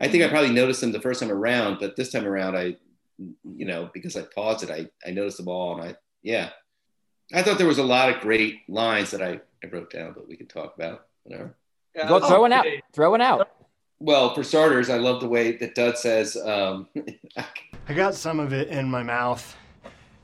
I 0.00 0.08
think 0.08 0.24
I 0.24 0.28
probably 0.28 0.50
noticed 0.52 0.80
them 0.80 0.92
the 0.92 1.00
first 1.00 1.20
time 1.20 1.30
around, 1.30 1.78
but 1.80 1.96
this 1.96 2.10
time 2.10 2.26
around, 2.26 2.56
I, 2.56 2.76
you 3.18 3.64
know, 3.64 3.90
because 3.94 4.16
I 4.16 4.22
paused 4.22 4.64
it, 4.64 4.70
I, 4.70 4.88
I 5.08 5.12
noticed 5.12 5.36
them 5.38 5.48
all, 5.48 5.78
and 5.80 5.90
I, 5.90 5.96
yeah, 6.22 6.50
I 7.32 7.42
thought 7.42 7.58
there 7.58 7.66
was 7.66 7.78
a 7.78 7.84
lot 7.84 8.10
of 8.10 8.20
great 8.20 8.60
lines 8.68 9.10
that 9.12 9.22
I, 9.22 9.40
I 9.62 9.68
wrote 9.70 9.90
down, 9.90 10.12
but 10.12 10.28
we 10.28 10.36
can 10.36 10.46
talk 10.46 10.74
about 10.76 11.06
whatever. 11.22 11.54
Yeah, 11.94 12.08
Go 12.08 12.14
that 12.14 12.20
was 12.22 12.30
throw 12.30 12.40
one 12.42 12.52
out. 12.52 12.62
great. 12.64 12.84
Throw 12.92 13.10
one 13.10 13.20
out. 13.20 13.50
Well, 14.00 14.34
for 14.34 14.42
starters, 14.44 14.90
I 14.90 14.98
love 14.98 15.20
the 15.20 15.28
way 15.28 15.56
that 15.56 15.74
Dud 15.74 15.96
says, 15.96 16.36
um, 16.36 16.88
I 17.88 17.94
got 17.94 18.14
some 18.14 18.40
of 18.40 18.52
it 18.52 18.68
in 18.68 18.90
my 18.90 19.02
mouth, 19.02 19.56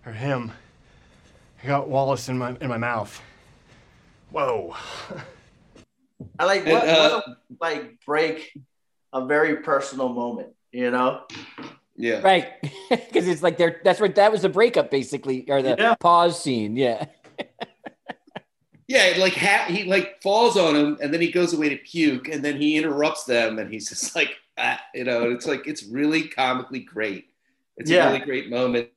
or 0.05 0.12
him. 0.12 0.53
I 1.62 1.66
got 1.66 1.88
Wallace 1.88 2.28
in 2.28 2.36
my 2.38 2.57
in 2.61 2.68
my 2.68 2.78
mouth. 2.78 3.20
Whoa. 4.30 4.74
I 6.38 6.44
like 6.44 6.62
And, 6.62 6.72
what, 6.72 6.88
uh, 6.88 7.11
what 7.11 7.26
a, 7.26 7.36
like 7.61 8.05
break 8.05 8.53
a 9.12 9.24
very 9.26 9.57
personal 9.57 10.09
moment. 10.09 10.51
You 10.72 10.90
know, 10.90 11.22
yeah, 12.01 12.20
Right. 12.20 12.48
Because 12.90 13.28
it's 13.28 13.42
like 13.42 13.57
they're 13.59 13.80
that's 13.84 14.01
what 14.01 14.14
that 14.16 14.32
was 14.32 14.42
the 14.42 14.48
breakup 14.48 14.90
basically, 14.90 15.44
or 15.48 15.62
the 15.62 15.76
Yeah. 15.78 15.94
pause 15.96 16.42
scene. 16.42 16.76
Yeah. 16.76 17.07
Yeah, 18.88 19.14
like 19.18 19.34
ha- 19.36 19.66
he 19.68 19.84
like 19.84 20.20
falls 20.20 20.57
on 20.57 20.74
him, 20.74 20.98
and 21.01 21.14
then 21.14 21.20
he 21.20 21.30
goes 21.30 21.53
away 21.53 21.68
to 21.68 21.76
puke, 21.76 22.26
and 22.28 22.44
then 22.44 22.61
he 22.61 22.76
interrupts 22.76 23.22
them, 23.22 23.61
and 23.61 23.72
he's 23.72 23.88
just 23.88 24.16
like, 24.16 24.34
ah, 24.59 24.80
you 24.94 25.05
know, 25.05 25.22
and 25.26 25.32
it's 25.32 25.46
like 25.46 25.68
it's 25.68 25.84
really 25.84 26.26
comically 26.26 26.80
great. 26.80 27.26
It's 27.76 27.88
Yeah. 27.88 28.09
a 28.09 28.12
really 28.12 28.24
great 28.24 28.51
moment. 28.51 28.88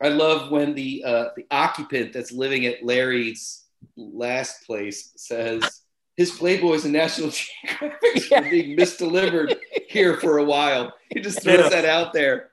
I 0.00 0.08
love 0.08 0.52
when 0.52 0.72
the 0.76 1.02
uh, 1.04 1.24
the 1.36 1.46
occupant 1.50 2.12
that's 2.12 2.30
living 2.30 2.64
at 2.66 2.84
Larry's 2.84 3.64
last 3.96 4.64
place 4.66 5.10
says 5.16 5.80
his 6.16 6.30
Playboys 6.32 6.84
and 6.84 6.92
National 6.92 7.30
Geographic 7.30 8.30
Yeah. 8.30 8.40
are 8.40 8.50
being 8.50 8.76
misdelivered 8.76 9.56
here 9.88 10.16
for 10.20 10.38
a 10.38 10.44
while. 10.44 10.92
He 11.10 11.20
just 11.20 11.42
throws 11.42 11.58
Yeah. 11.60 11.68
that 11.70 11.84
out 11.84 12.12
there, 12.12 12.50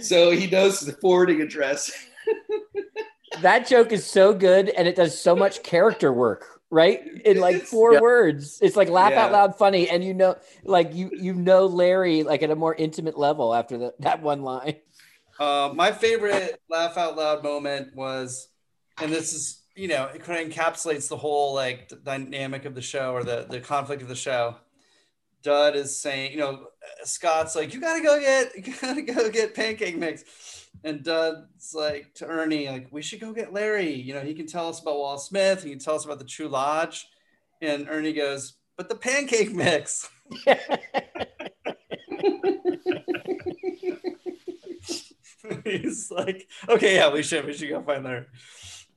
so 0.00 0.30
he 0.30 0.46
knows 0.48 0.80
the 0.80 0.92
forwarding 0.92 1.40
address. 1.40 1.90
That 3.40 3.66
joke 3.66 3.90
is 3.92 4.06
so 4.06 4.32
good 4.32 4.68
and 4.68 4.86
it 4.86 4.94
does 4.94 5.18
so 5.20 5.34
much 5.34 5.62
character 5.64 6.12
work, 6.12 6.60
right? 6.70 7.00
In 7.24 7.40
like 7.40 7.62
four 7.62 7.94
Yeah. 7.94 8.00
words. 8.00 8.60
It's 8.62 8.76
like 8.76 8.88
laugh 8.88 9.10
Yeah. 9.10 9.24
out 9.24 9.32
loud 9.32 9.56
funny. 9.58 9.88
And 9.90 10.04
you 10.04 10.14
know, 10.14 10.36
like 10.62 10.94
you 10.94 11.10
you 11.12 11.34
know 11.34 11.66
Larry 11.66 12.22
like 12.22 12.42
at 12.44 12.50
a 12.50 12.56
more 12.56 12.74
intimate 12.74 13.18
level 13.18 13.52
after 13.52 13.76
the, 13.76 13.94
that 14.00 14.22
one 14.22 14.42
line. 14.42 14.76
Uh, 15.40 15.72
my 15.74 15.90
favorite 15.90 16.60
laugh 16.70 16.96
out 16.96 17.16
loud 17.16 17.42
moment 17.42 17.88
was, 17.96 18.46
and 19.02 19.12
this 19.12 19.32
is, 19.32 19.63
you 19.76 19.88
know, 19.88 20.06
it 20.14 20.22
kind 20.22 20.40
of 20.40 20.52
encapsulates 20.56 21.08
the 21.08 21.16
whole 21.16 21.54
like 21.54 21.88
d- 21.88 21.96
dynamic 22.04 22.64
of 22.64 22.74
the 22.74 22.82
show 22.82 23.12
or 23.12 23.24
the 23.24 23.46
the 23.48 23.60
conflict 23.60 24.02
of 24.02 24.08
the 24.08 24.14
show. 24.14 24.56
Dud 25.42 25.76
is 25.76 25.96
saying, 26.00 26.32
you 26.32 26.38
know, 26.38 26.52
uh, 27.02 27.04
Scott's 27.04 27.54
like, 27.54 27.74
you 27.74 27.80
gotta 27.80 28.02
go 28.02 28.18
get, 28.18 28.56
you 28.66 28.74
gotta 28.80 29.02
go 29.02 29.30
get 29.30 29.54
pancake 29.54 29.96
mix, 29.96 30.24
and 30.84 31.02
Dud's 31.02 31.74
like 31.74 32.14
to 32.14 32.26
Ernie, 32.26 32.68
like, 32.68 32.88
we 32.90 33.02
should 33.02 33.20
go 33.20 33.32
get 33.32 33.52
Larry. 33.52 33.92
You 33.94 34.14
know, 34.14 34.20
he 34.22 34.34
can 34.34 34.46
tell 34.46 34.68
us 34.68 34.80
about 34.80 34.96
Wall 34.96 35.18
Smith. 35.18 35.62
He 35.62 35.70
can 35.70 35.78
tell 35.78 35.96
us 35.96 36.04
about 36.04 36.18
the 36.18 36.24
True 36.24 36.48
Lodge. 36.48 37.06
and 37.60 37.88
Ernie 37.90 38.12
goes, 38.12 38.54
"But 38.76 38.88
the 38.88 38.96
pancake 38.96 39.52
mix." 39.52 40.08
He's 45.64 46.10
like, 46.10 46.48
"Okay, 46.68 46.96
yeah, 46.96 47.12
we 47.12 47.22
should 47.22 47.44
we 47.44 47.52
should 47.52 47.68
go 47.68 47.82
find 47.82 48.06
her." 48.06 48.26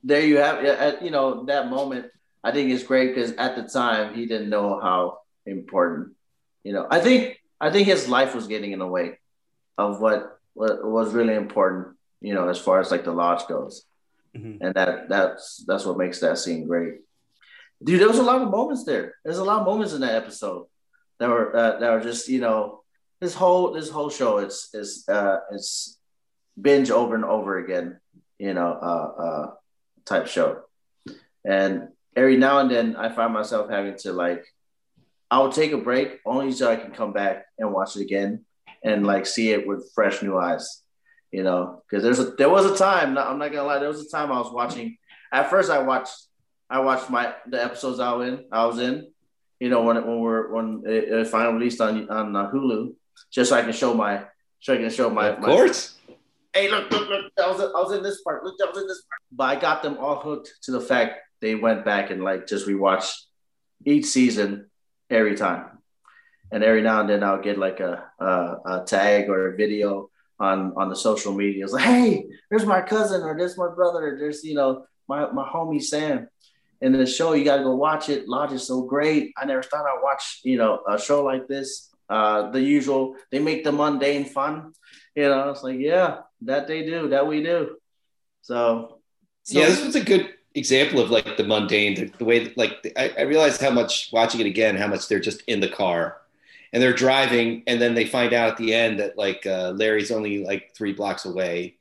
There 0.02 0.22
you 0.22 0.38
have. 0.38 0.64
At, 0.64 1.02
you 1.02 1.10
know 1.10 1.44
that 1.46 1.68
moment. 1.68 2.06
I 2.44 2.52
think 2.52 2.70
it's 2.70 2.84
great 2.84 3.14
because 3.14 3.32
at 3.32 3.56
the 3.56 3.64
time 3.64 4.14
he 4.14 4.26
didn't 4.26 4.48
know 4.48 4.80
how 4.80 5.18
important. 5.44 6.14
You 6.62 6.72
know, 6.72 6.86
I 6.90 7.00
think 7.00 7.38
I 7.60 7.70
think 7.70 7.86
his 7.88 8.08
life 8.08 8.34
was 8.34 8.46
getting 8.46 8.72
in 8.72 8.78
the 8.78 8.86
way 8.86 9.18
of 9.76 10.00
what 10.00 10.38
what 10.54 10.84
was 10.84 11.12
really 11.14 11.34
important. 11.34 11.96
You 12.20 12.34
know, 12.34 12.48
as 12.48 12.58
far 12.58 12.80
as 12.80 12.90
like 12.90 13.04
the 13.04 13.12
lodge 13.12 13.46
goes, 13.46 13.84
Mhm. 14.36 14.58
and 14.60 14.74
that 14.74 15.08
that's 15.08 15.64
that's 15.66 15.84
what 15.84 15.98
makes 15.98 16.20
that 16.20 16.38
scene 16.38 16.66
great. 16.66 17.00
Dude, 17.82 18.00
there 18.00 18.08
was 18.08 18.18
a 18.18 18.22
lot 18.24 18.42
of 18.42 18.50
moments 18.50 18.84
there. 18.84 19.14
There's 19.24 19.38
a 19.38 19.44
lot 19.44 19.60
of 19.60 19.66
moments 19.66 19.92
in 19.94 20.00
that 20.00 20.14
episode 20.14 20.66
that 21.18 21.28
were 21.28 21.54
uh, 21.54 21.78
that 21.78 21.90
were 21.92 22.00
just 22.00 22.28
you 22.28 22.40
know 22.40 22.82
this 23.20 23.34
whole 23.34 23.72
this 23.72 23.88
whole 23.90 24.10
show 24.10 24.38
it's 24.38 24.74
is 24.74 25.04
uh 25.08 25.38
it's 25.52 25.98
binge 26.60 26.90
over 26.90 27.14
and 27.14 27.24
over 27.24 27.58
again. 27.58 28.00
You 28.38 28.54
know, 28.54 28.70
uh, 28.70 29.22
uh 29.22 29.54
type 30.08 30.26
show. 30.26 30.62
And 31.44 31.88
every 32.16 32.36
now 32.36 32.58
and 32.58 32.70
then 32.70 32.96
I 32.96 33.08
find 33.10 33.32
myself 33.32 33.70
having 33.70 33.96
to 33.98 34.12
like, 34.12 34.44
I'll 35.30 35.52
take 35.52 35.72
a 35.72 35.78
break 35.78 36.20
only 36.24 36.52
so 36.52 36.70
I 36.70 36.76
can 36.76 36.92
come 36.92 37.12
back 37.12 37.44
and 37.58 37.72
watch 37.72 37.96
it 37.96 38.02
again 38.02 38.44
and 38.82 39.06
like 39.06 39.26
see 39.26 39.50
it 39.50 39.66
with 39.66 39.90
fresh 39.94 40.22
new 40.22 40.38
eyes, 40.38 40.82
you 41.30 41.42
know, 41.42 41.82
because 41.84 42.02
there's 42.02 42.18
a, 42.18 42.30
there 42.32 42.48
was 42.48 42.64
a 42.64 42.76
time, 42.76 43.18
I'm 43.18 43.38
not 43.38 43.52
gonna 43.52 43.64
lie, 43.64 43.78
there 43.78 43.88
was 43.88 44.04
a 44.04 44.08
time 44.08 44.32
I 44.32 44.38
was 44.38 44.52
watching, 44.52 44.96
at 45.32 45.50
first 45.50 45.70
I 45.70 45.80
watched, 45.80 46.14
I 46.70 46.80
watched 46.80 47.10
my, 47.10 47.34
the 47.46 47.62
episodes 47.62 48.00
I 48.00 48.12
was 48.12 48.28
in, 48.28 48.44
I 48.50 48.64
was 48.66 48.78
in, 48.78 49.10
you 49.60 49.68
know, 49.68 49.82
when 49.82 49.96
it, 49.96 50.06
when 50.06 50.20
we're, 50.20 50.52
when 50.52 50.82
it, 50.86 51.04
it 51.04 51.26
finally 51.28 51.54
released 51.54 51.80
on, 51.80 52.08
on 52.08 52.34
uh, 52.34 52.50
Hulu, 52.50 52.94
just 53.30 53.50
so 53.50 53.56
I 53.56 53.62
can 53.62 53.72
show 53.72 53.92
my, 53.94 54.24
so 54.60 54.74
I 54.74 54.78
can 54.78 54.90
show 54.90 55.10
my, 55.10 55.28
of 55.28 55.40
my- 55.40 55.46
course. 55.46 55.97
Hey, 56.54 56.70
look, 56.70 56.90
look, 56.90 57.08
look, 57.08 57.32
I 57.42 57.50
was, 57.50 57.60
I 57.60 57.80
was 57.80 57.92
in 57.92 58.02
this 58.02 58.20
part. 58.22 58.44
Look, 58.44 58.56
I 58.62 58.70
was 58.70 58.82
in 58.82 58.88
this 58.88 59.02
part. 59.02 59.20
But 59.32 59.44
I 59.56 59.60
got 59.60 59.82
them 59.82 59.98
all 59.98 60.20
hooked 60.20 60.52
to 60.62 60.72
the 60.72 60.80
fact 60.80 61.20
they 61.40 61.54
went 61.54 61.84
back 61.84 62.10
and 62.10 62.22
like 62.22 62.46
just 62.46 62.66
rewatched 62.66 63.14
each 63.84 64.06
season 64.06 64.68
every 65.10 65.36
time. 65.36 65.66
And 66.50 66.64
every 66.64 66.82
now 66.82 67.00
and 67.00 67.10
then 67.10 67.22
I'll 67.22 67.42
get 67.42 67.58
like 67.58 67.80
a, 67.80 68.04
a, 68.18 68.24
a 68.24 68.84
tag 68.86 69.28
or 69.28 69.52
a 69.52 69.56
video 69.56 70.10
on 70.40 70.72
on 70.76 70.88
the 70.88 70.96
social 70.96 71.34
media. 71.34 71.64
It's 71.64 71.72
like, 71.72 71.84
hey, 71.84 72.26
there's 72.50 72.64
my 72.64 72.80
cousin 72.80 73.22
or 73.22 73.36
there's 73.36 73.58
my 73.58 73.68
brother 73.74 74.14
or 74.14 74.18
there's 74.18 74.44
you 74.44 74.54
know 74.54 74.86
my 75.08 75.30
my 75.30 75.46
homie 75.46 75.82
Sam. 75.82 76.28
And 76.80 76.94
the 76.94 77.06
show 77.06 77.32
you 77.32 77.44
got 77.44 77.56
to 77.56 77.64
go 77.64 77.74
watch 77.74 78.08
it. 78.08 78.28
Lodge 78.28 78.52
is 78.52 78.64
so 78.64 78.82
great. 78.82 79.32
I 79.36 79.44
never 79.44 79.64
thought 79.64 79.84
I'd 79.84 80.00
watch 80.02 80.40
you 80.44 80.56
know 80.56 80.80
a 80.88 80.98
show 80.98 81.24
like 81.24 81.48
this. 81.48 81.90
Uh, 82.08 82.50
the 82.50 82.62
usual 82.62 83.16
they 83.30 83.38
make 83.38 83.64
the 83.64 83.72
mundane 83.72 84.24
fun. 84.24 84.72
You 85.18 85.28
know, 85.28 85.50
it's 85.50 85.64
like 85.64 85.80
yeah, 85.80 86.18
that 86.42 86.68
they 86.68 86.86
do, 86.86 87.08
that 87.08 87.26
we 87.26 87.42
do. 87.42 87.76
So, 88.42 89.00
so 89.42 89.58
yeah, 89.58 89.66
this 89.66 89.84
was 89.84 89.96
a 89.96 90.04
good 90.04 90.32
example 90.54 91.00
of 91.00 91.10
like 91.10 91.36
the 91.36 91.42
mundane, 91.42 91.96
the, 91.96 92.04
the 92.18 92.24
way 92.24 92.52
like 92.54 92.92
I, 92.96 93.12
I 93.18 93.22
realized 93.22 93.60
how 93.60 93.70
much 93.70 94.10
watching 94.12 94.40
it 94.40 94.46
again, 94.46 94.76
how 94.76 94.86
much 94.86 95.08
they're 95.08 95.18
just 95.18 95.42
in 95.48 95.58
the 95.58 95.68
car 95.68 96.18
and 96.72 96.80
they're 96.80 96.92
driving, 96.92 97.64
and 97.66 97.82
then 97.82 97.96
they 97.96 98.04
find 98.04 98.32
out 98.32 98.50
at 98.50 98.56
the 98.58 98.72
end 98.72 99.00
that 99.00 99.18
like 99.18 99.44
uh, 99.44 99.70
Larry's 99.70 100.12
only 100.12 100.44
like 100.44 100.72
three 100.76 100.92
blocks 100.92 101.24
away. 101.24 101.78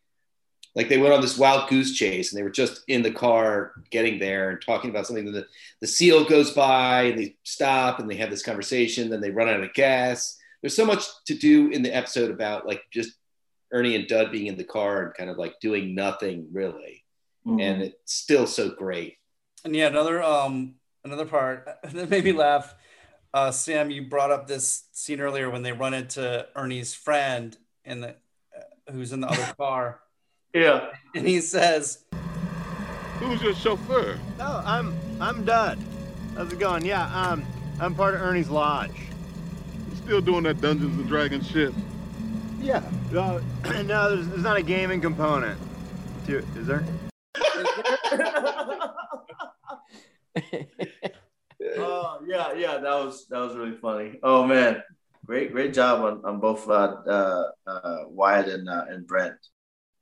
Like 0.73 0.89
they 0.89 0.97
went 0.97 1.13
on 1.13 1.21
this 1.21 1.37
wild 1.37 1.69
goose 1.69 1.93
chase, 1.93 2.31
and 2.31 2.39
they 2.39 2.43
were 2.43 2.49
just 2.49 2.81
in 2.87 3.03
the 3.03 3.11
car 3.11 3.73
getting 3.91 4.17
there 4.17 4.49
and 4.49 4.59
talking 4.65 4.89
about 4.89 5.05
something. 5.05 5.31
The, 5.31 5.45
the 5.79 5.85
seal 5.85 6.25
goes 6.25 6.49
by, 6.49 7.03
and 7.03 7.19
they 7.19 7.35
stop, 7.43 7.99
and 7.99 8.09
they 8.09 8.15
have 8.15 8.31
this 8.31 8.41
conversation. 8.41 9.11
Then 9.11 9.21
they 9.21 9.29
run 9.29 9.47
out 9.47 9.61
of 9.61 9.75
gas. 9.75 10.39
There's 10.63 10.75
so 10.75 10.87
much 10.87 11.05
to 11.27 11.35
do 11.35 11.69
in 11.69 11.83
the 11.83 11.95
episode 11.95 12.31
about 12.31 12.65
like 12.65 12.81
just 12.89 13.13
Ernie 13.71 13.95
and 13.95 14.07
Dud 14.07 14.31
being 14.31 14.47
in 14.47 14.57
the 14.57 14.63
car 14.63 15.03
and 15.03 15.13
kind 15.13 15.29
of 15.29 15.37
like 15.37 15.59
doing 15.59 15.93
nothing 15.93 16.47
really 16.51 17.03
mhm. 17.47 17.61
and 17.61 17.81
it's 17.81 18.13
still 18.13 18.45
so 18.45 18.69
great. 18.69 19.17
And 19.63 19.75
yeah, 19.75 19.87
another 19.87 20.21
um 20.21 20.75
another 21.03 21.25
part 21.25 21.67
that 21.83 22.09
made 22.09 22.23
me 22.23 22.33
laugh. 22.33 22.75
Uh, 23.33 23.51
Sam, 23.51 23.91
you 23.91 24.03
brought 24.07 24.31
up 24.31 24.47
this 24.47 24.85
scene 24.93 25.19
earlier 25.19 25.49
when 25.49 25.61
they 25.61 25.71
run 25.71 25.93
into 25.93 26.47
Ernie's 26.55 26.93
friend 26.93 27.55
in 27.83 28.01
the 28.01 28.09
uh, 28.09 28.91
who's 28.91 29.11
in 29.11 29.21
the 29.21 29.27
other 29.27 29.53
car, 29.57 29.99
yeah, 30.53 30.91
and 31.13 31.27
he 31.27 31.41
says, 31.41 32.05
Who's 33.19 33.41
your 33.41 33.53
chauffeur? 33.53 34.17
Oh, 34.39 34.63
I'm 34.65 34.97
I'm 35.19 35.43
Dud. 35.43 35.77
How's 36.35 36.51
it 36.51 36.59
going? 36.59 36.85
Yeah, 36.85 37.05
um, 37.13 37.45
I'm 37.79 37.93
part 37.93 38.15
of 38.15 38.21
Ernie's 38.21 38.49
lodge. 38.49 38.91
You 39.89 39.95
still 39.97 40.21
doing 40.21 40.43
that 40.43 40.61
Dungeons 40.61 40.97
and 40.97 41.07
Dragons 41.07 41.47
shit? 41.47 41.73
Yeah. 42.59 42.83
Uh, 43.15 43.39
no, 43.83 44.15
there's, 44.15 44.27
there's 44.27 44.43
not 44.43 44.57
a 44.57 44.63
gaming 44.63 45.01
component. 45.01 45.59
To, 46.27 46.37
is 46.37 46.67
there? 46.67 46.83
oh 51.77 52.19
yeah, 52.27 52.53
yeah, 52.53 52.77
that 52.77 52.83
was 52.83 53.27
that 53.29 53.39
was 53.39 53.55
really 53.55 53.77
funny. 53.77 54.19
Oh 54.23 54.45
man, 54.45 54.83
great 55.25 55.51
great 55.51 55.73
job 55.73 56.03
on, 56.03 56.25
on 56.25 56.39
both 56.39 56.67
uh, 56.69 56.95
uh, 57.07 57.43
uh, 57.65 57.97
Wyatt 58.07 58.47
and 58.47 58.67
uh, 58.67 58.85
and 58.89 59.07
Brent. 59.07 59.37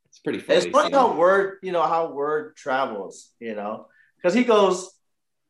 It's 0.07 0.19
pretty 0.19 0.39
funny. 0.39 0.59
It's 0.59 0.67
funny 0.67 0.93
how 0.93 1.15
word 1.15 1.59
you 1.61 1.71
know 1.71 1.83
how 1.83 2.11
word 2.11 2.55
travels, 2.55 3.31
you 3.39 3.55
know, 3.55 3.87
because 4.17 4.33
he 4.33 4.43
goes, 4.43 4.89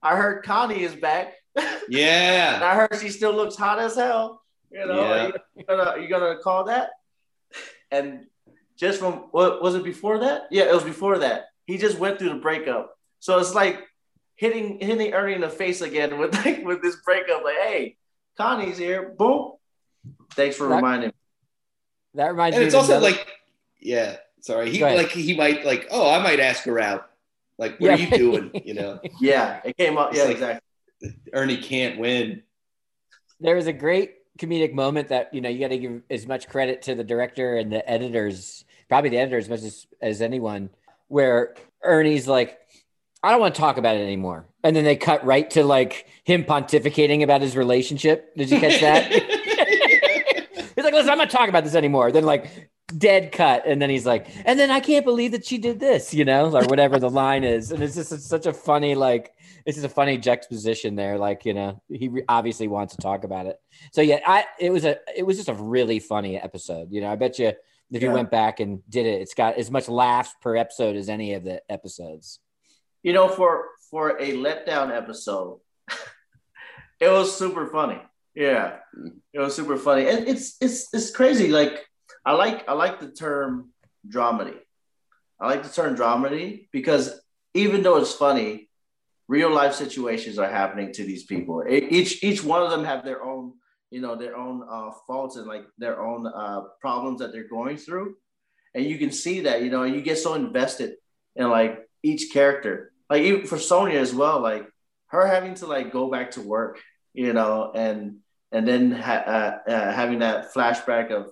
"I 0.01 0.15
heard 0.15 0.43
Connie 0.43 0.83
is 0.83 0.95
back, 0.95 1.33
and 1.55 1.81
yeah, 1.87 2.59
I 2.61 2.75
heard 2.75 2.99
she 2.99 3.09
still 3.09 3.33
looks 3.33 3.55
hot 3.55 3.79
as 3.79 3.95
hell." 3.95 4.41
You 4.75 4.85
know, 4.87 4.99
Yeah. 5.01 5.25
are 5.27 5.33
you 5.55 5.63
gonna 5.65 6.01
you 6.01 6.07
gonna 6.09 6.37
call 6.39 6.65
that? 6.65 6.89
And 7.91 8.25
just 8.77 8.99
from 8.99 9.13
what 9.31 9.61
was 9.63 9.75
it 9.75 9.83
before 9.83 10.19
that? 10.19 10.43
Yeah, 10.51 10.63
it 10.65 10.73
was 10.73 10.83
before 10.83 11.19
that. 11.19 11.45
He 11.65 11.77
just 11.77 11.97
went 11.97 12.19
through 12.19 12.29
the 12.29 12.35
breakup, 12.47 12.93
so 13.19 13.39
it's 13.39 13.55
like 13.55 13.79
hitting 14.35 14.79
hitting 14.79 15.13
Ernie 15.13 15.33
in 15.33 15.41
the 15.41 15.49
face 15.49 15.79
again 15.81 16.17
with 16.19 16.35
like 16.45 16.65
with 16.65 16.81
this 16.81 16.97
breakup. 17.05 17.43
Like, 17.43 17.55
hey, 17.57 17.95
Connie's 18.37 18.77
here. 18.77 19.13
Boom. 19.17 19.53
Thanks 20.31 20.57
for 20.57 20.67
That- 20.67 20.75
reminding 20.75 21.09
me. 21.09 21.13
That 22.15 22.27
reminds 22.31 22.55
and 22.57 22.63
me. 22.63 22.65
it's 22.67 22.75
also 22.75 22.93
another- 22.97 23.05
like, 23.11 23.27
yeah, 23.81 24.17
sorry, 24.41 24.69
he 24.71 24.81
like 24.83 25.09
he 25.11 25.35
might 25.37 25.65
like, 25.65 25.87
oh, 25.91 26.09
I 26.13 26.21
might 26.21 26.39
ask 26.41 26.63
her 26.65 26.79
out. 26.79 27.09
Like, 27.57 27.79
what 27.79 27.91
are 27.91 27.97
you 27.97 28.09
doing? 28.09 28.51
You 28.65 28.73
know, 28.73 28.99
Yeah, 29.21 29.61
it 29.63 29.77
came 29.77 29.97
up. 29.97 30.09
It's 30.09 30.17
Yeah, 30.19 30.23
like- 30.25 30.33
exactly. 30.33 30.61
Ernie 31.33 31.57
can't 31.61 31.97
win. 31.99 32.43
there 33.39 33.55
was 33.55 33.67
a 33.67 33.73
great 33.73 34.15
comedic 34.37 34.73
moment 34.73 35.09
that 35.09 35.33
you 35.33 35.41
know 35.41 35.49
you 35.49 35.59
got 35.59 35.69
to 35.69 35.77
give 35.77 36.01
as 36.09 36.27
much 36.27 36.47
credit 36.47 36.83
to 36.83 36.95
the 36.95 37.03
director 37.03 37.57
and 37.57 37.71
the 37.71 37.87
editors, 37.89 38.65
probably 38.89 39.09
the 39.09 39.17
editor 39.17 39.37
as 39.37 39.49
much 39.49 39.61
as, 39.61 39.87
as 40.01 40.21
anyone, 40.21 40.69
where 41.07 41.55
Ernie's 41.83 42.27
like, 42.27 42.59
I 43.23 43.31
don't 43.31 43.39
want 43.39 43.55
to 43.55 43.61
talk 43.61 43.77
about 43.77 43.95
it 43.95 44.01
anymore, 44.01 44.47
and 44.63 44.75
then 44.75 44.83
they 44.83 44.95
cut 44.95 45.25
right 45.25 45.49
to 45.51 45.63
like 45.63 46.07
him 46.23 46.43
pontificating 46.43 47.23
about 47.23 47.41
his 47.41 47.55
relationship. 47.55 48.35
Did 48.35 48.49
you 48.49 48.59
catch 48.59 48.81
that? 48.81 49.11
he's 50.75 50.83
like, 50.83 50.93
listen, 50.93 51.09
I'm 51.09 51.17
not 51.17 51.29
talking 51.29 51.49
about 51.49 51.63
this 51.63 51.75
anymore. 51.75 52.11
Then 52.11 52.23
like 52.25 52.69
dead 52.87 53.31
cut, 53.31 53.65
and 53.65 53.81
then 53.81 53.89
he's 53.89 54.05
like, 54.05 54.27
and 54.45 54.59
then 54.59 54.71
I 54.71 54.79
can't 54.79 55.05
believe 55.05 55.31
that 55.31 55.45
she 55.45 55.57
did 55.57 55.79
this, 55.79 56.13
you 56.13 56.25
know, 56.25 56.55
or 56.55 56.65
whatever 56.65 56.99
the 56.99 57.09
line 57.09 57.43
is, 57.43 57.71
and 57.71 57.81
it's 57.81 57.95
just 57.95 58.11
it's 58.11 58.25
such 58.25 58.45
a 58.45 58.53
funny 58.53 58.95
like 58.95 59.33
this 59.65 59.77
is 59.77 59.83
a 59.83 59.89
funny 59.89 60.17
juxtaposition 60.17 60.95
there. 60.95 61.17
Like 61.17 61.45
you 61.45 61.53
know, 61.53 61.81
he 61.89 62.07
re- 62.07 62.23
obviously 62.27 62.67
wants 62.67 62.95
to 62.95 63.01
talk 63.01 63.23
about 63.23 63.47
it. 63.47 63.59
So 63.91 64.01
yeah, 64.01 64.19
I 64.25 64.45
it 64.59 64.71
was 64.71 64.85
a 64.85 64.97
it 65.15 65.23
was 65.23 65.37
just 65.37 65.49
a 65.49 65.53
really 65.53 65.99
funny 65.99 66.39
episode. 66.39 66.91
You 66.91 67.01
know, 67.01 67.11
I 67.11 67.15
bet 67.15 67.39
you 67.39 67.53
if 67.91 68.01
you 68.01 68.11
went 68.11 68.31
back 68.31 68.59
and 68.59 68.87
did 68.89 69.05
it, 69.05 69.21
it's 69.21 69.33
got 69.33 69.57
as 69.57 69.71
much 69.71 69.87
laughs 69.87 70.33
per 70.41 70.55
episode 70.55 70.95
as 70.95 71.09
any 71.09 71.33
of 71.33 71.43
the 71.43 71.61
episodes. 71.69 72.39
You 73.03 73.13
know, 73.13 73.27
for 73.27 73.65
for 73.89 74.17
a 74.19 74.33
letdown 74.33 74.95
episode, 74.95 75.59
it 76.99 77.09
was 77.09 77.35
super 77.35 77.67
funny. 77.67 78.01
Yeah, 78.33 78.77
it 79.33 79.39
was 79.39 79.55
super 79.55 79.77
funny, 79.77 80.07
and 80.07 80.27
it's 80.27 80.57
it's 80.59 80.93
it's 80.93 81.11
crazy. 81.11 81.49
Like 81.49 81.87
I 82.25 82.33
like 82.33 82.67
I 82.67 82.73
like 82.73 82.99
the 82.99 83.11
term 83.11 83.71
dramedy. 84.07 84.57
I 85.39 85.47
like 85.47 85.63
the 85.63 85.69
term 85.69 85.95
dramedy 85.95 86.67
because 86.71 87.19
even 87.53 87.83
though 87.83 87.97
it's 87.97 88.13
funny, 88.13 88.69
real 89.27 89.51
life 89.51 89.73
situations 89.73 90.37
are 90.39 90.49
happening 90.49 90.91
to 90.93 91.03
these 91.03 91.23
people. 91.23 91.63
Each 91.67 92.23
each 92.23 92.43
one 92.43 92.61
of 92.63 92.71
them 92.71 92.83
have 92.83 93.03
their 93.05 93.23
own 93.23 93.53
you 93.91 94.01
know 94.01 94.15
their 94.15 94.35
own 94.35 94.65
uh, 94.69 94.91
faults 95.07 95.35
and 95.35 95.47
like 95.47 95.65
their 95.77 96.01
own 96.01 96.27
uh, 96.27 96.61
problems 96.81 97.19
that 97.19 97.31
they're 97.31 97.47
going 97.47 97.77
through, 97.77 98.15
and 98.73 98.85
you 98.85 98.97
can 98.97 99.11
see 99.11 99.41
that 99.41 99.61
you 99.61 99.69
know 99.69 99.83
you 99.83 100.01
get 100.01 100.17
so 100.17 100.33
invested 100.33 100.95
in 101.35 101.49
like 101.49 101.87
each 102.03 102.31
character. 102.31 102.91
Like 103.09 103.21
even 103.21 103.45
for 103.45 103.59
Sonya 103.59 103.99
as 103.99 104.13
well, 104.15 104.39
like 104.41 104.67
her 105.07 105.27
having 105.27 105.53
to 105.55 105.67
like 105.67 105.91
go 105.91 106.09
back 106.09 106.31
to 106.31 106.41
work, 106.41 106.81
you 107.13 107.33
know, 107.33 107.71
and 107.75 108.17
and 108.51 108.67
then 108.67 108.91
ha- 108.91 109.25
uh, 109.67 109.69
uh, 109.69 109.91
having 109.93 110.19
that 110.19 110.53
flashback 110.53 111.11
of 111.11 111.29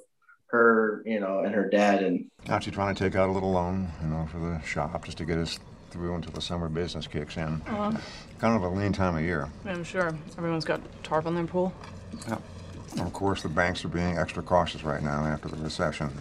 her, 0.54 1.02
you 1.04 1.20
know, 1.20 1.40
and 1.40 1.54
her 1.54 1.68
dad, 1.68 2.04
and 2.04 2.30
Actually 2.48 2.74
trying 2.74 2.94
to 2.94 3.04
take 3.04 3.16
out 3.16 3.28
a 3.28 3.32
little 3.32 3.52
loan, 3.52 3.90
you 4.02 4.08
know, 4.08 4.28
for 4.32 4.38
the 4.38 4.62
shop 4.62 5.04
just 5.04 5.18
to 5.18 5.26
get 5.26 5.40
us 5.40 5.60
through 5.90 6.14
until 6.14 6.32
the 6.32 6.42
summer 6.42 6.70
business 6.70 7.08
kicks 7.08 7.38
in. 7.38 7.62
Uh-huh. 7.68 7.92
Kind 8.40 8.56
of 8.56 8.64
a 8.64 8.70
lean 8.70 8.94
time 8.94 9.18
of 9.18 9.24
year. 9.24 9.50
I'm 9.66 9.84
sure 9.84 10.16
everyone's 10.38 10.64
got 10.64 10.80
tarp 11.04 11.26
on 11.26 11.36
their 11.36 11.46
pool. 11.46 11.74
Yeah. 12.28 12.38
And 12.92 13.02
of 13.02 13.14
course, 13.14 13.42
the 13.42 13.50
banks 13.50 13.84
are 13.84 13.88
being 13.88 14.18
extra 14.18 14.44
cautious 14.44 14.84
right 14.84 15.02
now 15.02 15.26
after 15.26 15.50
the 15.50 15.58
recession. 15.58 16.12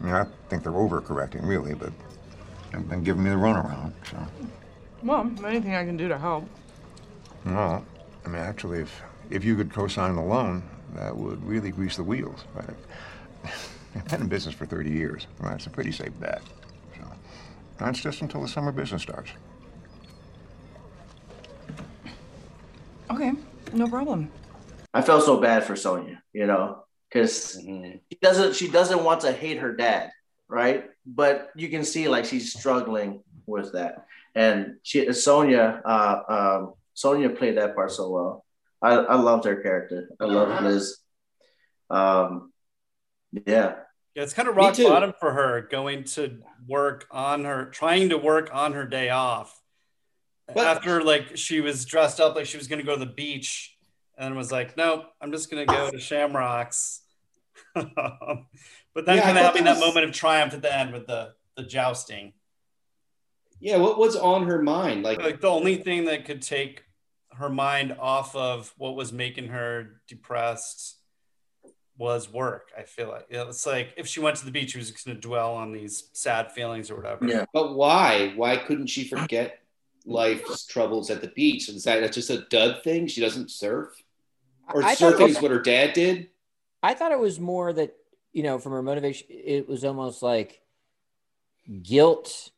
I 0.00 0.04
mean, 0.04 0.14
I 0.14 0.26
think 0.48 0.64
they're 0.64 0.72
overcorrecting, 0.72 1.46
really, 1.46 1.74
but 1.74 1.92
they've 2.72 2.88
been 2.88 3.04
giving 3.04 3.22
me 3.22 3.30
the 3.30 3.36
runaround, 3.36 3.92
so. 4.10 4.18
Well, 5.04 5.30
anything 5.46 5.76
I 5.76 5.84
can 5.84 5.96
do 5.96 6.08
to 6.08 6.18
help. 6.18 6.48
No, 7.44 7.84
I 8.24 8.28
mean, 8.28 8.42
actually, 8.42 8.80
if, 8.80 9.02
if 9.30 9.44
you 9.44 9.54
could 9.54 9.72
co-sign 9.72 10.16
the 10.16 10.22
loan, 10.22 10.64
that 10.94 11.16
would 11.16 11.44
really 11.44 11.70
grease 11.70 11.96
the 11.96 12.02
wheels, 12.02 12.44
right? 12.54 12.74
I've 13.94 14.08
been 14.08 14.22
in 14.22 14.28
business 14.28 14.54
for 14.54 14.66
30 14.66 14.90
years, 14.90 15.26
right? 15.40 15.54
It's 15.54 15.66
a 15.66 15.70
pretty 15.70 15.92
safe 15.92 16.18
bet. 16.20 16.42
So, 16.98 17.04
that's 17.78 18.00
just 18.00 18.22
until 18.22 18.42
the 18.42 18.48
summer 18.48 18.72
business 18.72 19.02
starts. 19.02 19.30
Okay, 23.10 23.32
no 23.72 23.88
problem. 23.88 24.30
I 24.92 25.02
felt 25.02 25.24
so 25.24 25.40
bad 25.40 25.64
for 25.64 25.76
Sonya, 25.76 26.22
you 26.32 26.46
know, 26.46 26.84
because 27.08 27.56
Mm-hmm. 27.60 27.98
she 28.10 28.18
doesn't 28.20 28.54
she 28.56 28.68
doesn't 28.68 29.04
want 29.04 29.20
to 29.22 29.32
hate 29.32 29.58
her 29.58 29.74
dad, 29.74 30.10
right? 30.48 30.86
But 31.06 31.50
you 31.54 31.68
can 31.68 31.84
see 31.84 32.08
like 32.08 32.24
she's 32.24 32.52
struggling 32.52 33.22
with 33.46 33.72
that, 33.72 34.06
and 34.34 34.76
she 34.82 35.12
Sonya 35.12 35.82
uh, 35.84 36.20
um, 36.28 36.74
Sonya 36.94 37.30
played 37.30 37.58
that 37.58 37.74
part 37.74 37.92
so 37.92 38.10
well. 38.10 38.44
I, 38.82 38.94
I 38.94 39.14
loved 39.16 39.44
her 39.44 39.56
character. 39.56 40.08
I 40.20 40.24
love 40.24 40.62
Liz. 40.62 40.98
Um, 41.90 42.52
yeah, 43.46 43.74
Yeah, 44.14 44.22
it's 44.22 44.32
kind 44.32 44.48
of 44.48 44.56
rock 44.56 44.76
bottom 44.76 45.12
for 45.18 45.32
her 45.32 45.62
going 45.70 46.04
to 46.04 46.38
work 46.66 47.06
on 47.10 47.44
her, 47.44 47.66
trying 47.66 48.08
to 48.10 48.18
work 48.18 48.50
on 48.52 48.72
her 48.72 48.86
day 48.86 49.10
off. 49.10 49.60
After 50.54 51.02
like 51.02 51.36
she 51.36 51.60
was 51.60 51.84
dressed 51.86 52.20
up 52.20 52.36
like 52.36 52.46
she 52.46 52.58
was 52.58 52.68
going 52.68 52.78
to 52.80 52.84
go 52.84 52.94
to 52.98 53.04
the 53.04 53.10
beach 53.12 53.76
and 54.18 54.36
was 54.36 54.52
like, 54.52 54.76
nope, 54.76 55.04
I'm 55.20 55.32
just 55.32 55.50
going 55.50 55.66
to 55.66 55.72
go 55.72 55.90
to 55.90 55.98
Shamrocks. 55.98 57.00
but 57.74 57.86
then 59.06 59.16
Yeah, 59.16 59.22
kind 59.22 59.38
of 59.38 59.44
having 59.44 59.64
that 59.64 59.74
that 59.74 59.80
was- 59.80 59.88
moment 59.94 60.06
of 60.06 60.12
triumph 60.12 60.54
at 60.54 60.62
the 60.62 60.74
end 60.76 60.92
with 60.92 61.06
the, 61.06 61.32
the 61.56 61.62
jousting. 61.62 62.32
Yeah, 63.60 63.78
what 63.78 63.98
was 63.98 64.16
on 64.16 64.46
her 64.46 64.60
mind? 64.60 65.02
Like, 65.04 65.18
Like 65.22 65.40
the 65.40 65.48
only 65.48 65.76
thing 65.76 66.04
that 66.06 66.24
could 66.26 66.42
take 66.42 66.84
her 67.32 67.48
mind 67.48 67.96
off 67.98 68.36
of 68.36 68.72
what 68.76 68.94
was 68.96 69.12
making 69.12 69.48
her 69.48 70.00
depressed 70.08 70.96
was 71.96 72.32
work. 72.32 72.70
I 72.76 72.82
feel 72.82 73.08
like 73.08 73.26
You 73.30 73.36
know, 73.38 73.48
it's 73.48 73.66
like 73.66 73.94
if 73.96 74.06
she 74.06 74.20
went 74.20 74.36
to 74.36 74.44
the 74.44 74.50
beach, 74.50 74.72
she 74.72 74.78
was 74.78 74.90
going 74.90 75.16
to 75.16 75.20
dwell 75.20 75.54
on 75.54 75.72
these 75.72 76.08
sad 76.12 76.52
feelings 76.52 76.90
or 76.90 76.96
whatever. 76.96 77.26
Yeah, 77.26 77.44
But 77.52 77.74
why? 77.74 78.32
Why 78.36 78.56
couldn't 78.56 78.88
she 78.88 79.04
forget 79.04 79.60
life's 80.04 80.66
troubles 80.66 81.10
at 81.10 81.20
the 81.20 81.28
beach? 81.28 81.68
Is 81.68 81.84
that 81.84 82.00
that's 82.00 82.16
just 82.16 82.30
a 82.30 82.42
dud 82.50 82.82
thing? 82.82 83.06
She 83.06 83.20
doesn't 83.20 83.50
surf, 83.50 84.02
or 84.72 84.82
I 84.82 84.94
surfing 84.94 85.20
was- 85.20 85.36
is 85.36 85.42
what 85.42 85.50
her 85.50 85.60
dad 85.60 85.92
did. 85.92 86.30
I 86.82 86.92
thought 86.94 87.12
it 87.12 87.18
was 87.18 87.40
more 87.40 87.72
that 87.72 87.96
you 88.32 88.42
know, 88.42 88.58
from 88.58 88.72
her 88.72 88.82
motivation, 88.82 89.28
it 89.30 89.68
was 89.68 89.84
almost 89.84 90.22
like 90.22 90.60
guilt 91.82 92.50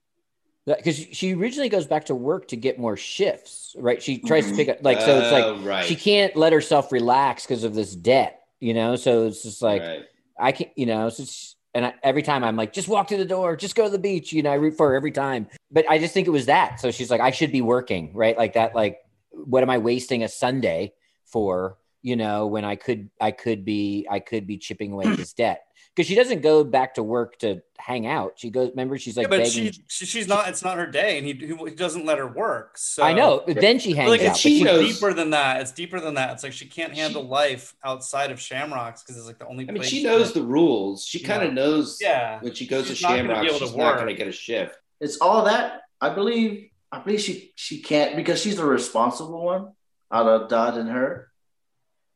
because 0.65 0.97
she 0.97 1.35
originally 1.35 1.69
goes 1.69 1.87
back 1.87 2.07
to 2.07 2.15
work 2.15 2.49
to 2.49 2.57
get 2.57 2.79
more 2.79 2.97
shifts, 2.97 3.77
right? 3.79 4.03
She 4.03 4.19
tries 4.19 4.45
to 4.47 4.49
mm-hmm. 4.51 4.57
pick 4.57 4.69
up 4.71 4.79
like 4.83 5.01
so. 5.01 5.19
It's 5.19 5.33
Oh, 5.33 5.53
like 5.53 5.65
right. 5.67 5.85
she 5.85 5.95
can't 5.95 6.35
let 6.35 6.53
herself 6.53 6.91
relax 6.91 7.45
because 7.45 7.63
of 7.63 7.75
this 7.75 7.95
debt, 7.95 8.43
you 8.61 8.75
know. 8.75 8.97
So 8.97 9.27
it's 9.27 9.43
just 9.43 9.63
like 9.63 9.83
Right. 9.83 10.05
I 10.39 10.53
can't, 10.53 10.71
you 10.77 10.87
know. 10.87 11.09
So 11.09 11.23
it's, 11.23 11.57
and 11.75 11.87
I, 11.87 11.95
every 12.03 12.23
time 12.23 12.43
I'm 12.43 12.57
like, 12.57 12.73
just 12.73 12.89
walk 12.89 13.09
to 13.09 13.17
the 13.17 13.25
door, 13.25 13.57
just 13.57 13.75
go 13.75 13.85
to 13.85 13.91
the 13.91 13.99
beach, 13.99 14.33
you 14.33 14.43
know. 14.43 14.51
I 14.51 14.55
root 14.55 14.77
for 14.77 14.89
her 14.89 14.95
every 14.95 15.13
time, 15.13 15.49
but 15.71 15.89
I 15.89 15.99
just 15.99 16.15
think 16.15 16.27
it 16.27 16.31
was 16.31 16.47
that. 16.47 16.81
So 16.81 16.91
she's 16.91 17.11
like, 17.11 17.21
I 17.21 17.31
should 17.31 17.53
be 17.53 17.63
working, 17.63 18.13
right? 18.15 18.37
Like 18.37 18.55
that. 18.55 18.75
Like, 18.75 18.99
what 19.31 19.63
am 19.63 19.71
I 19.71 19.79
wasting 19.79 20.23
a 20.23 20.29
Sunday 20.29 20.95
for? 21.25 21.79
You 22.03 22.15
know, 22.15 22.47
when 22.47 22.65
I 22.65 22.77
could, 22.77 23.11
I 23.21 23.33
could 23.33 23.65
be, 23.65 24.07
I 24.09 24.21
could 24.21 24.47
be 24.47 24.59
chipping 24.59 24.93
away 24.93 25.17
this 25.17 25.33
debt 25.33 25.66
because 25.97 26.07
she 26.07 26.15
doesn't 26.15 26.43
go 26.43 26.63
back 26.63 26.95
to 26.97 27.03
work 27.03 27.39
to 27.39 27.63
hang 27.79 28.07
out. 28.07 28.35
She 28.37 28.51
goes. 28.51 28.69
Remember, 28.71 28.99
she's 28.99 29.17
like 29.17 29.25
yeah, 29.25 29.29
but 29.31 29.39
begging. 29.39 29.73
she, 29.73 29.83
she 29.89 30.05
she's 30.05 30.29
not. 30.29 30.47
It's 30.51 30.63
not 30.63 30.77
her 30.77 30.87
day, 30.87 31.17
and 31.17 31.27
he, 31.27 31.33
he 31.33 31.71
doesn't 31.75 32.05
let 32.05 32.19
her 32.19 32.27
work. 32.27 32.77
So 32.77 33.03
I 33.03 33.15
know, 33.15 33.43
but 33.47 33.59
then 33.59 33.79
she 33.79 33.95
hangs 33.95 34.11
like 34.11 34.21
out, 34.21 34.27
it's 34.27 34.43
but 34.43 34.51
she- 34.51 34.63
deeper 34.93 35.15
than 35.15 35.31
that. 35.31 35.63
It's 35.63 35.73
deeper 35.73 35.99
than 35.99 36.15
that. 36.15 36.35
It's 36.35 36.43
like 36.43 36.53
she 36.53 36.67
can't 36.67 36.95
handle 36.95 37.23
life 37.27 37.75
outside 37.83 38.31
of 38.31 38.39
Shamrocks 38.39 39.03
because 39.03 39.17
it's 39.17 39.27
like 39.27 39.39
the 39.39 39.47
only. 39.47 39.65
I 39.65 39.73
mean, 39.73 39.77
place 39.79 39.89
she 39.89 40.05
knows 40.05 40.35
the 40.35 40.43
rules. 40.43 41.07
She 41.07 41.21
kind 41.21 41.43
of 41.43 41.55
knows. 41.55 41.97
Yeah. 42.01 42.41
When 42.41 42.53
she 42.53 42.67
goes 42.67 42.89
She's 42.89 42.99
to 42.99 43.03
not 43.05 43.17
gonna 43.17 43.23
be 43.23 43.49
Shamrock, 43.49 43.59
she's 43.61 43.75
not 43.77 43.95
going 43.97 44.09
to 44.09 44.15
get 44.15 44.29
a 44.29 44.33
shift. 44.33 44.77
it's 45.01 45.17
all 45.19 45.45
that. 45.45 45.81
I 46.01 46.11
believe. 46.11 46.69
I 46.93 46.99
believe 47.01 47.21
she 47.23 47.53
she 47.57 47.81
can't 47.81 48.17
because 48.17 48.41
she's 48.43 48.57
the 48.57 48.65
responsible 48.67 49.43
one 49.43 49.73
out 50.13 50.27
of 50.29 50.49
Dud 50.51 50.77
and 50.77 50.89
her, 50.91 51.31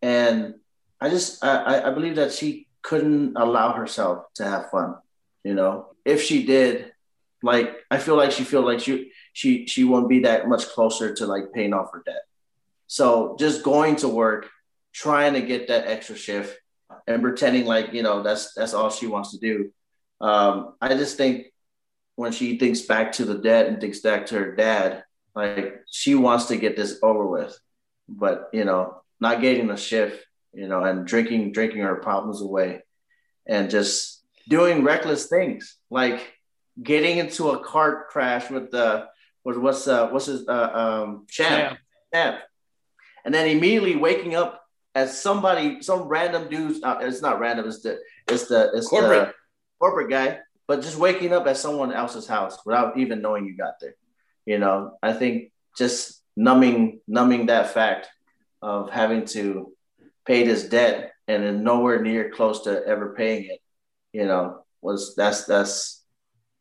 and 0.03 0.55
I 1.01 1.09
just 1.09 1.43
I 1.43 1.57
I- 1.57 1.91
I 1.91 1.95
believe 1.95 2.17
that 2.17 2.33
she 2.33 2.67
couldn't 2.83 3.37
allow 3.37 3.73
herself 3.73 4.25
to 4.35 4.45
have 4.45 4.71
fun. 4.71 4.97
You 5.45 5.55
know, 5.55 5.95
if 6.05 6.23
she 6.23 6.45
did, 6.45 6.93
like 7.43 7.75
I 7.91 7.99
feel 7.99 8.17
like 8.17 8.33
she 8.33 8.45
feel 8.45 8.63
like 8.63 8.81
she 8.81 9.13
she 9.33 9.67
she 9.67 9.85
won't 9.85 10.09
be 10.09 10.21
that 10.21 10.49
much 10.49 10.67
closer 10.69 11.15
to 11.15 11.27
like 11.27 11.53
paying 11.53 11.73
off 11.73 11.93
her 11.93 12.03
debt. 12.05 12.23
So 12.87 13.37
just 13.39 13.63
going 13.63 13.97
to 13.97 14.09
work, 14.09 14.49
trying 14.93 15.35
to 15.35 15.41
get 15.41 15.69
that 15.69 15.87
extra 15.87 16.17
shift, 16.17 16.59
and 17.07 17.23
pretending 17.23 17.65
like 17.65 17.93
you 17.93 18.03
know 18.03 18.23
that's 18.23 18.53
that's 18.55 18.75
all 18.75 18.91
she 18.91 19.07
wants 19.07 19.33
to 19.33 19.39
do. 19.39 19.73
Um, 20.21 20.75
I 20.81 20.89
just 20.95 21.17
think 21.17 21.47
when 22.17 22.33
she 22.33 22.59
thinks 22.59 22.83
back 22.83 23.13
to 23.13 23.25
the 23.25 23.39
debt 23.39 23.67
and 23.67 23.81
thinks 23.81 24.01
back 24.01 24.27
to 24.27 24.39
her 24.39 24.55
dad, 24.55 25.05
like 25.35 25.83
she 25.91 26.15
wants 26.15 26.47
to 26.47 26.57
get 26.57 26.77
this 26.77 26.99
over 27.03 27.27
with, 27.27 27.59
but 28.09 28.51
you 28.53 28.65
know, 28.65 29.01
not 29.21 29.41
getting 29.41 29.71
a 29.71 29.77
shift, 29.77 30.27
you 30.53 30.69
know, 30.69 30.83
and 30.83 31.07
drinking 31.07 31.53
drinking 31.53 31.81
her 31.83 31.97
problems 31.97 32.41
away, 32.41 32.83
and 33.47 33.71
just 33.71 34.23
doing 34.49 34.83
reckless 34.83 35.27
things 35.27 35.77
like 35.91 36.33
getting 36.83 37.19
into 37.19 37.51
a 37.51 37.63
car 37.65 38.07
crash 38.09 38.51
with 38.51 38.71
the 38.71 39.07
with 39.45 39.57
what's 39.57 39.87
uh 39.87 40.09
what's 40.09 40.27
his 40.27 40.47
uh 40.49 40.71
um 40.73 41.27
champ 41.29 41.79
champ, 42.13 42.41
and 43.25 43.35
then 43.35 43.49
immediately 43.49 43.97
waking 43.97 44.35
up 44.35 44.63
as 44.95 45.21
somebody 45.21 45.81
some 45.83 46.03
random 46.09 46.49
dude 46.49 46.83
Uh, 46.83 46.99
it's 47.01 47.23
not 47.23 47.39
random. 47.39 47.67
It's 47.67 47.83
the 47.83 47.99
it's 48.29 48.47
the 48.49 48.71
it's 48.75 48.89
Corporate. 48.89 49.29
the 49.29 49.35
corporate 49.79 50.11
guy, 50.11 50.39
but 50.67 50.83
just 50.83 50.97
waking 50.97 51.33
up 51.33 51.47
at 51.47 51.57
someone 51.57 51.93
else's 51.93 52.27
house 52.27 52.59
without 52.67 52.99
even 52.99 53.23
knowing 53.23 53.47
you 53.47 53.57
got 53.57 53.75
there. 53.81 53.95
You 54.47 54.59
know, 54.59 54.99
I 55.03 55.13
think 55.13 55.53
just 55.77 56.23
numbing 56.37 57.01
numbing 57.07 57.47
that 57.47 57.73
fact 57.73 58.09
of 58.63 58.91
having 58.91 59.25
to 59.27 59.73
pay 60.27 60.45
his 60.45 60.69
debt 60.69 61.13
and 61.29 61.45
then 61.45 61.65
nowhere 61.65 62.03
near 62.03 62.31
close 62.31 62.65
to 62.65 62.85
ever 62.87 63.15
paying 63.15 63.45
it, 63.45 63.61
you 64.13 64.27
know, 64.27 64.63
was 64.81 65.15
that's 65.17 65.45
that's 65.45 66.05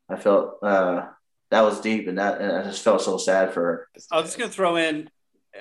I 0.08 0.16
felt 0.16 0.62
uh 0.62 1.06
that 1.50 1.62
was 1.62 1.80
deep 1.80 2.06
and 2.06 2.18
that 2.18 2.40
and 2.40 2.52
I 2.52 2.62
just 2.62 2.82
felt 2.82 3.02
so 3.02 3.16
sad 3.16 3.52
for 3.52 3.60
her. 3.62 3.88
I 4.12 4.16
was 4.16 4.26
just 4.26 4.38
gonna 4.38 4.50
throw 4.50 4.76
in 4.76 5.10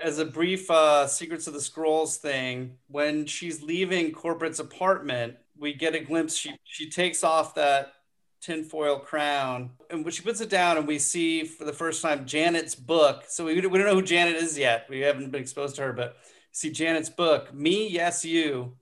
as 0.04 0.20
a 0.20 0.26
brief 0.26 0.70
uh, 0.70 1.08
Secrets 1.08 1.48
of 1.48 1.54
the 1.54 1.62
Scrolls 1.62 2.18
thing. 2.18 2.78
When 2.88 3.26
she's 3.26 3.62
leaving 3.62 4.12
Corporate's 4.12 4.60
apartment, 4.60 5.36
we 5.58 5.74
get 5.74 5.96
a 5.96 6.00
glimpse. 6.00 6.36
She 6.36 6.54
she 6.64 6.90
takes 6.90 7.24
off 7.24 7.56
that 7.56 7.94
tinfoil 8.42 9.00
crown, 9.00 9.72
and 9.90 10.04
when 10.04 10.14
she 10.14 10.22
puts 10.22 10.42
it 10.42 10.50
down, 10.50 10.78
and 10.78 10.88
we 10.88 11.00
see 11.00 11.44
for 11.44 11.66
the 11.66 11.74
first 11.74 12.02
time 12.02 12.26
Janet's 12.26 12.76
book. 12.76 13.24
So 13.28 13.46
we, 13.46 13.56
we 13.56 13.62
don't 13.62 13.88
know 13.88 13.96
who 13.96 14.02
Janet 14.02 14.36
is 14.36 14.58
yet. 14.58 14.86
We 14.90 15.00
haven't 15.02 15.32
been 15.32 15.42
exposed 15.42 15.76
to 15.78 15.84
her, 15.84 15.94
but 15.94 16.18
see 16.60 16.72
Janet's 16.72 17.10
book, 17.10 17.54
Me, 17.54 17.88
Yes, 17.88 18.26
You, 18.26 18.74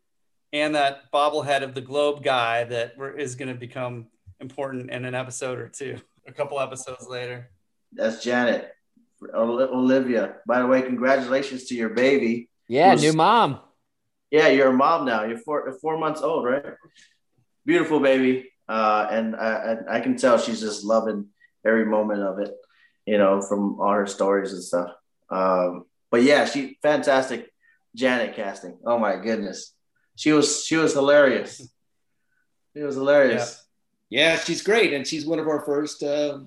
and 0.52 0.74
that 0.74 1.12
bobblehead 1.14 1.62
of 1.62 1.76
the 1.76 1.82
globe 1.82 2.24
guy 2.24 2.64
that 2.64 2.98
we're, 2.98 3.12
is 3.12 3.36
going 3.36 3.50
to 3.50 3.54
become 3.54 4.08
important 4.40 4.90
in 4.90 5.06
an 5.06 5.14
episode 5.14 5.60
or 5.60 5.68
two, 5.68 5.98
a 6.28 6.32
couple 6.32 6.60
episodes 6.60 7.08
later. 7.08 7.52
That's 7.94 8.24
Janet. 8.24 8.72
Olivia. 9.34 10.36
By 10.48 10.60
the 10.60 10.66
way, 10.68 10.82
congratulations 10.82 11.66
to 11.66 11.76
your 11.76 11.90
baby. 11.90 12.50
yeah, 12.68 12.92
Who's- 12.92 13.02
new 13.04 13.14
mom. 13.14 13.60
Yeah, 14.32 14.48
you're 14.50 14.68
a 14.70 14.74
mom 14.74 15.06
now. 15.06 15.24
You're 15.24 15.38
four 15.38 15.72
four 15.80 15.98
months 15.98 16.22
old, 16.22 16.44
right? 16.44 16.62
Beautiful 17.66 18.02
baby, 18.02 18.52
uh, 18.68 19.08
and 19.10 19.38
I, 19.38 19.50
I 19.90 19.98
I 19.98 20.00
can 20.02 20.18
tell 20.18 20.38
she's 20.38 20.60
just 20.60 20.84
loving 20.84 21.28
every 21.66 21.86
moment 21.86 22.22
of 22.22 22.40
it. 22.40 22.52
You 23.06 23.18
know, 23.20 23.42
from 23.42 23.80
all 23.80 23.94
her 23.94 24.06
stories 24.06 24.52
and 24.52 24.62
stuff. 24.62 24.92
Um, 25.30 25.86
but 26.12 26.24
yeah, 26.24 26.44
she 26.44 26.78
fantastic. 26.82 27.50
Janet 27.98 28.36
casting. 28.36 28.78
Oh 28.86 29.00
my 29.00 29.18
goodness, 29.18 29.74
she 30.16 30.32
was 30.32 30.64
she 30.64 30.76
was 30.78 30.94
hilarious. 30.94 31.68
She 32.76 32.84
was 32.84 32.96
hilarious. 32.96 33.66
Yeah, 34.10 34.38
she's 34.38 34.62
great, 34.62 34.94
and 34.94 35.06
she's 35.06 35.26
one 35.26 35.40
of 35.40 35.48
our 35.48 35.66
first 35.66 36.04
uh, 36.04 36.40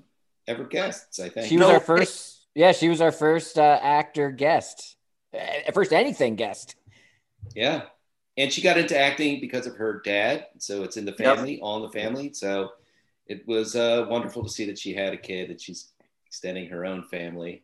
ever 0.46 0.64
guests. 0.64 1.18
I 1.18 1.28
think 1.28 1.48
She 1.48 1.58
was 1.58 1.66
our 1.68 1.80
first. 1.80 2.46
Yeah, 2.54 2.72
she 2.72 2.88
was 2.88 3.00
our 3.00 3.12
first 3.12 3.58
uh, 3.58 3.78
actor 3.82 4.30
guest, 4.30 4.96
uh, 5.34 5.70
first 5.72 5.92
anything 5.92 6.36
guest. 6.36 6.76
Yeah. 7.54 7.82
And 8.36 8.52
she 8.52 8.62
got 8.62 8.78
into 8.78 8.98
acting 8.98 9.40
because 9.40 9.66
of 9.66 9.76
her 9.76 10.00
dad. 10.04 10.46
So 10.58 10.82
it's 10.82 10.96
in 10.96 11.04
the 11.04 11.14
Yep. 11.18 11.36
family, 11.36 11.60
all 11.60 11.76
in 11.76 11.82
the 11.82 11.90
family. 11.90 12.32
So 12.32 12.70
it 13.26 13.46
was 13.46 13.76
uh, 13.76 14.06
wonderful 14.08 14.42
to 14.44 14.48
see 14.48 14.64
that 14.66 14.78
she 14.78 14.94
had 14.94 15.12
a 15.12 15.16
kid 15.16 15.50
that 15.50 15.60
she's 15.60 15.92
extending 16.26 16.68
her 16.70 16.86
own 16.86 17.02
family. 17.04 17.62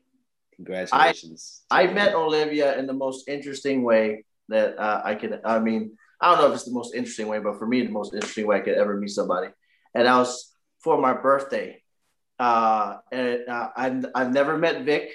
Congratulations. 0.56 1.62
I 1.70 1.86
met 1.88 2.14
Olivia 2.14 2.78
in 2.78 2.86
the 2.86 2.92
most 2.92 3.28
interesting 3.28 3.82
way 3.82 4.24
that 4.48 4.78
uh, 4.78 5.02
I 5.04 5.14
could. 5.14 5.40
I 5.44 5.58
mean, 5.58 5.96
I 6.20 6.30
don't 6.30 6.40
know 6.40 6.48
if 6.48 6.54
it's 6.54 6.64
the 6.64 6.72
most 6.72 6.94
interesting 6.94 7.28
way, 7.28 7.38
but 7.38 7.58
for 7.58 7.66
me, 7.66 7.82
the 7.82 7.92
most 7.92 8.14
interesting 8.14 8.46
way 8.46 8.56
I 8.56 8.60
could 8.60 8.74
ever 8.74 8.96
meet 8.96 9.10
somebody. 9.10 9.48
And 9.94 10.08
I 10.08 10.18
was 10.18 10.54
for 10.80 11.00
my 11.00 11.12
birthday. 11.12 11.82
Uh, 12.38 12.98
and 13.12 13.48
uh, 13.48 13.68
I, 13.76 14.02
I've 14.14 14.32
never 14.32 14.56
met 14.56 14.84
Vic. 14.84 15.10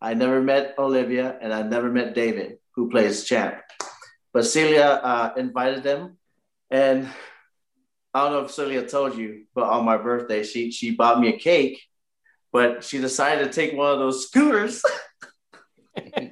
I 0.00 0.14
never 0.14 0.42
met 0.42 0.74
Olivia, 0.78 1.38
and 1.40 1.52
I 1.52 1.62
never 1.62 1.90
met 1.90 2.14
David, 2.14 2.58
who 2.74 2.90
plays 2.90 3.24
Champ. 3.24 3.56
But 4.32 4.44
Celia 4.44 5.00
uh, 5.02 5.32
invited 5.38 5.82
them, 5.82 6.18
and 6.70 7.08
I 8.12 8.24
don't 8.24 8.32
know 8.32 8.44
if 8.44 8.50
Celia 8.50 8.86
told 8.86 9.16
you, 9.16 9.44
but 9.54 9.64
on 9.64 9.84
my 9.86 9.96
birthday, 9.96 10.42
she 10.42 10.70
she 10.70 10.90
bought 10.90 11.20
me 11.20 11.28
a 11.28 11.38
cake, 11.38 11.80
but 12.56 12.82
she 12.82 12.96
decided 12.98 13.44
to 13.44 13.52
take 13.52 13.76
one 13.76 13.92
of 13.92 13.98
those 13.98 14.28
scooters. 14.28 14.80
she 15.98 16.30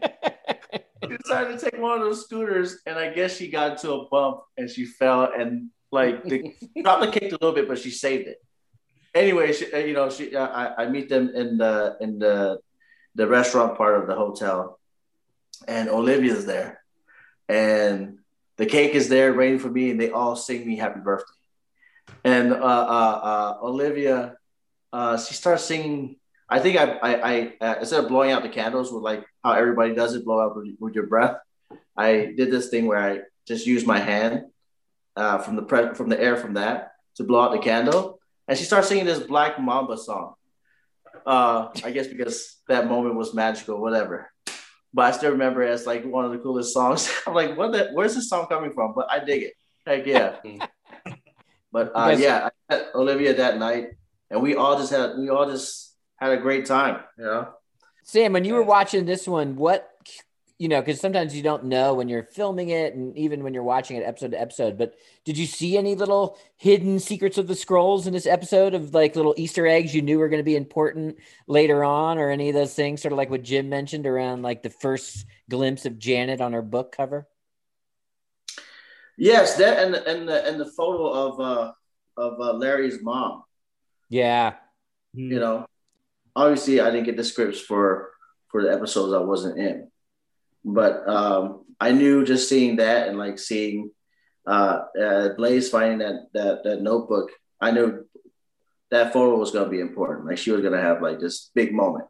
decided 1.23 1.59
to 1.59 1.71
take 1.71 1.79
one 1.79 1.99
of 1.99 2.01
those 2.01 2.25
scooters, 2.25 2.79
and 2.87 2.99
I 2.99 3.13
guess 3.13 3.37
she 3.37 3.51
got 3.51 3.73
into 3.73 3.93
a 3.93 4.09
bump 4.09 4.41
and 4.57 4.71
she 4.71 4.87
fell 4.87 5.31
and 5.39 5.69
like 5.93 6.25
the, 6.25 6.55
the 6.77 7.11
cake 7.13 7.33
a 7.33 7.37
little 7.43 7.53
bit, 7.53 7.69
but 7.69 7.79
she 7.79 7.91
saved 7.91 8.27
it. 8.27 8.39
Anyway, 9.15 9.53
she, 9.53 9.71
uh, 9.71 9.77
you 9.77 9.93
know, 9.93 10.09
she 10.09 10.35
uh, 10.35 10.47
I, 10.47 10.85
I 10.85 10.89
meet 10.89 11.11
them 11.11 11.29
in 11.35 11.59
the 11.59 11.99
in 12.01 12.19
the 12.19 12.59
the 13.15 13.27
restaurant 13.27 13.77
part 13.77 14.01
of 14.01 14.09
the 14.09 14.15
hotel, 14.15 14.81
and 15.69 15.91
Olivia's 15.91 16.47
there, 16.47 16.83
and 17.51 18.17
the 18.57 18.65
cake 18.65 18.95
is 18.95 19.11
there 19.11 19.35
waiting 19.35 19.59
for 19.59 19.69
me, 19.69 19.91
and 19.91 20.01
they 20.01 20.11
all 20.11 20.37
sing 20.37 20.67
me 20.67 20.77
happy 20.77 21.01
birthday. 21.01 21.39
And 22.25 22.51
uh, 22.51 22.57
uh, 22.57 23.21
uh, 23.31 23.59
Olivia, 23.63 24.37
uh, 24.95 25.19
she 25.19 25.35
starts 25.35 25.65
singing. 25.65 26.17
I 26.49 26.61
think 26.61 26.79
I, 26.79 26.85
I, 26.85 27.33
I 27.33 27.53
uh, 27.61 27.75
instead 27.81 28.05
of 28.05 28.09
blowing 28.09 28.31
out 28.31 28.45
the 28.45 28.49
candles 28.49 28.93
with 28.93 29.03
like 29.03 29.27
how 29.43 29.53
everybody 29.53 29.93
does 29.93 30.15
it, 30.15 30.25
blow 30.25 30.41
out 30.41 30.57
with, 30.57 30.69
with 30.79 30.95
your 30.95 31.09
breath. 31.09 31.37
I 31.97 32.33
did 32.37 32.53
this 32.53 32.69
thing 32.69 32.87
where 32.87 32.99
I 32.99 33.21
just 33.45 33.67
used 33.67 33.89
my 33.89 33.99
hand 33.99 34.45
uh, 35.17 35.39
from 35.39 35.57
the 35.57 35.63
pre- 35.63 35.95
from 35.95 36.09
the 36.11 36.21
air 36.21 36.37
from 36.37 36.55
that 36.55 36.93
to 37.17 37.25
blow 37.25 37.41
out 37.41 37.51
the 37.51 37.59
candle, 37.59 38.21
and 38.47 38.57
she 38.57 38.65
starts 38.65 38.87
singing 38.87 39.05
this 39.05 39.19
Black 39.19 39.59
Mamba 39.59 39.99
song. 39.99 40.35
Uh, 41.27 41.69
I 41.83 41.91
guess 41.91 42.07
because 42.07 42.59
that 42.69 42.87
moment 42.87 43.17
was 43.17 43.35
magical, 43.35 43.81
whatever. 43.81 44.31
But 44.93 45.07
I 45.07 45.11
still 45.11 45.33
remember 45.33 45.65
it 45.65 45.71
as 45.71 45.87
like 45.87 46.05
one 46.05 46.25
of 46.25 46.31
the 46.31 46.39
coolest 46.39 46.73
songs. 46.73 47.11
I'm 47.27 47.35
like, 47.35 47.57
what? 47.57 47.73
The, 47.73 47.91
where's 47.95 48.15
this 48.15 48.29
song 48.29 48.47
coming 48.47 48.73
from? 48.73 48.95
But 48.95 49.11
I 49.11 49.25
dig 49.25 49.43
it. 49.43 49.55
Heck 49.85 50.07
yeah. 50.07 50.37
but 51.73 51.91
uh, 51.97 52.15
yeah, 52.17 52.49
I 52.71 52.73
met 52.73 52.87
Olivia 52.95 53.35
that 53.35 53.59
night, 53.59 53.89
and 54.31 54.43
we 54.43 54.55
all 54.55 54.79
just 54.79 54.91
had 54.91 55.17
we 55.19 55.29
all 55.29 55.47
just 55.51 55.95
had 56.17 56.33
a 56.33 56.37
great 56.37 56.67
time. 56.67 57.01
You 57.19 57.25
know. 57.25 57.49
Sam, 58.03 58.33
when 58.33 58.45
you 58.45 58.55
were 58.55 58.63
watching 58.63 59.07
this 59.07 59.27
one, 59.27 59.57
what 59.57 59.91
you 60.59 60.69
know, 60.69 60.81
because 60.81 61.01
sometimes 61.01 61.35
you 61.35 61.43
don't 61.43 61.65
know 61.65 61.95
when 61.95 62.09
you're 62.09 62.23
filming 62.23 62.69
it, 62.69 62.95
and 62.95 63.17
even 63.19 63.43
when 63.43 63.55
you're 63.55 63.65
watching 63.65 63.97
it 63.97 64.05
episode 64.05 64.31
to 64.31 64.41
episode. 64.41 64.79
But 64.79 64.95
did 65.25 65.37
you 65.37 65.47
see 65.47 65.77
any 65.77 65.97
little 65.97 66.39
hidden 66.57 67.01
secrets 67.01 67.39
of 67.39 67.49
the 67.49 67.57
scrolls 67.57 68.07
in 68.07 68.13
this 68.13 68.27
episode 68.27 68.73
of 68.73 68.95
like 68.95 69.17
little 69.17 69.35
Easter 69.37 69.67
eggs 69.67 69.95
you 69.95 70.03
knew 70.03 70.19
were 70.19 70.29
going 70.29 70.39
to 70.41 70.45
be 70.45 70.57
important 70.57 71.19
later 71.49 71.83
on, 71.83 72.19
or 72.19 72.31
any 72.31 72.51
of 72.51 72.55
those 72.55 72.75
things, 72.75 73.03
sort 73.03 73.13
of 73.13 73.19
like 73.19 73.31
what 73.31 73.43
Jim 73.43 73.69
mentioned 73.69 74.07
around 74.07 74.43
like 74.43 74.63
the 74.63 74.71
first 74.71 75.27
glimpse 75.51 75.87
of 75.87 75.99
Janet 75.99 76.41
on 76.41 76.53
her 76.53 76.63
book 76.63 76.93
cover? 76.97 77.27
Yes, 79.17 79.57
that 79.57 79.85
and 79.85 79.95
and 79.95 80.29
the 80.29 80.47
and 80.47 80.61
the 80.61 80.71
photo 80.71 81.09
of 81.09 81.41
uh 81.41 81.73
of 82.17 82.41
uh, 82.41 82.53
Larry's 82.53 83.03
mom. 83.03 83.43
Yeah, 84.15 84.55
you 85.13 85.41
know, 85.41 85.67
obviously 86.37 86.81
I 86.81 86.93
didn't 86.93 87.07
get 87.07 87.17
the 87.17 87.25
scripts 87.25 87.61
for 87.61 88.13
for 88.53 88.63
the 88.63 88.73
episodes 88.73 89.13
I 89.13 89.19
wasn't 89.19 89.59
in, 89.59 89.91
but 90.65 91.09
um, 91.09 91.65
I 91.81 91.91
knew 91.91 92.25
just 92.25 92.49
seeing 92.49 92.77
that 92.77 93.09
and 93.09 93.19
like 93.19 93.41
seeing 93.41 93.91
uh, 94.47 94.83
uh, 95.03 95.29
Blaze 95.31 95.69
finding 95.69 95.99
that 95.99 96.27
that 96.33 96.63
that 96.63 96.81
notebook, 96.81 97.33
I 97.61 97.73
knew 97.73 98.07
that 98.93 99.13
photo 99.13 99.37
was 99.37 99.51
going 99.51 99.65
to 99.65 99.71
be 99.71 99.81
important. 99.81 100.29
Like 100.29 100.39
she 100.39 100.53
was 100.53 100.61
going 100.61 100.75
to 100.75 100.81
have 100.81 101.03
like 101.03 101.19
this 101.19 101.51
big 101.53 101.75
moment, 101.75 102.07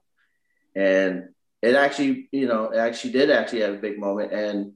and 0.76 1.30
it 1.62 1.74
actually, 1.74 2.28
you 2.32 2.46
know, 2.46 2.68
it 2.68 2.76
actually 2.76 3.12
did 3.12 3.30
actually 3.30 3.62
have 3.62 3.76
a 3.76 3.78
big 3.78 3.98
moment, 3.98 4.30
and 4.30 4.72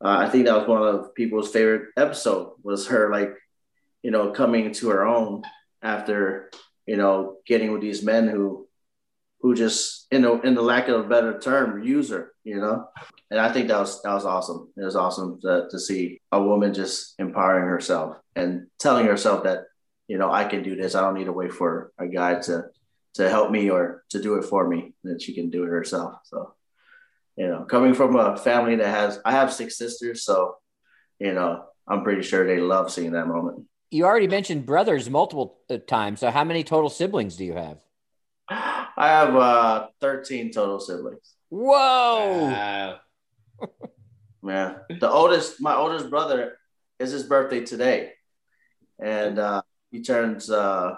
uh, 0.00 0.16
I 0.18 0.28
think 0.28 0.46
that 0.46 0.56
was 0.56 0.68
one 0.68 0.82
of 0.86 1.12
people's 1.16 1.50
favorite 1.50 1.88
episode 1.96 2.52
was 2.62 2.86
her 2.86 3.10
like, 3.10 3.34
you 4.04 4.12
know, 4.12 4.30
coming 4.30 4.72
to 4.74 4.90
her 4.90 5.04
own 5.04 5.42
after 5.82 6.50
you 6.88 6.96
know 6.96 7.36
getting 7.46 7.70
with 7.70 7.82
these 7.82 8.02
men 8.02 8.26
who 8.26 8.66
who 9.40 9.54
just 9.54 10.06
in 10.10 10.22
the 10.22 10.40
in 10.40 10.54
the 10.54 10.62
lack 10.62 10.88
of 10.88 11.04
a 11.04 11.08
better 11.08 11.38
term 11.38 11.82
user, 11.84 12.32
you 12.44 12.58
know. 12.58 12.88
And 13.30 13.38
I 13.38 13.52
think 13.52 13.68
that 13.68 13.78
was 13.78 14.02
that 14.02 14.14
was 14.14 14.24
awesome. 14.24 14.72
It 14.74 14.84
was 14.84 14.96
awesome 14.96 15.38
to, 15.42 15.68
to 15.70 15.78
see 15.78 16.20
a 16.32 16.42
woman 16.42 16.72
just 16.72 17.14
empowering 17.18 17.68
herself 17.68 18.16
and 18.34 18.68
telling 18.78 19.06
herself 19.06 19.44
that 19.44 19.64
you 20.08 20.16
know 20.16 20.32
I 20.32 20.44
can 20.44 20.62
do 20.62 20.76
this. 20.76 20.94
I 20.94 21.02
don't 21.02 21.14
need 21.14 21.26
to 21.26 21.32
wait 21.40 21.52
for 21.52 21.92
a 21.98 22.08
guy 22.08 22.40
to 22.40 22.64
to 23.14 23.28
help 23.28 23.50
me 23.50 23.68
or 23.68 24.04
to 24.10 24.22
do 24.22 24.36
it 24.36 24.46
for 24.46 24.66
me. 24.66 24.94
That 25.04 25.20
she 25.20 25.34
can 25.34 25.50
do 25.50 25.64
it 25.64 25.68
herself. 25.68 26.14
So 26.24 26.54
you 27.36 27.48
know, 27.48 27.64
coming 27.64 27.92
from 27.92 28.16
a 28.16 28.36
family 28.36 28.76
that 28.76 28.88
has 28.88 29.20
I 29.26 29.32
have 29.32 29.52
six 29.52 29.76
sisters, 29.76 30.24
so 30.24 30.56
you 31.18 31.34
know 31.34 31.66
I'm 31.86 32.02
pretty 32.02 32.22
sure 32.22 32.46
they 32.46 32.60
love 32.60 32.90
seeing 32.90 33.12
that 33.12 33.28
moment. 33.28 33.66
You 33.90 34.04
already 34.04 34.28
mentioned 34.28 34.66
brothers 34.66 35.08
multiple 35.08 35.58
uh, 35.70 35.78
times. 35.78 36.20
So 36.20 36.30
how 36.30 36.44
many 36.44 36.62
total 36.62 36.90
siblings 36.90 37.36
do 37.36 37.44
you 37.44 37.54
have? 37.54 37.78
I 38.50 39.08
have 39.08 39.36
uh 39.36 39.86
13 40.00 40.52
total 40.52 40.80
siblings. 40.80 41.34
Whoa. 41.48 42.50
Wow. 42.50 43.00
Yeah. 44.40 44.78
The 44.88 45.10
oldest, 45.10 45.60
my 45.60 45.74
oldest 45.74 46.08
brother 46.10 46.58
is 46.98 47.10
his 47.10 47.24
birthday 47.24 47.64
today. 47.64 48.12
And 48.98 49.38
uh 49.38 49.62
he 49.90 50.02
turns 50.02 50.48
uh 50.48 50.96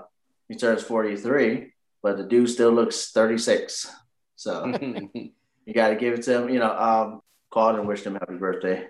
he 0.48 0.56
turns 0.56 0.82
43, 0.82 1.72
but 2.02 2.16
the 2.16 2.24
dude 2.24 2.50
still 2.50 2.70
looks 2.70 3.10
36. 3.12 3.90
So 4.36 4.66
you 4.82 5.74
gotta 5.74 5.96
give 5.96 6.14
it 6.14 6.22
to 6.24 6.42
him, 6.42 6.50
you 6.50 6.58
know, 6.60 6.70
um 6.70 7.22
called 7.50 7.76
and 7.76 7.88
wished 7.88 8.04
him 8.04 8.14
happy 8.14 8.36
birthday. 8.36 8.86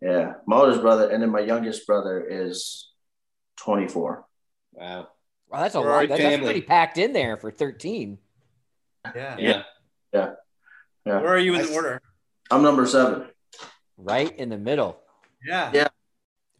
Yeah. 0.00 0.34
My 0.46 0.56
oldest 0.56 0.80
brother, 0.80 1.10
and 1.10 1.22
then 1.22 1.30
my 1.30 1.40
youngest 1.40 1.86
brother 1.86 2.24
is 2.26 2.92
24. 3.56 4.24
Wow. 4.72 5.08
Wow, 5.48 5.60
that's 5.60 5.74
a 5.74 5.80
We're 5.80 5.88
lot. 5.88 6.08
That's, 6.08 6.20
that's 6.20 6.42
pretty 6.42 6.62
packed 6.62 6.98
in 6.98 7.12
there 7.12 7.36
for 7.36 7.50
13. 7.50 8.18
Yeah. 9.14 9.36
Yeah. 9.38 9.62
Yeah. 10.12 10.30
Yeah. 11.04 11.20
Where 11.20 11.34
are 11.34 11.38
you 11.38 11.54
in 11.54 11.66
the 11.66 11.74
order? 11.74 12.00
I'm 12.50 12.62
number 12.62 12.86
seven. 12.86 13.26
Right 13.96 14.34
in 14.36 14.48
the 14.48 14.58
middle. 14.58 14.98
Yeah. 15.44 15.70
Yeah. 15.72 15.88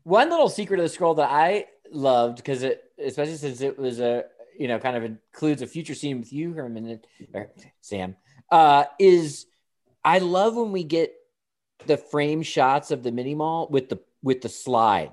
One 0.02 0.30
little 0.30 0.48
secret 0.48 0.78
of 0.78 0.84
the 0.84 0.90
scroll 0.90 1.14
that 1.14 1.30
I 1.30 1.66
loved 1.90 2.36
because 2.36 2.62
it, 2.62 2.84
especially 3.02 3.36
since 3.36 3.60
it 3.60 3.78
was 3.78 4.00
a, 4.00 4.24
you 4.58 4.68
know, 4.68 4.78
kind 4.78 4.96
of 4.96 5.04
includes 5.04 5.62
a 5.62 5.66
future 5.66 5.94
scene 5.94 6.20
with 6.20 6.32
you, 6.32 6.52
Herman, 6.52 6.86
and, 6.86 7.06
or 7.32 7.50
Sam, 7.80 8.16
uh, 8.50 8.84
is 8.98 9.46
I 10.04 10.18
love 10.18 10.54
when 10.54 10.72
we 10.72 10.84
get 10.84 11.14
the 11.86 11.96
frame 11.96 12.42
shots 12.42 12.90
of 12.90 13.02
the 13.02 13.10
mini 13.10 13.34
mall 13.34 13.68
with 13.70 13.88
the 13.88 13.98
with 14.22 14.42
the 14.42 14.48
slide 14.48 15.10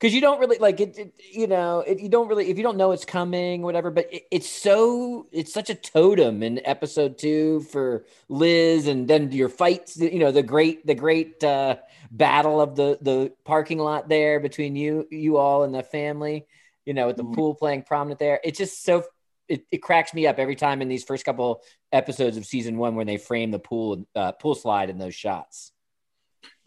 because 0.00 0.14
you 0.14 0.20
don't 0.22 0.40
really 0.40 0.58
like 0.58 0.80
it, 0.80 0.98
it 0.98 1.14
you 1.30 1.46
know 1.46 1.80
it, 1.80 2.00
you 2.00 2.08
don't 2.08 2.28
really 2.28 2.48
if 2.48 2.56
you 2.56 2.62
don't 2.62 2.78
know 2.78 2.92
it's 2.92 3.04
coming 3.04 3.62
whatever 3.62 3.90
but 3.90 4.12
it, 4.12 4.22
it's 4.30 4.48
so 4.48 5.26
it's 5.30 5.52
such 5.52 5.68
a 5.68 5.74
totem 5.74 6.42
in 6.42 6.60
episode 6.64 7.18
two 7.18 7.60
for 7.70 8.06
liz 8.28 8.86
and 8.86 9.06
then 9.06 9.30
your 9.30 9.48
fights 9.48 9.96
you 9.98 10.18
know 10.18 10.32
the 10.32 10.42
great 10.42 10.86
the 10.86 10.94
great 10.94 11.42
uh 11.44 11.76
battle 12.10 12.60
of 12.60 12.76
the 12.76 12.98
the 13.02 13.32
parking 13.44 13.78
lot 13.78 14.08
there 14.08 14.40
between 14.40 14.74
you 14.74 15.06
you 15.10 15.36
all 15.36 15.64
and 15.64 15.74
the 15.74 15.82
family 15.82 16.46
you 16.84 16.94
know 16.94 17.06
with 17.06 17.16
the 17.16 17.24
pool 17.24 17.54
playing 17.54 17.82
prominent 17.82 18.18
there. 18.18 18.40
It's 18.42 18.58
just 18.58 18.82
so 18.84 19.04
it, 19.48 19.64
it 19.70 19.78
cracks 19.78 20.14
me 20.14 20.26
up 20.26 20.38
every 20.38 20.56
time 20.56 20.82
in 20.82 20.88
these 20.88 21.04
first 21.04 21.24
couple 21.24 21.62
episodes 21.92 22.36
of 22.36 22.44
season 22.44 22.78
one 22.78 22.94
when 22.94 23.06
they 23.06 23.16
frame 23.16 23.50
the 23.50 23.58
pool 23.58 24.04
uh, 24.14 24.32
pool 24.32 24.54
slide 24.54 24.90
in 24.90 24.98
those 24.98 25.14
shots 25.14 25.72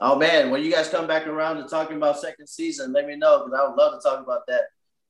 Oh 0.06 0.18
man, 0.18 0.52
when 0.52 0.62
you 0.62 0.70
guys 0.70 0.90
come 0.90 1.08
back 1.08 1.28
around 1.28 1.58
to 1.58 1.64
talking 1.64 1.96
about 1.96 2.20
second 2.20 2.48
season, 2.48 2.92
let 2.92 3.08
me 3.08 3.16
know 3.16 3.40
because 3.40 3.58
I 3.58 3.66
would 3.66 3.78
love 3.78 3.94
to 3.94 4.06
talk 4.06 4.22
about 4.22 4.46
that. 4.48 4.64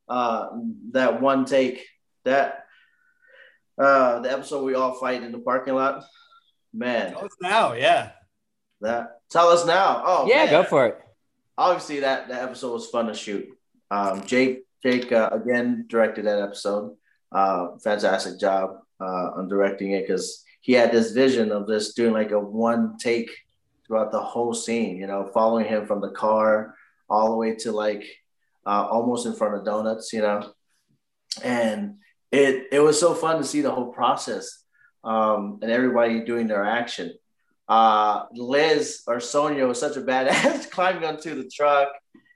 Uh, 0.08 0.50
that 0.92 1.20
one 1.20 1.46
take, 1.46 1.84
that 2.26 2.66
uh, 3.82 4.20
the 4.20 4.32
episode 4.32 4.64
we 4.64 4.76
all 4.76 4.94
fight 5.00 5.24
in 5.24 5.32
the 5.32 5.40
parking 5.40 5.74
lot. 5.74 6.04
Man, 6.72 7.14
Tell 7.14 7.26
us 7.26 7.36
now. 7.42 7.74
Yeah. 7.74 8.12
that 8.82 9.22
tell 9.32 9.48
us 9.48 9.66
now. 9.66 10.04
Oh 10.06 10.28
yeah 10.28 10.46
man. 10.46 10.52
go 10.52 10.64
for 10.64 10.86
it 10.86 11.00
Obviously, 11.58 12.02
that 12.02 12.28
that 12.28 12.44
episode 12.44 12.74
was 12.74 12.88
fun 12.88 13.08
to 13.08 13.16
shoot. 13.16 13.48
Um, 13.90 14.24
Jake 14.28 14.64
Jake 14.84 15.12
uh, 15.12 15.30
again 15.32 15.86
directed 15.88 16.26
that 16.26 16.40
episode. 16.40 16.96
Uh, 17.32 17.80
fantastic 17.84 18.40
job 18.40 18.78
uh, 19.02 19.32
on 19.38 19.48
directing 19.48 19.94
it 19.94 20.02
because 20.02 20.44
he 20.62 20.74
had 20.74 20.92
this 20.92 21.14
vision 21.14 21.52
of 21.52 21.66
this 21.66 21.96
doing 21.96 22.14
like 22.14 22.30
a 22.30 22.40
one 22.40 23.00
take 23.00 23.32
throughout 23.94 24.12
the 24.12 24.20
whole 24.20 24.54
scene. 24.54 24.98
You 24.98 25.08
know, 25.08 25.30
following 25.34 25.66
him 25.66 25.86
from 25.86 26.02
the 26.02 26.10
car 26.10 26.76
all 27.10 27.30
the 27.30 27.38
way 27.38 27.56
to 27.58 27.72
like 27.72 28.04
uh, 28.66 28.88
almost 28.90 29.28
in 29.28 29.34
front 29.34 29.56
of 29.56 29.66
donuts. 29.66 30.12
You 30.12 30.22
know, 30.22 30.52
and 31.44 31.98
it 32.32 32.68
it 32.72 32.80
was 32.80 33.00
so 33.00 33.14
fun 33.14 33.38
to 33.38 33.44
see 33.44 33.62
the 33.62 33.72
whole 33.72 33.94
process 33.94 34.64
um, 35.04 35.60
and 35.62 35.72
everybody 35.72 36.26
doing 36.26 36.48
their 36.48 36.66
action. 36.66 37.14
Uh, 37.70 38.26
Liz 38.34 39.04
or 39.08 39.20
Sonya 39.20 39.68
was 39.68 39.80
such 39.80 39.96
a 39.96 40.02
badass 40.02 40.70
climbing 40.72 41.06
onto 41.06 41.36
the 41.36 41.50
truck, 41.50 41.90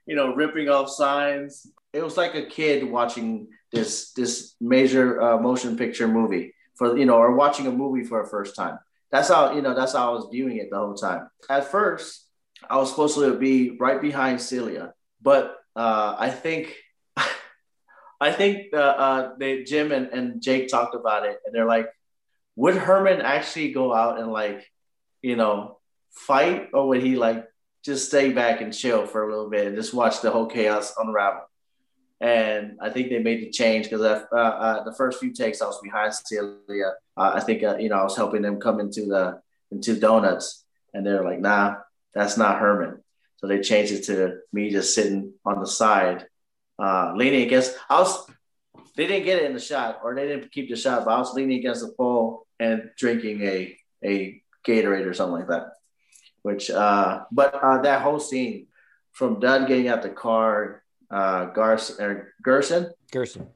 you 0.05 0.15
know, 0.15 0.35
ripping 0.35 0.69
off 0.69 0.89
signs. 0.89 1.65
It 1.91 2.03
was 2.03 2.17
like 2.17 2.35
a 2.35 2.45
kid 2.45 2.89
watching 2.89 3.47
this 3.71 4.13
this 4.13 4.55
major 4.61 5.19
uh, 5.21 5.39
motion 5.39 5.75
picture 5.75 6.07
movie 6.07 6.53
for 6.75 6.95
you 6.95 7.05
know, 7.05 7.17
or 7.17 7.35
watching 7.35 7.65
a 7.65 7.71
movie 7.71 8.03
for 8.03 8.21
a 8.21 8.27
first 8.27 8.55
time. 8.55 8.77
That's 9.11 9.29
how 9.29 9.53
you 9.53 9.61
know. 9.61 9.73
That's 9.73 9.93
how 9.93 10.11
I 10.11 10.13
was 10.13 10.27
viewing 10.31 10.57
it 10.57 10.69
the 10.69 10.77
whole 10.77 10.95
time. 10.95 11.29
At 11.49 11.71
first, 11.71 12.27
I 12.69 12.77
was 12.77 12.89
supposed 12.89 13.15
to 13.15 13.37
be 13.37 13.77
right 13.79 14.01
behind 14.01 14.41
Celia, 14.41 14.93
but 15.21 15.55
uh, 15.75 16.15
I 16.17 16.29
think 16.29 16.75
I 18.21 18.31
think 18.31 18.73
uh, 18.73 18.77
uh, 18.77 19.33
they 19.39 19.63
Jim 19.63 19.91
and, 19.91 20.07
and 20.07 20.41
Jake 20.41 20.67
talked 20.67 20.95
about 20.95 21.25
it, 21.25 21.37
and 21.45 21.55
they're 21.55 21.65
like, 21.65 21.87
would 22.55 22.75
Herman 22.75 23.21
actually 23.21 23.71
go 23.71 23.93
out 23.93 24.19
and 24.19 24.31
like, 24.31 24.65
you 25.21 25.35
know, 25.35 25.79
fight, 26.11 26.69
or 26.73 26.89
would 26.89 27.01
he 27.01 27.15
like 27.15 27.45
just 27.85 28.07
stay 28.07 28.33
back 28.33 28.59
and 28.59 28.73
chill 28.73 29.05
for 29.05 29.23
a 29.23 29.29
little 29.29 29.49
bit 29.49 29.67
and 29.67 29.75
just 29.75 29.93
watch 29.93 30.21
the 30.21 30.31
whole 30.31 30.47
chaos 30.47 30.93
unravel? 30.97 31.41
And 32.19 32.77
I 32.81 32.89
think 32.89 33.09
they 33.09 33.19
made 33.19 33.41
the 33.41 33.51
change 33.51 33.89
because 33.89 34.01
uh, 34.01 34.35
uh, 34.35 34.83
the 34.83 34.93
first 34.93 35.19
few 35.19 35.31
takes 35.31 35.61
I 35.61 35.67
was 35.67 35.79
behind 35.83 36.13
Celia. 36.13 36.93
Uh, 37.15 37.31
I 37.35 37.39
think 37.41 37.63
uh, 37.63 37.77
you 37.77 37.89
know 37.89 37.97
I 37.97 38.03
was 38.03 38.15
helping 38.15 38.41
them 38.41 38.59
come 38.59 38.79
into 38.79 39.05
the 39.05 39.41
into 39.71 39.99
donuts, 39.99 40.65
and 40.93 41.05
they're 41.05 41.23
like, 41.23 41.39
"Nah, 41.39 41.75
that's 42.15 42.37
not 42.37 42.59
Herman." 42.59 43.03
So 43.35 43.45
they 43.45 43.61
changed 43.61 43.91
it 43.91 44.03
to 44.05 44.39
me 44.51 44.71
just 44.71 44.95
sitting 44.95 45.33
on 45.45 45.59
the 45.59 45.67
side 45.67 46.25
uh, 46.79 47.13
leaning 47.15 47.43
against. 47.43 47.75
I 47.89 47.99
was. 47.99 48.25
They 48.95 49.05
didn't 49.05 49.25
get 49.25 49.43
it 49.43 49.45
in 49.45 49.53
the 49.53 49.59
shot, 49.59 49.99
or 50.03 50.15
they 50.15 50.27
didn't 50.27 50.51
keep 50.51 50.69
the 50.69 50.75
shot. 50.75 51.05
But 51.05 51.11
I 51.11 51.19
was 51.19 51.33
leaning 51.33 51.59
against 51.59 51.81
the 51.81 51.93
pole 51.93 52.47
and 52.59 52.89
drinking 52.97 53.41
a 53.43 53.77
a 54.03 54.41
Gatorade 54.65 55.05
or 55.05 55.13
something 55.13 55.39
like 55.39 55.49
that. 55.49 55.73
Which, 56.41 56.71
uh, 56.71 57.25
but 57.31 57.53
that 57.83 58.01
whole 58.01 58.19
scene 58.19 58.67
from 59.11 59.39
Dud 59.39 59.67
getting 59.67 59.87
out 59.87 60.01
the 60.01 60.09
car, 60.09 60.83
uh, 61.11 61.45
Garson, 61.45 62.03
or 62.05 62.33
Gerson, 62.41 62.91
Gerson, 63.11 63.47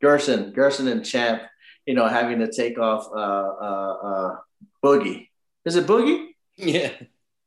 Gerson, 0.00 0.52
Gerson, 0.52 0.88
and 0.88 1.04
Champ, 1.04 1.42
you 1.86 1.94
know, 1.94 2.06
having 2.06 2.38
to 2.40 2.50
take 2.50 2.78
off 2.78 3.06
uh, 3.14 3.18
uh, 3.18 3.94
uh, 4.02 4.36
Boogie. 4.82 5.28
Is 5.64 5.76
it 5.76 5.86
Boogie? 5.86 6.28
Yeah, 6.56 6.92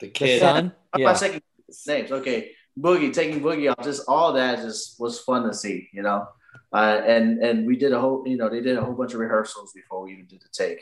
the 0.01 0.09
kid. 0.09 0.35
The 0.35 0.39
son? 0.39 0.73
I'm 0.93 0.99
Yeah. 0.99 1.07
not 1.07 1.17
second 1.17 1.41
names. 1.87 2.11
Okay, 2.11 2.51
Boogie 2.77 3.13
taking 3.13 3.39
Boogie 3.39 3.71
off. 3.71 3.81
Just 3.85 4.03
all 4.07 4.33
that 4.33 4.59
just 4.59 4.99
was 4.99 5.19
fun 5.21 5.43
to 5.47 5.53
see, 5.53 5.87
you 5.93 6.01
know. 6.01 6.27
Uh, 6.73 6.99
and 7.05 7.41
and 7.41 7.65
we 7.65 7.77
did 7.77 7.93
a 7.93 7.99
whole, 8.01 8.27
you 8.27 8.35
know, 8.35 8.49
they 8.49 8.59
did 8.59 8.77
a 8.77 8.83
whole 8.83 8.93
bunch 8.93 9.13
of 9.13 9.19
rehearsals 9.21 9.71
before 9.73 10.01
we 10.03 10.11
even 10.11 10.25
did 10.25 10.41
the 10.41 10.49
take, 10.51 10.81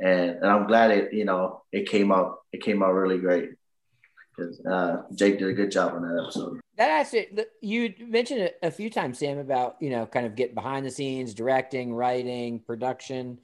and, 0.00 0.30
and 0.42 0.46
I'm 0.46 0.66
glad 0.66 0.90
it, 0.90 1.12
you 1.12 1.24
know, 1.24 1.62
it 1.70 1.88
came 1.88 2.10
out. 2.10 2.38
It 2.52 2.62
came 2.62 2.82
out 2.82 2.92
really 2.94 3.18
great 3.18 3.50
because 4.36 4.58
uh, 4.66 5.02
Jake 5.14 5.38
did 5.38 5.48
a 5.48 5.52
good 5.52 5.70
job 5.70 5.94
on 5.94 6.02
that 6.02 6.20
episode. 6.20 6.58
That 6.76 6.90
actually, 6.90 7.28
you 7.60 7.94
mentioned 8.00 8.40
it 8.40 8.58
a 8.62 8.70
few 8.70 8.88
times, 8.88 9.18
Sam, 9.18 9.38
about 9.38 9.76
you 9.80 9.90
know, 9.90 10.06
kind 10.06 10.26
of 10.26 10.34
getting 10.34 10.54
behind 10.54 10.86
the 10.86 10.90
scenes, 10.90 11.34
directing, 11.34 11.94
writing, 11.94 12.60
production. 12.60 13.38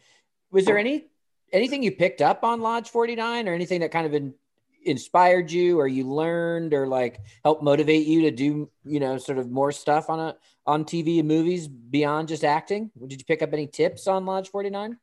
Was 0.51 0.65
there 0.65 0.79
any 0.79 1.07
anything 1.53 1.83
you 1.83 1.93
picked 1.93 2.23
up 2.23 2.43
on 2.43 2.61
Lodge 2.61 2.89
Forty 2.89 3.15
Nine, 3.15 3.49
or 3.49 3.53
anything 3.53 3.81
that 3.81 3.91
kind 3.91 4.07
of 4.07 4.15
in, 4.15 4.35
inspired 4.83 5.51
you, 5.51 5.79
or 5.79 5.87
you 5.87 6.09
learned, 6.09 6.73
or 6.73 6.87
like 6.87 7.21
helped 7.45 7.63
motivate 7.63 8.07
you 8.07 8.23
to 8.23 8.31
do, 8.31 8.71
you 8.85 8.99
know, 8.99 9.19
sort 9.19 9.37
of 9.39 9.51
more 9.51 9.73
stuff 9.73 10.09
on 10.09 10.21
a 10.21 10.37
on 10.67 10.85
TV 10.85 11.19
and 11.19 11.29
movies 11.29 11.69
beyond 11.69 12.29
just 12.29 12.45
acting? 12.45 12.91
Did 12.99 13.21
you 13.21 13.25
pick 13.27 13.43
up 13.43 13.53
any 13.53 13.67
tips 13.67 14.07
on 14.07 14.25
Lodge 14.25 14.49
Forty 14.49 14.71
Nine? 14.71 14.99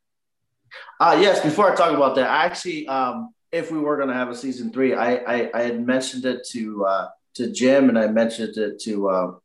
Uh, 1.00 1.18
yes, 1.22 1.42
before 1.42 1.72
I 1.72 1.76
talk 1.76 1.92
about 1.92 2.16
that, 2.16 2.30
I 2.30 2.46
actually, 2.46 2.88
um, 2.88 3.34
if 3.52 3.72
we 3.72 3.78
were 3.78 3.98
going 3.98 4.10
to 4.10 4.14
have 4.14 4.30
a 4.30 4.36
season 4.36 4.72
three, 4.72 4.94
I, 4.94 5.16
I, 5.16 5.52
I 5.54 5.62
had 5.62 5.86
mentioned 5.86 6.26
it 6.26 6.46
to 6.52 6.86
uh, 6.86 7.08
to 7.36 7.52
Jim 7.52 7.90
and 7.90 8.00
I 8.00 8.08
mentioned 8.08 8.58
it 8.58 8.80
to 8.82 9.10
um, 9.10 9.42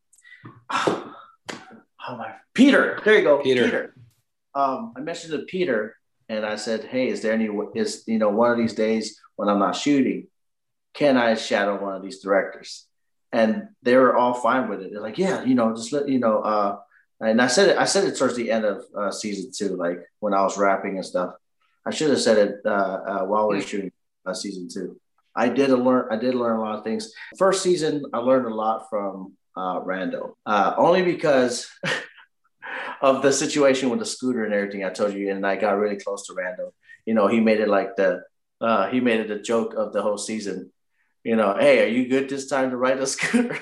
oh 0.71 1.15
my 2.09 2.35
Peter. 2.55 3.01
There 3.05 3.19
you 3.19 3.23
go, 3.25 3.43
Peter. 3.43 3.95
Um, 4.55 4.93
I 4.97 5.01
mentioned 5.01 5.35
it 5.35 5.39
to 5.39 5.45
Peter 5.45 5.97
and 6.29 6.47
I 6.47 6.57
said, 6.57 6.85
"Hey, 6.85 7.09
is 7.09 7.23
there 7.23 7.33
any 7.33 7.49
is 7.75 8.05
you 8.07 8.19
know 8.19 8.31
one 8.31 8.51
of 8.51 8.59
these 8.59 8.75
days 8.75 9.21
when 9.37 9.49
I'm 9.49 9.59
not 9.59 9.77
shooting, 9.77 10.29
can 10.95 11.17
I 11.17 11.35
shadow 11.35 11.81
one 11.81 11.95
of 11.95 12.03
these 12.03 12.21
directors?" 12.21 12.87
And 13.33 13.69
they 13.83 13.97
were 13.97 14.17
all 14.17 14.35
fine 14.35 14.69
with 14.69 14.81
it. 14.81 14.93
They're 14.93 15.03
like, 15.03 15.19
"Yeah, 15.19 15.45
you 15.45 15.55
know, 15.55 15.75
just 15.75 15.93
let 15.93 16.09
you 16.09 16.19
know." 16.19 16.41
Uh, 16.41 16.79
and 17.21 17.41
I 17.41 17.49
said 17.49 17.71
it. 17.71 17.77
I 17.77 17.85
said 17.85 18.05
it 18.05 18.17
towards 18.17 18.37
the 18.37 18.51
end 18.51 18.65
of 18.65 18.85
uh, 18.97 19.11
season 19.11 19.51
two, 19.55 19.77
like 19.77 20.01
when 20.21 20.35
I 20.35 20.43
was 20.43 20.57
rapping 20.57 20.97
and 20.97 21.05
stuff. 21.05 21.35
I 21.85 21.91
should 21.91 22.11
have 22.11 22.21
said 22.21 22.39
it 22.39 22.61
uh, 22.65 22.69
uh, 22.69 23.25
while 23.25 23.49
we 23.49 23.57
were 23.57 23.63
shooting 23.63 23.93
uh, 24.27 24.35
season 24.35 24.69
two. 24.73 25.01
I 25.41 25.49
did 25.49 25.71
learn. 25.71 26.07
I 26.11 26.17
did 26.17 26.35
learn 26.35 26.59
a 26.59 26.61
lot 26.61 26.77
of 26.77 26.85
things. 26.85 27.15
First 27.39 27.63
season, 27.63 28.05
I 28.13 28.19
learned 28.19 28.45
a 28.45 28.55
lot 28.55 28.91
from 28.91 29.37
uh, 29.57 29.81
Rando, 29.81 30.35
uh, 30.45 30.75
only 30.77 31.03
because 31.03 31.71
of 33.01 33.23
the 33.23 33.33
situation 33.33 33.89
with 33.89 34.01
the 34.01 34.05
scooter 34.05 34.45
and 34.45 34.53
everything. 34.53 34.85
I 34.85 34.91
told 34.91 35.15
you, 35.15 35.31
and 35.31 35.47
I 35.47 35.57
got 35.57 35.79
really 35.79 35.97
close 35.97 36.27
to 36.27 36.35
Rando. 36.35 36.73
You 37.07 37.15
know, 37.15 37.27
he 37.27 37.41
made 37.41 37.61
it 37.61 37.69
like 37.69 37.97
the 37.97 38.23
uh, 38.61 38.91
he 38.91 39.01
made 39.01 39.21
it 39.21 39.31
a 39.31 39.41
joke 39.41 39.73
of 39.75 39.95
the 39.95 40.03
whole 40.03 40.19
season. 40.19 40.71
You 41.25 41.37
know, 41.37 41.57
hey, 41.59 41.85
are 41.85 41.89
you 41.89 42.07
good 42.07 42.29
this 42.29 42.47
time 42.47 42.69
to 42.71 42.77
ride 42.77 42.99
a 42.99 43.07
scooter? 43.07 43.59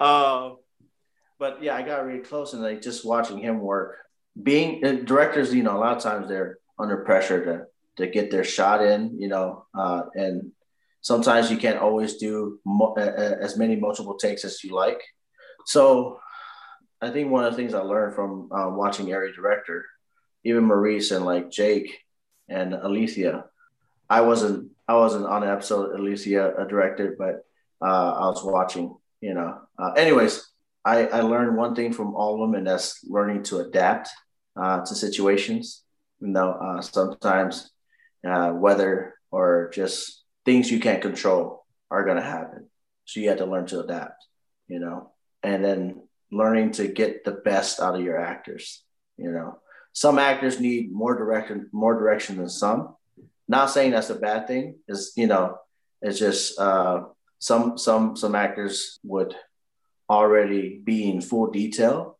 uh, 0.00 0.50
but 1.38 1.62
yeah, 1.62 1.76
I 1.76 1.82
got 1.82 2.04
really 2.04 2.24
close, 2.24 2.52
and 2.52 2.62
like 2.62 2.82
just 2.82 3.04
watching 3.04 3.38
him 3.38 3.60
work. 3.60 3.98
Being 4.42 4.84
uh, 4.84 4.92
directors, 5.04 5.54
you 5.54 5.62
know, 5.62 5.76
a 5.76 5.78
lot 5.78 5.96
of 5.96 6.02
times 6.02 6.26
they're 6.26 6.58
under 6.80 7.04
pressure 7.04 7.44
to 7.44 7.66
to 7.96 8.06
get 8.06 8.30
their 8.30 8.44
shot 8.44 8.82
in, 8.82 9.20
you 9.20 9.28
know, 9.28 9.66
uh, 9.74 10.02
and 10.14 10.52
sometimes 11.00 11.50
you 11.50 11.56
can't 11.56 11.78
always 11.78 12.16
do 12.16 12.58
mo- 12.64 12.94
as 12.94 13.58
many 13.58 13.76
multiple 13.76 14.16
takes 14.16 14.44
as 14.44 14.64
you 14.64 14.74
like. 14.74 15.00
So 15.66 16.18
I 17.00 17.10
think 17.10 17.30
one 17.30 17.44
of 17.44 17.52
the 17.52 17.56
things 17.56 17.74
I 17.74 17.80
learned 17.80 18.14
from 18.14 18.50
uh, 18.52 18.70
watching 18.70 19.12
every 19.12 19.32
director, 19.32 19.84
even 20.44 20.64
Maurice 20.64 21.10
and 21.10 21.24
like 21.24 21.50
Jake 21.50 21.98
and 22.48 22.74
Alicia, 22.74 23.44
I 24.08 24.20
wasn't 24.22 24.70
I 24.88 24.94
wasn't 24.96 25.26
on 25.26 25.42
an 25.42 25.48
episode 25.48 25.98
Alicia 25.98 26.66
directed, 26.68 27.16
but 27.18 27.44
uh, 27.80 28.12
I 28.12 28.26
was 28.28 28.44
watching. 28.44 28.96
You 29.20 29.34
know. 29.34 29.60
Uh, 29.78 29.92
anyways, 29.92 30.44
I, 30.84 31.06
I 31.06 31.20
learned 31.20 31.56
one 31.56 31.74
thing 31.74 31.92
from 31.92 32.14
all 32.14 32.34
of 32.34 32.40
them, 32.40 32.56
and 32.56 32.66
that's 32.66 33.04
learning 33.04 33.44
to 33.44 33.58
adapt 33.58 34.08
uh, 34.56 34.84
to 34.84 34.94
situations. 34.94 35.82
You 36.20 36.28
know, 36.28 36.50
uh, 36.50 36.80
sometimes 36.82 37.70
uh, 38.26 38.52
weather 38.54 39.14
or 39.30 39.70
just 39.74 40.22
things 40.44 40.70
you 40.70 40.80
can't 40.80 41.02
control 41.02 41.64
are 41.90 42.04
going 42.04 42.16
to 42.16 42.22
happen. 42.22 42.68
So 43.04 43.20
you 43.20 43.28
have 43.28 43.38
to 43.38 43.46
learn 43.46 43.66
to 43.66 43.80
adapt, 43.80 44.24
you 44.68 44.78
know, 44.78 45.12
and 45.42 45.64
then 45.64 46.02
learning 46.30 46.72
to 46.72 46.88
get 46.88 47.24
the 47.24 47.32
best 47.32 47.80
out 47.80 47.94
of 47.94 48.02
your 48.02 48.18
actors. 48.18 48.82
You 49.16 49.30
know, 49.30 49.58
some 49.92 50.18
actors 50.18 50.60
need 50.60 50.92
more 50.92 51.16
direction, 51.16 51.68
more 51.72 51.94
direction 51.94 52.38
than 52.38 52.48
some. 52.48 52.96
Not 53.48 53.70
saying 53.70 53.90
that's 53.90 54.10
a 54.10 54.14
bad 54.14 54.46
thing. 54.46 54.76
Is 54.88 55.12
you 55.16 55.26
know, 55.26 55.58
it's 56.00 56.18
just 56.18 56.58
uh, 56.58 57.04
some 57.38 57.76
some 57.76 58.16
some 58.16 58.34
actors 58.34 58.98
would 59.02 59.34
already 60.08 60.80
be 60.82 61.10
in 61.10 61.20
full 61.20 61.50
detail 61.50 62.18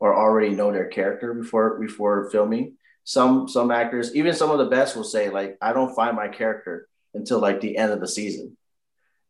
or 0.00 0.16
already 0.16 0.50
know 0.50 0.72
their 0.72 0.88
character 0.88 1.34
before 1.34 1.78
before 1.78 2.30
filming. 2.30 2.76
Some 3.04 3.48
some 3.48 3.70
actors, 3.70 4.14
even 4.14 4.34
some 4.34 4.50
of 4.50 4.58
the 4.58 4.66
best, 4.66 4.94
will 4.96 5.04
say 5.04 5.28
like, 5.30 5.58
"I 5.60 5.72
don't 5.72 5.94
find 5.94 6.16
my 6.16 6.28
character 6.28 6.88
until 7.14 7.40
like 7.40 7.60
the 7.60 7.76
end 7.76 7.92
of 7.92 8.00
the 8.00 8.08
season." 8.08 8.56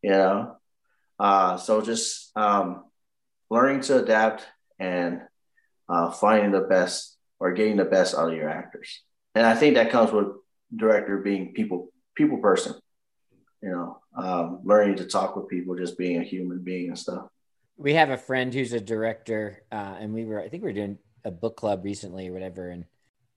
You 0.03 0.11
know, 0.11 0.57
uh, 1.19 1.57
so 1.57 1.81
just 1.81 2.37
um, 2.37 2.85
learning 3.51 3.81
to 3.83 4.03
adapt 4.03 4.45
and 4.79 5.23
uh, 5.89 6.11
finding 6.11 6.53
the 6.53 6.61
best 6.61 7.17
or 7.41 7.53
getting 7.53 7.77
the 7.77 7.85
best 7.85 8.15
out 8.15 8.29
of 8.31 8.37
your 8.37 8.51
actors, 8.51 9.01
and 9.35 9.47
I 9.47 9.55
think 9.55 9.77
that 9.77 9.91
comes 9.91 10.13
with 10.13 10.29
director 10.75 11.19
being 11.19 11.53
people 11.55 11.93
people 12.15 12.39
person. 12.39 12.75
You 13.63 13.71
know, 13.71 14.01
um, 14.17 14.61
learning 14.65 14.97
to 14.97 15.07
talk 15.07 15.37
with 15.37 15.49
people, 15.49 15.77
just 15.77 15.97
being 15.97 16.21
a 16.21 16.25
human 16.25 16.63
being 16.63 16.89
and 16.89 16.99
stuff. 16.99 17.27
we 17.77 17.95
have 17.95 18.11
a 18.11 18.19
friend 18.19 18.53
who's 18.53 18.73
a 18.73 18.81
director 18.81 19.63
uh, 19.73 19.97
and 19.99 20.13
we 20.13 20.25
were 20.25 20.41
i 20.41 20.49
think 20.49 20.63
we 20.63 20.69
were 20.69 20.73
doing 20.75 20.99
a 21.25 21.31
book 21.31 21.57
club 21.57 21.85
recently 21.85 22.29
or 22.29 22.33
whatever 22.33 22.69
and 22.69 22.85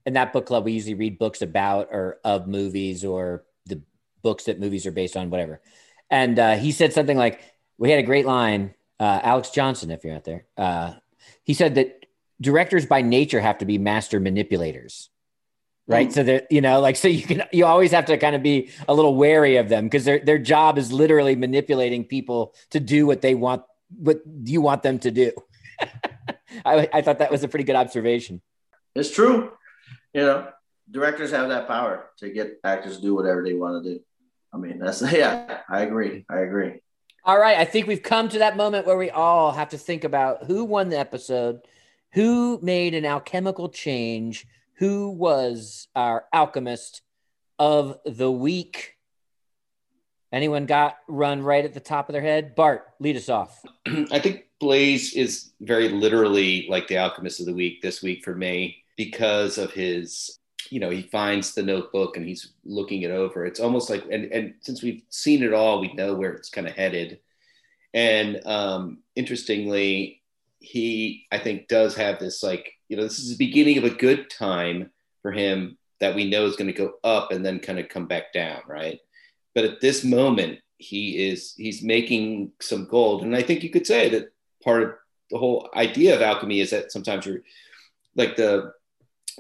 in 0.06 0.14
that 0.14 0.34
book 0.34 0.46
club 0.46 0.66
we 0.66 0.74
usually 0.74 0.94
read 0.94 1.18
books 1.18 1.42
about 1.42 1.90
or 1.92 2.20
of 2.24 2.48
movies 2.48 3.04
or 3.04 3.46
the 3.66 3.82
books 4.22 4.46
that 4.46 4.60
movies 4.60 4.86
are 4.86 4.92
based 4.92 5.18
on 5.18 5.30
whatever. 5.30 5.62
And 6.10 6.38
uh, 6.38 6.56
he 6.56 6.72
said 6.72 6.94
something 6.94 7.18
like 7.18 7.42
we 7.78 7.90
had 7.90 8.00
a 8.00 8.04
great 8.04 8.26
line 8.26 8.74
uh, 8.98 9.20
alex 9.24 9.50
johnson 9.50 9.92
if 9.92 10.06
you're 10.06 10.16
out 10.16 10.24
there 10.24 10.46
uh, 10.58 10.94
he 11.44 11.54
said 11.54 11.76
that 11.76 12.06
directors 12.40 12.86
by 12.86 13.02
nature 13.02 13.42
have 13.42 13.58
to 13.58 13.66
be 13.66 13.78
master 13.78 14.20
manipulators 14.20 15.10
right? 15.88 16.12
So 16.12 16.24
that 16.24 16.48
you 16.52 16.62
know 16.62 16.80
like 16.80 16.96
so 16.96 17.08
you 17.08 17.24
can 17.24 17.44
you 17.52 17.66
always 17.66 17.92
have 17.92 18.06
to 18.06 18.18
kind 18.18 18.36
of 18.36 18.44
be 18.44 18.70
a 18.88 18.94
little 18.94 19.16
wary 19.16 19.58
of 19.58 19.70
them 19.70 19.86
because 19.86 20.06
their 20.06 20.20
their 20.20 20.40
job 20.40 20.78
is 20.78 20.92
literally 20.92 21.36
manipulating 21.36 22.04
people 22.04 22.56
to 22.72 22.80
do 22.80 23.06
what 23.06 23.22
they 23.22 23.36
want 23.36 23.64
what 23.90 24.22
you 24.44 24.62
want 24.62 24.84
them 24.84 25.00
to 25.00 25.12
do. 25.12 25.32
I, 26.66 26.90
I 26.94 27.02
thought 27.02 27.20
that 27.20 27.32
was 27.32 27.44
a 27.44 27.48
pretty 27.48 27.66
good 27.66 27.76
observation. 27.76 28.42
It's 28.96 29.12
true. 29.12 29.52
You 30.16 30.22
know, 30.22 30.48
directors 30.90 31.32
have 31.32 31.50
that 31.50 31.68
power 31.68 32.10
to 32.20 32.30
get 32.30 32.62
actors 32.64 32.96
to 32.96 33.02
do 33.02 33.14
whatever 33.14 33.44
they 33.44 33.54
want 33.54 33.84
to 33.84 33.96
do. 33.96 34.00
I 34.54 34.58
mean, 34.58 34.80
that's 34.80 35.02
yeah, 35.12 35.60
I 35.70 35.82
agree. 35.82 36.26
I 36.30 36.40
agree. 36.40 36.80
All 37.26 37.38
right, 37.38 37.58
I 37.58 37.66
think 37.66 37.86
we've 37.86 38.02
come 38.02 38.30
to 38.30 38.40
that 38.40 38.56
moment 38.56 38.88
where 38.88 38.96
we 38.96 39.10
all 39.10 39.52
have 39.52 39.70
to 39.70 39.78
think 39.78 40.06
about 40.06 40.46
who 40.46 40.64
won 40.64 40.88
the 40.88 40.98
episode, 40.98 41.60
who 42.14 42.60
made 42.62 42.94
an 42.94 43.06
alchemical 43.06 43.68
change, 43.68 44.48
who 44.76 45.10
was 45.10 45.90
our 45.98 46.24
alchemist 46.32 47.02
of 47.60 47.98
the 48.06 48.32
week. 48.32 48.94
Anyone 50.32 50.66
got 50.66 50.96
run 51.10 51.42
right 51.42 51.66
at 51.66 51.74
the 51.74 51.82
top 51.82 52.08
of 52.08 52.14
their 52.14 52.22
head? 52.22 52.56
Bart, 52.56 52.86
lead 53.02 53.18
us 53.18 53.28
off. 53.28 53.62
I 53.86 54.20
think 54.20 54.46
Blaze 54.62 55.14
is 55.14 55.52
very 55.60 55.90
literally 55.90 56.68
like 56.70 56.88
the 56.88 57.00
alchemist 57.00 57.42
of 57.42 57.48
the 57.48 57.54
week 57.54 57.82
this 57.82 58.02
week 58.02 58.24
for 58.24 58.34
me 58.34 58.84
because 58.96 59.58
of 59.58 59.72
his, 59.72 60.40
you 60.70 60.80
know, 60.80 60.90
he 60.90 61.04
finds 61.04 61.54
the 61.54 61.64
notebook 61.64 62.18
and 62.18 62.26
he's 62.26 62.54
looking 62.64 63.02
it 63.02 63.12
over. 63.12 63.46
It's 63.46 63.60
almost 63.60 63.90
like, 63.90 64.04
and, 64.12 64.26
and 64.26 64.54
since 64.62 64.82
we've 64.82 65.04
seen 65.10 65.44
it 65.44 65.54
all, 65.54 65.80
we 65.80 65.94
know 65.94 66.16
where 66.16 66.32
it's 66.32 66.50
kind 66.50 66.68
of 66.68 66.74
headed. 66.74 67.20
And 67.94 68.46
um, 68.46 69.00
interestingly, 69.16 70.22
he, 70.60 71.28
I 71.32 71.38
think, 71.38 71.68
does 71.68 71.96
have 71.96 72.20
this 72.20 72.42
like, 72.44 72.74
you 72.90 72.98
know, 72.98 73.04
this 73.04 73.20
is 73.20 73.30
the 73.30 73.46
beginning 73.46 73.78
of 73.78 73.84
a 73.84 73.90
good 73.90 74.30
time 74.30 74.92
for 75.22 75.32
him 75.32 75.78
that 76.00 76.16
we 76.16 76.30
know 76.30 76.46
is 76.46 76.56
going 76.56 76.68
to 76.68 76.74
go 76.74 76.94
up 77.04 77.32
and 77.32 77.46
then 77.46 77.60
kind 77.60 77.80
of 77.80 77.90
come 77.90 78.06
back 78.06 78.34
down, 78.34 78.62
right? 78.68 79.00
But 79.54 79.66
at 79.66 79.82
this 79.82 80.04
moment, 80.04 80.60
he 80.78 81.30
is 81.30 81.54
he's 81.56 81.82
making 81.82 82.52
some 82.62 82.86
gold, 82.86 83.24
and 83.24 83.36
I 83.36 83.42
think 83.42 83.64
you 83.64 83.70
could 83.70 83.88
say 83.88 84.10
that 84.10 84.34
part 84.64 84.84
of 84.84 84.94
the 85.32 85.38
whole 85.38 85.70
idea 85.74 86.16
of 86.16 86.22
alchemy 86.22 86.60
is 86.60 86.72
that 86.72 86.92
sometimes 86.92 87.26
you're 87.26 87.42
like 88.16 88.36
the 88.36 88.74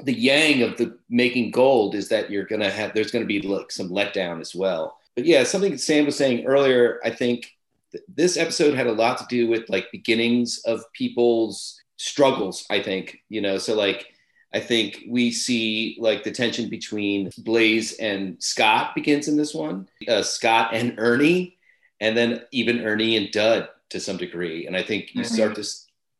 the 0.03 0.13
yang 0.13 0.61
of 0.61 0.77
the 0.77 0.97
making 1.09 1.51
gold 1.51 1.95
is 1.95 2.09
that 2.09 2.29
you're 2.29 2.45
gonna 2.45 2.69
have 2.69 2.93
there's 2.93 3.11
gonna 3.11 3.25
be 3.25 3.41
like 3.41 3.71
some 3.71 3.89
letdown 3.89 4.41
as 4.41 4.53
well. 4.53 4.99
But 5.15 5.25
yeah, 5.25 5.43
something 5.43 5.77
Sam 5.77 6.05
was 6.05 6.17
saying 6.17 6.45
earlier, 6.45 6.99
I 7.03 7.09
think 7.09 7.55
th- 7.91 8.03
this 8.13 8.37
episode 8.37 8.73
had 8.73 8.87
a 8.87 8.91
lot 8.91 9.17
to 9.19 9.25
do 9.29 9.47
with 9.47 9.69
like 9.69 9.91
beginnings 9.91 10.59
of 10.65 10.83
people's 10.93 11.81
struggles. 11.97 12.65
I 12.69 12.81
think 12.81 13.19
you 13.29 13.41
know, 13.41 13.57
so 13.57 13.75
like 13.75 14.07
I 14.53 14.59
think 14.59 15.03
we 15.09 15.31
see 15.31 15.97
like 15.99 16.23
the 16.23 16.31
tension 16.31 16.69
between 16.69 17.31
Blaze 17.39 17.93
and 17.97 18.41
Scott 18.41 18.95
begins 18.95 19.27
in 19.27 19.37
this 19.37 19.53
one, 19.53 19.87
uh, 20.07 20.21
Scott 20.21 20.73
and 20.73 20.95
Ernie, 20.97 21.57
and 21.99 22.17
then 22.17 22.41
even 22.51 22.85
Ernie 22.85 23.17
and 23.17 23.31
Dud 23.31 23.69
to 23.89 23.99
some 23.99 24.17
degree. 24.17 24.67
And 24.67 24.75
I 24.75 24.83
think 24.83 25.13
you 25.13 25.23
start 25.23 25.55
to 25.55 25.63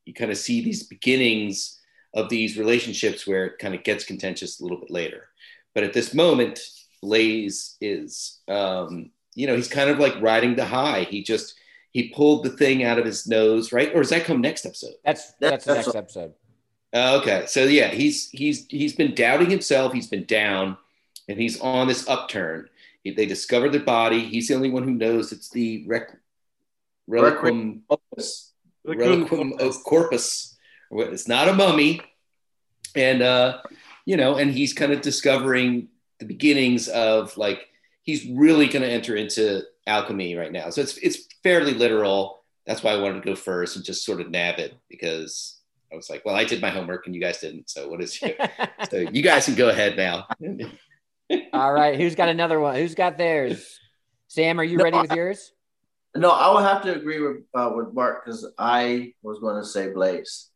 you 0.05 0.13
kind 0.13 0.31
of 0.31 0.37
see 0.37 0.61
these 0.61 0.83
beginnings 0.83 1.79
of 2.15 2.29
these 2.29 2.57
relationships 2.57 3.27
where 3.27 3.45
it 3.45 3.59
kind 3.59 3.75
of 3.75 3.83
gets 3.83 4.05
contentious 4.05 4.59
a 4.59 4.63
little 4.63 4.79
bit 4.79 4.89
later. 4.89 5.27
But 5.75 5.83
at 5.83 5.93
this 5.93 6.13
moment, 6.13 6.59
Blaze 7.01 7.75
is, 7.81 8.39
um, 8.47 9.11
you 9.35 9.45
know, 9.45 9.55
he's 9.55 9.67
kind 9.67 9.89
of 9.89 9.99
like 9.99 10.19
riding 10.21 10.55
the 10.55 10.65
high. 10.65 11.01
He 11.03 11.21
just 11.21 11.55
he 11.91 12.09
pulled 12.09 12.43
the 12.43 12.49
thing 12.49 12.83
out 12.83 12.97
of 12.97 13.05
his 13.05 13.27
nose, 13.27 13.71
right? 13.71 13.91
Or 13.93 14.01
does 14.01 14.09
that 14.09 14.23
come 14.23 14.41
next 14.41 14.65
episode? 14.65 14.93
That's 15.03 15.33
that's 15.39 15.65
the 15.65 15.75
next 15.75 15.95
episode. 15.95 16.33
Uh, 16.93 17.19
okay, 17.21 17.45
so 17.47 17.65
yeah, 17.65 17.89
he's 17.89 18.29
he's 18.29 18.65
he's 18.69 18.95
been 18.95 19.13
doubting 19.13 19.49
himself. 19.49 19.91
He's 19.91 20.07
been 20.07 20.23
down, 20.23 20.77
and 21.27 21.37
he's 21.37 21.59
on 21.59 21.89
this 21.89 22.07
upturn. 22.07 22.69
He, 23.03 23.11
they 23.11 23.25
discover 23.25 23.69
the 23.69 23.79
body. 23.79 24.21
He's 24.21 24.47
the 24.47 24.55
only 24.55 24.69
one 24.69 24.83
who 24.83 24.91
knows 24.91 25.33
it's 25.33 25.49
the 25.49 25.83
rec, 25.87 26.17
reliquum 27.07 27.81
opus, 27.89 28.53
reliquum 28.85 29.53
of 29.59 29.83
corpus. 29.83 30.54
It's 31.01 31.27
not 31.27 31.47
a 31.49 31.53
mummy, 31.53 32.01
and 32.95 33.21
uh, 33.21 33.61
you 34.05 34.17
know, 34.17 34.35
and 34.35 34.51
he's 34.51 34.73
kind 34.73 34.91
of 34.91 35.01
discovering 35.01 35.89
the 36.19 36.25
beginnings 36.25 36.87
of 36.87 37.35
like 37.37 37.67
he's 38.03 38.25
really 38.27 38.67
going 38.67 38.83
to 38.83 38.89
enter 38.89 39.15
into 39.15 39.61
alchemy 39.87 40.35
right 40.35 40.51
now. 40.51 40.69
So 40.69 40.81
it's 40.81 40.97
it's 40.97 41.27
fairly 41.43 41.73
literal. 41.73 42.43
That's 42.65 42.81
why 42.83 42.91
I 42.93 42.97
wanted 43.01 43.21
to 43.23 43.29
go 43.29 43.35
first 43.35 43.75
and 43.75 43.85
just 43.85 44.03
sort 44.05 44.21
of 44.21 44.29
nab 44.31 44.57
it 44.59 44.73
because 44.89 45.59
I 45.91 45.95
was 45.95 46.09
like, 46.09 46.25
well, 46.25 46.35
I 46.35 46.45
did 46.45 46.61
my 46.61 46.69
homework 46.69 47.05
and 47.05 47.13
you 47.13 47.21
guys 47.21 47.39
didn't. 47.39 47.69
So 47.69 47.87
what 47.87 48.01
is 48.01 48.19
your, 48.21 48.31
so 48.89 48.97
you 48.97 49.21
guys 49.21 49.45
can 49.45 49.53
go 49.55 49.69
ahead 49.69 49.95
now. 49.95 50.25
All 51.53 51.73
right, 51.73 51.99
who's 51.99 52.15
got 52.15 52.29
another 52.29 52.59
one? 52.59 52.75
Who's 52.75 52.95
got 52.95 53.17
theirs? 53.17 53.79
Sam, 54.27 54.59
are 54.59 54.63
you 54.63 54.77
No, 54.77 54.83
ready 54.83 54.97
with 54.99 55.11
I- 55.11 55.15
yours? 55.15 55.51
No, 56.15 56.29
I 56.31 56.53
would 56.53 56.63
have 56.63 56.81
to 56.83 56.95
agree 56.95 57.19
with 57.19 57.43
uh, 57.53 57.71
with 57.75 57.93
Mark 57.93 58.23
because 58.25 58.47
I 58.57 59.13
was 59.21 59.39
going 59.39 59.61
to 59.61 59.67
say 59.67 59.91
Blaze. 59.91 60.49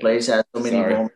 Blaze 0.00 0.26
had 0.26 0.44
so 0.54 0.62
many 0.62 0.76
Sorry. 0.76 0.94
moments. 0.94 1.14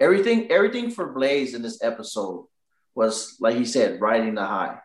Everything, 0.00 0.50
everything 0.50 0.90
for 0.90 1.12
Blaze 1.12 1.54
in 1.54 1.62
this 1.62 1.82
episode 1.82 2.46
was 2.94 3.36
like 3.40 3.56
he 3.56 3.64
said, 3.64 4.00
riding 4.00 4.34
the 4.34 4.44
high. 4.44 4.78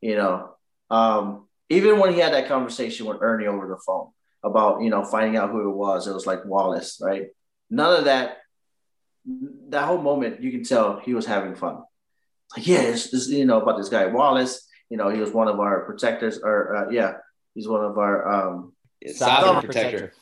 You 0.00 0.16
know, 0.16 0.54
um, 0.90 1.48
even 1.68 1.98
when 1.98 2.12
he 2.12 2.20
had 2.20 2.32
that 2.32 2.48
conversation 2.48 3.06
with 3.06 3.18
Ernie 3.20 3.46
over 3.46 3.68
the 3.68 3.78
phone 3.86 4.08
about 4.42 4.82
you 4.82 4.90
know 4.90 5.04
finding 5.04 5.36
out 5.36 5.50
who 5.50 5.68
it 5.68 5.74
was, 5.74 6.06
it 6.06 6.14
was 6.14 6.26
like 6.26 6.44
Wallace, 6.44 7.00
right? 7.02 7.28
None 7.70 7.98
of 7.98 8.04
that. 8.06 8.38
That 9.68 9.84
whole 9.84 10.02
moment, 10.02 10.42
you 10.42 10.50
can 10.50 10.64
tell 10.64 10.98
he 10.98 11.14
was 11.14 11.26
having 11.26 11.54
fun. 11.54 11.82
Like, 12.56 12.66
yeah, 12.66 12.80
it's, 12.80 13.14
it's, 13.14 13.28
you 13.28 13.44
know 13.44 13.60
about 13.60 13.78
this 13.78 13.88
guy 13.88 14.06
Wallace. 14.06 14.68
You 14.90 14.96
know, 14.96 15.08
he 15.08 15.20
was 15.20 15.30
one 15.30 15.48
of 15.48 15.60
our 15.60 15.84
protectors, 15.84 16.40
or 16.42 16.74
uh, 16.76 16.90
yeah, 16.90 17.14
he's 17.54 17.68
one 17.68 17.84
of 17.84 17.98
our 17.98 18.28
um, 18.28 18.72
Sovereign 19.06 19.64
protector. 19.64 20.12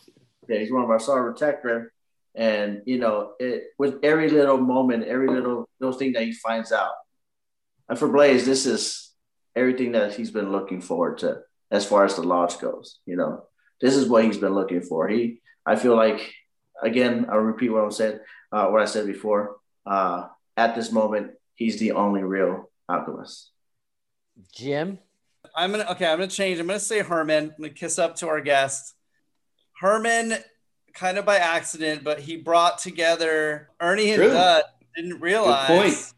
yeah, 0.48 0.58
he's 0.58 0.72
one 0.72 0.82
of 0.82 0.90
our 0.90 1.00
sovereign 1.00 1.34
protector. 1.34 1.92
And 2.34 2.82
you 2.86 2.98
know, 2.98 3.32
it 3.38 3.64
with 3.78 3.98
every 4.02 4.30
little 4.30 4.58
moment, 4.58 5.04
every 5.04 5.28
little 5.28 5.68
little 5.80 5.98
thing 5.98 6.12
that 6.12 6.22
he 6.22 6.32
finds 6.32 6.72
out. 6.72 6.92
And 7.88 7.98
for 7.98 8.08
Blaze, 8.08 8.46
this 8.46 8.66
is 8.66 9.10
everything 9.56 9.92
that 9.92 10.14
he's 10.14 10.30
been 10.30 10.52
looking 10.52 10.80
forward 10.80 11.18
to 11.18 11.40
as 11.70 11.84
far 11.84 12.04
as 12.04 12.14
the 12.14 12.22
lodge 12.22 12.58
goes. 12.58 13.00
You 13.06 13.16
know, 13.16 13.44
this 13.80 13.96
is 13.96 14.08
what 14.08 14.24
he's 14.24 14.38
been 14.38 14.54
looking 14.54 14.82
for. 14.82 15.08
He, 15.08 15.40
I 15.66 15.76
feel 15.76 15.96
like, 15.96 16.32
again, 16.82 17.26
I'll 17.30 17.38
repeat 17.38 17.70
what 17.70 17.84
I 17.84 17.88
said, 17.88 18.20
uh, 18.52 18.68
what 18.68 18.80
I 18.82 18.84
said 18.84 19.06
before. 19.06 19.56
Uh, 19.84 20.28
at 20.56 20.74
this 20.74 20.92
moment, 20.92 21.32
he's 21.54 21.78
the 21.78 21.92
only 21.92 22.22
real 22.22 22.70
alchemist. 22.88 23.50
Jim. 24.54 24.98
I'm 25.54 25.72
gonna 25.72 25.86
okay. 25.90 26.06
I'm 26.06 26.18
gonna 26.18 26.28
change. 26.28 26.60
I'm 26.60 26.66
gonna 26.66 26.78
say 26.78 27.00
Herman. 27.00 27.44
I'm 27.56 27.62
gonna 27.62 27.70
kiss 27.70 27.98
up 27.98 28.16
to 28.16 28.28
our 28.28 28.40
guest. 28.40 28.94
Herman, 29.80 30.34
kind 30.94 31.18
of 31.18 31.24
by 31.24 31.36
accident, 31.36 32.04
but 32.04 32.20
he 32.20 32.36
brought 32.36 32.78
together 32.78 33.68
Ernie 33.80 34.10
and 34.10 34.22
True. 34.22 34.30
Dud. 34.30 34.64
Didn't 34.96 35.20
realize 35.20 36.14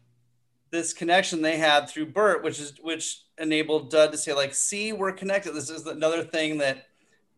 this 0.71 0.93
connection 0.93 1.41
they 1.41 1.57
had 1.57 1.87
through 1.87 2.07
Bert, 2.07 2.43
which 2.43 2.59
is 2.59 2.73
which 2.81 3.21
enabled 3.37 3.91
Dud 3.91 4.11
to 4.11 4.17
say 4.17 4.33
like, 4.33 4.55
"See, 4.55 4.91
we're 4.91 5.11
connected." 5.11 5.53
This 5.53 5.69
is 5.69 5.85
another 5.85 6.23
thing 6.23 6.57
that 6.57 6.87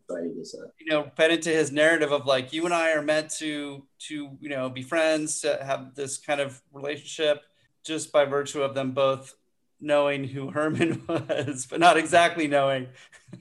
uh, 0.09 0.21
you 0.21 0.87
know 0.87 1.11
fed 1.17 1.31
into 1.31 1.49
his 1.49 1.71
narrative 1.71 2.11
of 2.11 2.25
like 2.25 2.53
you 2.53 2.65
and 2.65 2.73
I 2.73 2.91
are 2.93 3.01
meant 3.01 3.29
to 3.37 3.85
to 4.07 4.37
you 4.39 4.49
know 4.49 4.69
be 4.69 4.81
friends 4.81 5.41
to 5.41 5.59
have 5.61 5.93
this 5.95 6.17
kind 6.17 6.39
of 6.39 6.61
relationship 6.71 7.41
just 7.83 8.11
by 8.11 8.25
virtue 8.25 8.61
of 8.61 8.73
them 8.73 8.91
both 8.91 9.35
knowing 9.81 10.23
who 10.23 10.49
Herman 10.49 11.03
was, 11.07 11.67
but 11.69 11.79
not 11.79 11.97
exactly 11.97 12.47
knowing. 12.47 12.87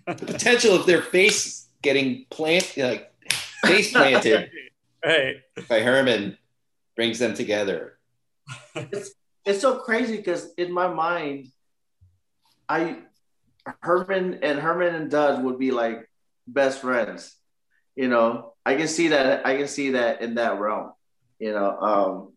The 0.07 0.15
potential 0.15 0.75
of 0.75 0.87
their 0.87 1.03
face 1.03 1.69
getting 1.83 2.27
plant 2.31 2.77
like 2.77 3.14
face 3.67 3.93
planted 3.93 4.51
right. 5.05 5.37
by 5.69 5.81
Herman 5.81 6.39
brings 6.97 7.19
them 7.19 7.35
together. 7.35 7.99
it's 8.75 9.13
it's 9.45 9.61
so 9.61 9.79
crazy 9.79 10.17
because 10.17 10.53
in 10.57 10.73
my 10.73 10.89
mind, 10.89 11.49
I 12.69 12.99
Herman 13.81 14.41
and 14.43 14.59
Herman 14.59 14.95
and 14.95 15.11
Dud 15.11 15.45
would 15.45 15.59
be 15.59 15.71
like 15.71 16.09
best 16.47 16.81
friends. 16.81 17.35
You 17.97 18.09
know, 18.09 18.55
I 18.65 18.75
can 18.75 18.89
see 18.89 19.09
that. 19.09 19.47
I 19.47 19.57
can 19.57 19.69
see 19.69 19.91
that 19.91 20.21
in 20.21 20.35
that 20.37 20.59
realm. 20.59 20.93
You 21.39 21.53
know, 21.53 21.79
um, 21.79 22.33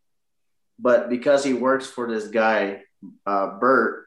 but 0.80 1.10
because 1.10 1.44
he 1.44 1.54
works 1.54 1.88
for 1.88 2.12
this 2.12 2.28
guy, 2.28 2.84
uh, 3.26 3.58
Bert, 3.60 4.06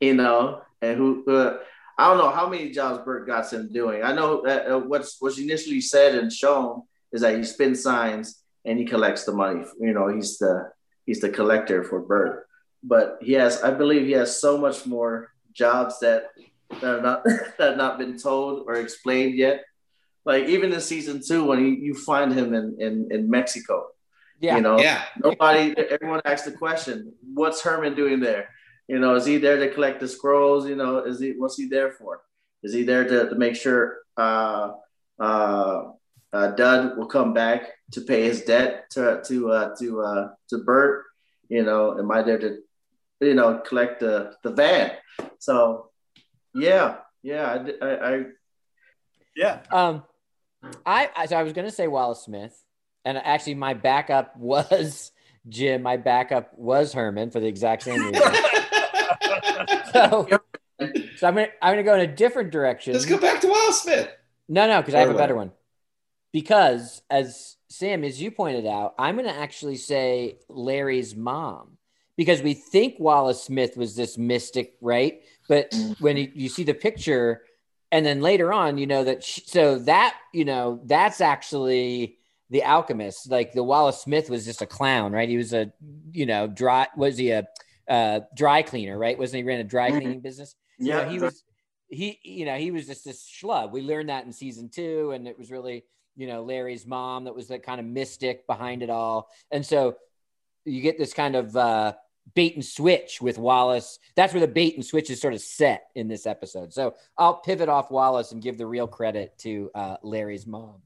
you 0.00 0.14
know, 0.14 0.62
and 0.80 0.96
who 0.96 1.24
uh, 1.26 1.58
I 1.98 2.08
don't 2.08 2.18
know 2.18 2.30
how 2.30 2.48
many 2.48 2.70
jobs 2.70 3.04
Bert 3.04 3.26
got 3.26 3.50
him 3.52 3.72
doing. 3.72 4.02
I 4.02 4.12
know 4.12 4.42
that 4.44 4.66
uh, 4.70 4.78
what's 4.78 5.16
what's 5.20 5.38
initially 5.38 5.80
said 5.80 6.14
and 6.14 6.30
shown 6.32 6.82
is 7.12 7.22
that 7.22 7.36
he 7.36 7.44
spins 7.44 7.82
signs 7.82 8.42
and 8.64 8.78
he 8.78 8.84
collects 8.84 9.24
the 9.24 9.32
money. 9.32 9.64
You 9.80 9.94
know, 9.94 10.08
he's 10.08 10.38
the 10.38 10.70
he's 11.06 11.20
the 11.20 11.30
collector 11.30 11.82
for 11.84 12.00
Bert. 12.02 12.46
But 12.82 13.18
he 13.22 13.32
has, 13.32 13.62
I 13.62 13.70
believe, 13.72 14.04
he 14.06 14.12
has 14.12 14.40
so 14.40 14.58
much 14.58 14.86
more 14.86 15.32
jobs 15.52 15.98
that 16.00 16.24
that 16.80 16.98
are 16.98 17.02
not 17.02 17.24
that 17.58 17.60
have 17.60 17.76
not 17.76 17.98
been 17.98 18.18
told 18.18 18.64
or 18.66 18.74
explained 18.74 19.34
yet. 19.36 19.64
Like 20.26 20.46
even 20.48 20.72
in 20.72 20.80
season 20.80 21.22
two, 21.26 21.44
when 21.44 21.64
he, 21.64 21.70
you 21.80 21.94
find 21.94 22.32
him 22.32 22.52
in 22.52 22.76
in, 22.78 23.08
in 23.10 23.30
Mexico, 23.30 23.86
Yeah. 24.40 24.56
you 24.56 24.62
know, 24.62 24.78
Yeah. 24.78 25.02
nobody, 25.22 25.72
everyone 25.78 26.20
asks 26.26 26.44
the 26.44 26.52
question, 26.52 27.14
"What's 27.32 27.62
Herman 27.62 27.94
doing 27.94 28.20
there?" 28.20 28.50
You 28.88 28.98
know, 28.98 29.14
is 29.16 29.26
he 29.26 29.38
there 29.38 29.58
to 29.58 29.72
collect 29.72 30.00
the 30.00 30.08
scrolls? 30.08 30.68
You 30.68 30.76
know, 30.76 30.98
is 30.98 31.18
he 31.18 31.32
what's 31.32 31.56
he 31.56 31.66
there 31.66 31.92
for? 31.92 32.22
Is 32.62 32.72
he 32.72 32.84
there 32.84 33.04
to, 33.04 33.28
to 33.28 33.34
make 33.34 33.56
sure 33.56 33.98
uh, 34.16 34.72
uh, 35.18 35.82
uh, 36.32 36.46
Dud 36.52 36.96
will 36.96 37.06
come 37.06 37.32
back 37.32 37.72
to 37.92 38.00
pay 38.00 38.24
his 38.24 38.42
debt 38.42 38.90
to 38.90 39.22
to 39.26 39.50
uh, 39.50 39.74
to 39.78 40.00
uh, 40.02 40.28
to 40.50 40.58
Bert, 40.58 41.04
you 41.48 41.62
know, 41.62 41.98
am 41.98 42.10
I 42.10 42.22
there 42.22 42.38
to 42.38 42.58
you 43.20 43.34
know 43.34 43.58
collect 43.58 44.00
the 44.00 44.34
the 44.42 44.52
van. 44.52 44.92
So 45.38 45.90
yeah, 46.54 46.98
yeah, 47.22 47.64
I, 47.82 47.86
I, 47.86 48.14
I 48.14 48.24
yeah. 49.34 49.60
Um, 49.70 50.02
I, 50.84 51.10
I 51.14 51.26
so 51.26 51.36
I 51.36 51.42
was 51.42 51.52
going 51.52 51.66
to 51.66 51.74
say 51.74 51.86
Wallace 51.86 52.20
Smith, 52.20 52.56
and 53.04 53.18
actually 53.18 53.54
my 53.54 53.74
backup 53.74 54.36
was 54.38 55.12
Jim. 55.48 55.82
My 55.82 55.96
backup 55.96 56.56
was 56.56 56.92
Herman 56.92 57.30
for 57.30 57.40
the 57.40 57.46
exact 57.46 57.82
same 57.82 58.00
reason. 58.00 58.22
so, 59.92 60.28
so 61.16 61.26
I'm 61.26 61.34
gonna 61.34 61.48
I'm 61.62 61.72
gonna 61.72 61.82
go 61.82 61.94
in 61.94 62.00
a 62.00 62.14
different 62.14 62.50
direction. 62.50 62.92
Let's 62.92 63.06
go 63.06 63.18
back 63.18 63.40
to 63.40 63.48
Will 63.48 63.72
Smith. 63.72 64.08
No, 64.48 64.66
no, 64.66 64.80
because 64.80 64.94
I 64.94 65.00
have 65.00 65.10
a 65.10 65.14
better 65.14 65.34
one. 65.34 65.52
Because 66.32 67.02
as 67.10 67.56
Sam, 67.68 68.04
as 68.04 68.20
you 68.20 68.30
pointed 68.30 68.66
out, 68.66 68.94
I'm 68.98 69.16
gonna 69.16 69.30
actually 69.30 69.76
say 69.76 70.38
Larry's 70.48 71.16
mom 71.16 71.78
because 72.16 72.42
we 72.42 72.54
think 72.54 72.98
Wallace 72.98 73.42
Smith 73.42 73.76
was 73.76 73.94
this 73.94 74.16
mystic, 74.18 74.74
right? 74.80 75.20
But 75.48 75.74
when 76.00 76.16
you, 76.16 76.30
you 76.34 76.48
see 76.48 76.64
the 76.64 76.74
picture, 76.74 77.42
and 77.92 78.04
then 78.04 78.20
later 78.20 78.52
on, 78.52 78.78
you 78.78 78.86
know 78.86 79.04
that 79.04 79.22
she, 79.22 79.42
so 79.42 79.78
that 79.80 80.16
you 80.32 80.44
know 80.44 80.80
that's 80.84 81.20
actually 81.20 82.18
the 82.50 82.64
alchemist. 82.64 83.30
Like 83.30 83.52
the 83.52 83.62
Wallace 83.62 84.00
Smith 84.00 84.30
was 84.30 84.44
just 84.44 84.62
a 84.62 84.66
clown, 84.66 85.12
right? 85.12 85.28
He 85.28 85.36
was 85.36 85.52
a 85.52 85.72
you 86.12 86.26
know 86.26 86.46
dry 86.46 86.88
was 86.96 87.16
he 87.16 87.30
a 87.30 87.46
uh, 87.88 88.20
dry 88.34 88.62
cleaner, 88.62 88.98
right? 88.98 89.18
Wasn't 89.18 89.36
he 89.36 89.44
ran 89.44 89.60
a 89.60 89.64
dry 89.64 89.90
Mhm. 89.90 90.00
cleaning 90.00 90.20
business? 90.20 90.54
You 90.78 90.90
know, 90.90 91.00
Yeah, 91.02 91.08
he 91.10 91.18
was 91.18 91.44
he 91.88 92.18
you 92.22 92.44
know 92.44 92.56
he 92.56 92.70
was 92.72 92.86
just 92.86 93.04
this 93.04 93.22
schlub. 93.24 93.70
We 93.70 93.80
learned 93.82 94.08
that 94.08 94.24
in 94.24 94.32
season 94.32 94.68
two, 94.68 95.12
and 95.12 95.26
it 95.28 95.38
was 95.38 95.50
really 95.50 95.84
you 96.16 96.26
know 96.26 96.42
Larry's 96.42 96.86
mom 96.86 97.24
that 97.24 97.34
was 97.34 97.48
the 97.48 97.58
kind 97.58 97.78
of 97.80 97.86
mystic 97.86 98.46
behind 98.46 98.82
it 98.82 98.90
all, 98.90 99.28
and 99.50 99.64
so 99.64 99.96
you 100.64 100.80
get 100.80 100.98
this 100.98 101.14
kind 101.14 101.36
of 101.36 101.56
uh, 101.56 101.94
bait 102.34 102.56
and 102.56 102.64
switch 102.64 103.22
with 103.22 103.38
Wallace. 103.38 104.00
That's 104.16 104.34
where 104.34 104.40
the 104.40 104.48
bait 104.52 104.74
and 104.74 104.84
switch 104.84 105.10
is 105.10 105.20
sort 105.20 105.32
of 105.34 105.40
set 105.40 105.90
in 105.94 106.08
this 106.08 106.26
episode. 106.26 106.72
So 106.72 106.96
I'll 107.16 107.34
pivot 107.36 107.68
off 107.68 107.90
Wallace 107.92 108.32
and 108.32 108.42
give 108.42 108.58
the 108.58 108.66
real 108.66 108.88
credit 108.88 109.38
to 109.38 109.70
uh, 109.76 109.96
Larry's 110.02 110.44
mom. 110.44 110.82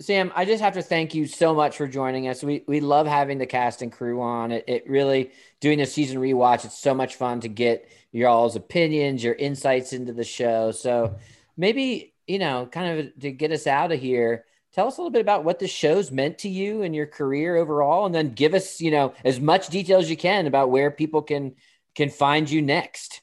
Sam, 0.00 0.32
I 0.36 0.44
just 0.44 0.62
have 0.62 0.74
to 0.74 0.82
thank 0.82 1.14
you 1.14 1.26
so 1.26 1.54
much 1.54 1.76
for 1.76 1.88
joining 1.88 2.28
us. 2.28 2.42
We 2.42 2.62
we 2.68 2.80
love 2.80 3.06
having 3.06 3.38
the 3.38 3.46
cast 3.46 3.82
and 3.82 3.90
crew 3.90 4.20
on. 4.20 4.52
It, 4.52 4.64
it 4.68 4.88
really 4.88 5.32
doing 5.60 5.80
a 5.80 5.86
season 5.86 6.18
rewatch. 6.18 6.64
It's 6.64 6.78
so 6.78 6.94
much 6.94 7.16
fun 7.16 7.40
to 7.40 7.48
get 7.48 7.90
your 8.12 8.28
all's 8.28 8.54
opinions, 8.54 9.24
your 9.24 9.34
insights 9.34 9.92
into 9.92 10.12
the 10.12 10.24
show. 10.24 10.70
So 10.70 11.16
maybe 11.56 12.14
you 12.28 12.38
know, 12.38 12.68
kind 12.70 13.00
of 13.00 13.20
to 13.20 13.32
get 13.32 13.50
us 13.50 13.66
out 13.66 13.90
of 13.90 13.98
here. 13.98 14.44
Tell 14.74 14.86
us 14.86 14.98
a 14.98 15.00
little 15.00 15.10
bit 15.10 15.22
about 15.22 15.44
what 15.44 15.58
the 15.58 15.66
show's 15.66 16.12
meant 16.12 16.38
to 16.40 16.48
you 16.48 16.82
and 16.82 16.94
your 16.94 17.06
career 17.06 17.56
overall, 17.56 18.06
and 18.06 18.14
then 18.14 18.34
give 18.34 18.54
us, 18.54 18.80
you 18.80 18.90
know, 18.90 19.14
as 19.24 19.40
much 19.40 19.68
detail 19.68 19.98
as 19.98 20.10
you 20.10 20.16
can 20.16 20.46
about 20.46 20.70
where 20.70 20.90
people 20.90 21.22
can 21.22 21.56
can 21.96 22.10
find 22.10 22.48
you 22.48 22.62
next. 22.62 23.22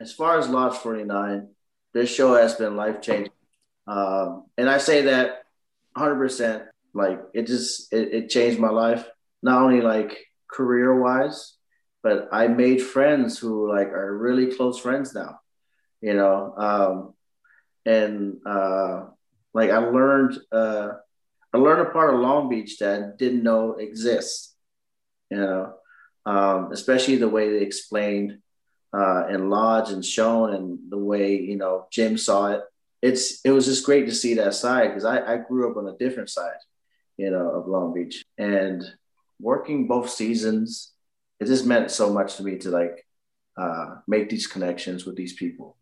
as 0.00 0.12
far 0.12 0.38
as 0.38 0.48
Lodge 0.48 0.76
49, 0.76 1.48
this 1.94 2.12
show 2.12 2.34
has 2.34 2.54
been 2.54 2.76
life 2.76 3.00
changing. 3.00 3.32
Um, 3.86 4.44
and 4.58 4.68
I 4.68 4.78
say 4.78 5.02
that 5.02 5.43
100%. 5.96 6.66
Like 6.92 7.20
it 7.32 7.46
just, 7.46 7.92
it, 7.92 8.12
it 8.12 8.30
changed 8.30 8.58
my 8.58 8.70
life, 8.70 9.06
not 9.42 9.62
only 9.62 9.80
like 9.80 10.16
career 10.48 11.00
wise, 11.00 11.54
but 12.02 12.28
I 12.32 12.48
made 12.48 12.82
friends 12.82 13.38
who 13.38 13.68
like 13.68 13.88
are 13.88 14.16
really 14.16 14.54
close 14.54 14.78
friends 14.78 15.14
now, 15.14 15.40
you 16.00 16.14
know? 16.14 16.54
Um, 16.56 17.14
and 17.86 18.38
uh, 18.46 19.06
like 19.52 19.70
I 19.70 19.78
learned, 19.78 20.38
uh, 20.52 20.90
I 21.52 21.58
learned 21.58 21.86
a 21.86 21.90
part 21.90 22.14
of 22.14 22.20
Long 22.20 22.48
Beach 22.48 22.78
that 22.78 23.02
I 23.02 23.06
didn't 23.16 23.42
know 23.42 23.74
exists, 23.74 24.54
you 25.30 25.38
know, 25.38 25.74
um, 26.26 26.72
especially 26.72 27.16
the 27.16 27.28
way 27.28 27.50
they 27.50 27.64
explained 27.64 28.38
uh, 28.94 29.26
and 29.28 29.50
Lodge 29.50 29.90
and 29.90 30.04
shown 30.04 30.54
and 30.54 30.78
the 30.88 30.98
way 30.98 31.36
you 31.36 31.56
know 31.56 31.86
Jim 31.90 32.16
saw 32.16 32.52
it. 32.52 32.62
It's 33.04 33.40
it 33.44 33.50
was 33.50 33.66
just 33.66 33.84
great 33.84 34.06
to 34.06 34.14
see 34.14 34.32
that 34.34 34.54
side 34.54 34.88
because 34.88 35.04
I, 35.04 35.34
I 35.34 35.36
grew 35.36 35.70
up 35.70 35.76
on 35.76 35.86
a 35.88 35.98
different 35.98 36.30
side, 36.30 36.56
you 37.18 37.30
know, 37.30 37.50
of 37.50 37.68
Long 37.68 37.92
Beach 37.92 38.24
and 38.38 38.82
working 39.38 39.86
both 39.86 40.08
seasons. 40.08 40.94
It 41.38 41.44
just 41.44 41.66
meant 41.66 41.90
so 41.90 42.10
much 42.10 42.36
to 42.36 42.42
me 42.42 42.56
to 42.60 42.70
like 42.70 43.06
uh, 43.58 43.96
make 44.08 44.30
these 44.30 44.46
connections 44.46 45.04
with 45.04 45.16
these 45.16 45.34
people, 45.34 45.76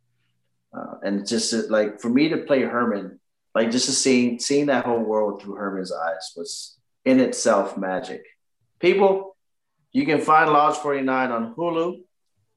uh, 0.76 0.94
and 1.04 1.24
just 1.24 1.70
like 1.70 2.00
for 2.00 2.08
me 2.08 2.28
to 2.30 2.38
play 2.38 2.62
Herman, 2.62 3.20
like 3.54 3.70
just 3.70 3.86
to 3.86 3.92
seeing 3.92 4.40
seeing 4.40 4.66
that 4.66 4.84
whole 4.84 5.04
world 5.12 5.40
through 5.40 5.54
Herman's 5.54 5.92
eyes 5.92 6.32
was 6.36 6.76
in 7.04 7.20
itself 7.20 7.78
magic. 7.78 8.24
People, 8.80 9.36
you 9.92 10.04
can 10.06 10.20
find 10.20 10.50
Lodge 10.50 10.78
Forty 10.78 11.02
Nine 11.02 11.30
on 11.30 11.54
Hulu 11.54 12.00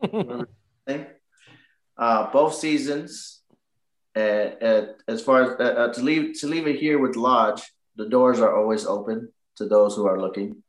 uh, 1.97 2.31
both 2.31 2.55
seasons. 2.55 3.43
As 4.15 5.21
far 5.21 5.43
as 5.43 5.59
uh, 5.59 5.63
uh, 5.63 5.93
to 5.93 6.01
leave 6.01 6.39
to 6.39 6.47
leave 6.47 6.67
it 6.67 6.79
here 6.79 6.99
with 6.99 7.15
Lodge, 7.15 7.61
the 7.95 8.07
doors 8.07 8.39
are 8.39 8.55
always 8.55 8.85
open 8.85 9.31
to 9.57 9.67
those 9.67 9.95
who 9.95 10.07
are 10.07 10.19
looking, 10.19 10.63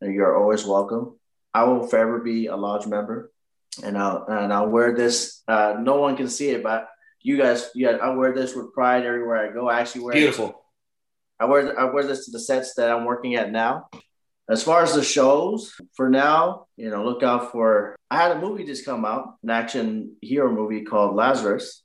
and 0.00 0.14
you're 0.14 0.36
always 0.36 0.64
welcome. 0.64 1.18
I 1.54 1.64
will 1.64 1.86
forever 1.86 2.18
be 2.18 2.46
a 2.46 2.56
Lodge 2.56 2.86
member, 2.86 3.32
and 3.82 3.96
I'll 3.96 4.24
and 4.28 4.52
I'll 4.52 4.68
wear 4.68 4.94
this. 4.94 5.42
Uh, 5.48 5.76
no 5.80 5.96
one 6.00 6.16
can 6.16 6.28
see 6.28 6.50
it, 6.50 6.62
but 6.62 6.88
you 7.22 7.36
guys, 7.36 7.70
yeah, 7.74 7.92
I 7.92 8.10
wear 8.10 8.34
this 8.34 8.54
with 8.54 8.72
pride 8.72 9.04
everywhere 9.04 9.36
I 9.36 9.52
go. 9.52 9.68
I 9.68 9.80
actually 9.80 10.02
wear 10.02 10.12
it. 10.14 10.20
Beautiful. 10.20 10.62
I 11.38 11.46
wear 11.46 11.78
I 11.78 11.84
wear 11.84 12.04
this 12.04 12.26
to 12.26 12.30
the 12.30 12.40
sets 12.40 12.74
that 12.74 12.90
I'm 12.90 13.06
working 13.06 13.36
at 13.36 13.50
now. 13.50 13.88
As 14.48 14.62
far 14.62 14.82
as 14.82 14.94
the 14.94 15.04
shows, 15.04 15.72
for 15.94 16.10
now, 16.10 16.66
you 16.76 16.90
know, 16.90 17.04
look 17.04 17.22
out 17.22 17.52
for. 17.52 17.96
I 18.10 18.16
had 18.16 18.32
a 18.32 18.40
movie 18.40 18.64
just 18.64 18.84
come 18.84 19.04
out, 19.04 19.36
an 19.42 19.50
action 19.50 20.16
hero 20.20 20.52
movie 20.52 20.82
called 20.82 21.14
Lazarus. 21.14 21.82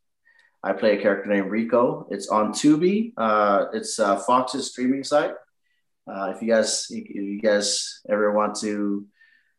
I 0.66 0.74
play 0.74 0.98
a 0.98 1.02
character 1.02 1.30
named 1.30 1.52
Rico. 1.52 2.08
It's 2.10 2.28
on 2.30 2.52
Tubi. 2.52 3.14
Uh, 3.16 3.66
it's 3.72 4.00
uh, 4.00 4.18
Fox's 4.18 4.72
streaming 4.72 5.04
site. 5.04 5.36
Uh, 6.08 6.34
if 6.36 6.42
you 6.42 6.48
guys, 6.48 6.88
if 6.90 7.08
you 7.08 7.40
guys 7.40 8.02
ever 8.10 8.32
want 8.32 8.56
to 8.62 9.06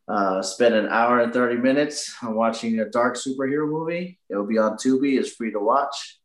uh, 0.09 0.43
spend 0.43 0.75
an 0.75 0.89
hour 0.89 1.21
and 1.21 1.33
thirty 1.33 1.57
minutes 1.57 2.13
on 2.23 2.35
watching 2.35 2.81
a 2.81 2.91
dark 2.91 3.15
superhero 3.15 3.71
movie, 3.71 4.19
it 4.29 4.35
will 4.35 4.49
be 4.49 4.59
on 4.59 4.77
Tubi. 4.77 5.17
It's 5.17 5.31
free 5.31 5.53
to 5.53 5.61
watch. 5.61 6.19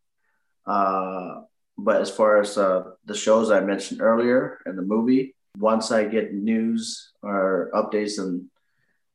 Uh, 0.65 1.41
but 1.77 2.01
as 2.01 2.09
far 2.09 2.41
as 2.41 2.57
uh, 2.57 2.83
the 3.05 3.15
shows 3.15 3.51
I 3.51 3.59
mentioned 3.59 4.01
earlier 4.01 4.61
and 4.65 4.75
the 4.75 4.83
movie, 4.83 5.35
once 5.59 5.91
I 5.91 6.05
get 6.05 6.33
news 6.33 7.11
or 7.21 7.69
updates 7.75 8.17
on 8.17 8.49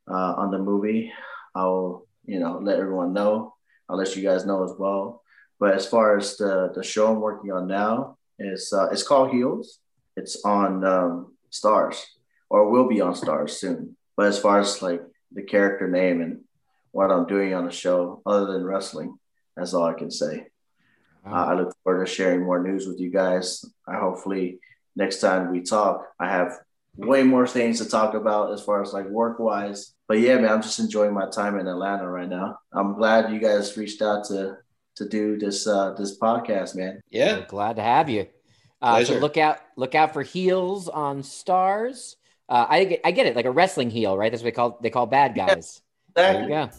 on 0.07 0.53
the 0.53 0.59
movie, 0.59 1.12
I'll 1.57 2.07
you 2.24 2.39
know 2.39 2.61
let 2.62 2.78
everyone 2.78 3.12
know. 3.12 3.57
I'll 3.89 3.97
let 3.97 4.15
you 4.15 4.23
guys 4.23 4.47
know 4.47 4.62
as 4.62 4.73
well. 4.78 5.23
But 5.59 5.74
as 5.74 5.87
far 5.87 6.16
as 6.16 6.37
the 6.37 6.73
the 6.74 6.83
show 6.83 7.12
I'm 7.12 7.20
working 7.20 7.53
on 7.53 7.66
now 7.66 8.19
is 8.39 8.73
uh, 8.73 8.89
it's 8.91 9.03
called 9.03 9.31
Heels. 9.31 9.78
It's 10.16 10.45
on 10.45 10.85
um, 10.85 11.35
Starz 11.51 12.03
or 12.49 12.70
will 12.70 12.89
be 12.89 13.01
on 13.01 13.15
Starz 13.15 13.51
soon. 13.51 13.97
But 14.16 14.27
as 14.27 14.39
far 14.39 14.61
as 14.61 14.83
like 14.83 15.03
the 15.33 15.43
character 15.43 15.89
name 15.89 16.20
and 16.20 16.41
what 16.93 17.11
I'm 17.11 17.27
doing 17.27 17.55
on 17.55 17.66
the 17.66 17.73
show, 17.73 18.23
other 18.24 18.53
than 18.53 18.65
wrestling, 18.65 19.19
that's 19.57 19.74
all 19.74 19.85
I 19.85 19.95
can 19.95 20.11
say. 20.11 20.47
Uh, 21.27 21.31
I 21.31 21.55
look 21.55 21.74
forward 21.83 22.07
to 22.07 22.12
sharing 22.12 22.45
more 22.45 22.62
news 22.62 22.87
with 22.87 23.01
you 23.01 23.11
guys. 23.11 23.65
I 23.87 23.99
hopefully 23.99 24.61
next 24.95 25.20
time 25.20 25.51
we 25.51 25.61
talk, 25.61 26.07
I 26.20 26.28
have 26.28 26.53
way 26.97 27.23
more 27.23 27.47
things 27.47 27.78
to 27.78 27.89
talk 27.89 28.15
about 28.15 28.53
as 28.53 28.62
far 28.62 28.81
as 28.81 28.93
like 28.93 29.09
work 29.09 29.39
wise. 29.39 29.93
But 30.09 30.20
yeah, 30.20 30.37
man, 30.37 30.51
I'm 30.51 30.62
just 30.62 30.78
enjoying 30.78 31.12
my 31.12 31.28
time 31.28 31.59
in 31.59 31.66
Atlanta 31.66 32.09
right 32.09 32.28
now. 32.28 32.61
I'm 32.73 32.95
glad 32.95 33.33
you 33.33 33.41
guys 33.41 33.77
reached 33.77 34.01
out 34.03 34.24
to 34.27 34.57
to 34.97 35.09
do 35.09 35.39
this 35.39 35.66
uh 35.66 35.93
this 35.94 36.18
podcast, 36.18 36.74
man. 36.74 37.01
Yeah, 37.10 37.39
We're 37.39 37.47
glad 37.47 37.77
to 37.77 37.82
have 37.82 38.09
you. 38.10 38.27
Uh, 38.82 38.98
so 39.01 39.06
Pleasure. 39.06 39.20
look 39.20 39.36
out, 39.39 39.59
look 39.77 39.94
out 39.94 40.12
for 40.12 40.23
heels 40.23 40.89
on 40.89 41.23
Starz. 41.23 42.16
Uh, 42.48 42.66
I 42.68 42.85
get, 42.85 43.01
I 43.05 43.10
get 43.10 43.27
it, 43.27 43.35
like 43.35 43.47
a 43.47 43.51
wrestling 43.51 43.90
heel, 43.90 44.16
right? 44.16 44.31
That's 44.31 44.43
what 44.43 44.47
they 44.48 44.52
call 44.52 44.78
they 44.82 44.90
call 44.90 45.06
bad 45.06 45.35
guys. 45.35 45.81
There 46.14 46.43
you 46.43 46.48
go. 46.48 46.70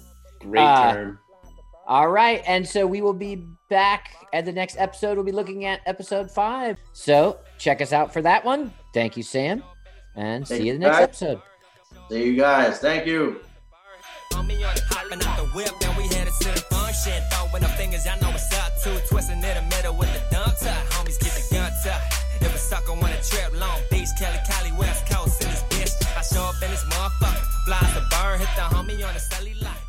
Great 0.42 0.62
Uh, 0.64 0.94
term. 0.94 1.20
All 1.88 2.10
right, 2.10 2.44
and 2.46 2.68
so 2.68 2.86
we 2.86 3.02
will 3.02 3.14
be 3.14 3.44
back 3.70 4.14
at 4.34 4.46
the 4.46 4.52
next 4.52 4.78
episode. 4.78 5.16
We'll 5.16 5.26
be 5.26 5.32
looking 5.32 5.66
at 5.66 5.80
episode 5.86 6.30
five. 6.30 6.78
So 6.94 7.40
check 7.58 7.82
us 7.82 7.94
out 7.94 8.12
for 8.14 8.22
that 8.22 8.44
one. 8.46 8.74
Thank 8.94 9.16
you, 9.18 9.24
Sam, 9.24 9.64
and 10.16 10.46
Thank 10.48 10.60
see 10.60 10.68
you 10.68 10.74
you, 10.74 10.74
in 10.76 10.82
the 10.82 10.88
next 10.88 10.98
guys. 10.98 11.04
episode. 11.04 11.42
See 12.10 12.24
you 12.26 12.36
guys. 12.36 12.80
Thank 12.80 13.06
you 13.08 13.42
committed 16.28 16.42
to 16.42 16.54
the 16.54 16.76
function, 16.76 17.14
shit. 17.14 17.24
Throwing 17.32 17.64
up 17.64 17.72
fingers, 17.72 18.08
I 18.08 18.20
know 18.20 18.32
it's 18.32 18.54
up 18.54 18.76
to. 18.84 19.08
Twisting 19.08 19.38
in 19.38 19.42
the 19.42 19.64
middle 19.76 19.96
with 19.96 20.12
the 20.14 20.22
dump 20.34 20.58
tuck. 20.58 20.86
Homies 20.92 21.20
get 21.20 21.34
the 21.34 21.56
gun 21.56 21.72
tuck. 21.84 22.02
If 22.42 22.56
a 22.56 22.58
sucker 22.58 22.92
on 22.92 23.04
a 23.04 23.22
trip, 23.22 23.60
Long 23.60 23.80
Beach, 23.90 24.10
Kelly, 24.18 24.40
Cali, 24.48 24.72
West 24.74 25.06
Coast, 25.08 25.42
in 25.42 25.50
this 25.50 25.64
bitch. 25.70 26.18
I 26.18 26.22
show 26.22 26.44
up 26.44 26.62
in 26.62 26.72
this 26.72 26.84
motherfucker. 26.86 27.46
Flies 27.66 27.94
to 27.94 28.02
burn, 28.12 28.40
hit 28.40 28.50
the 28.56 28.66
homie 28.76 29.08
on 29.08 29.14
the 29.14 29.20
celly 29.20 29.62
light. 29.62 29.87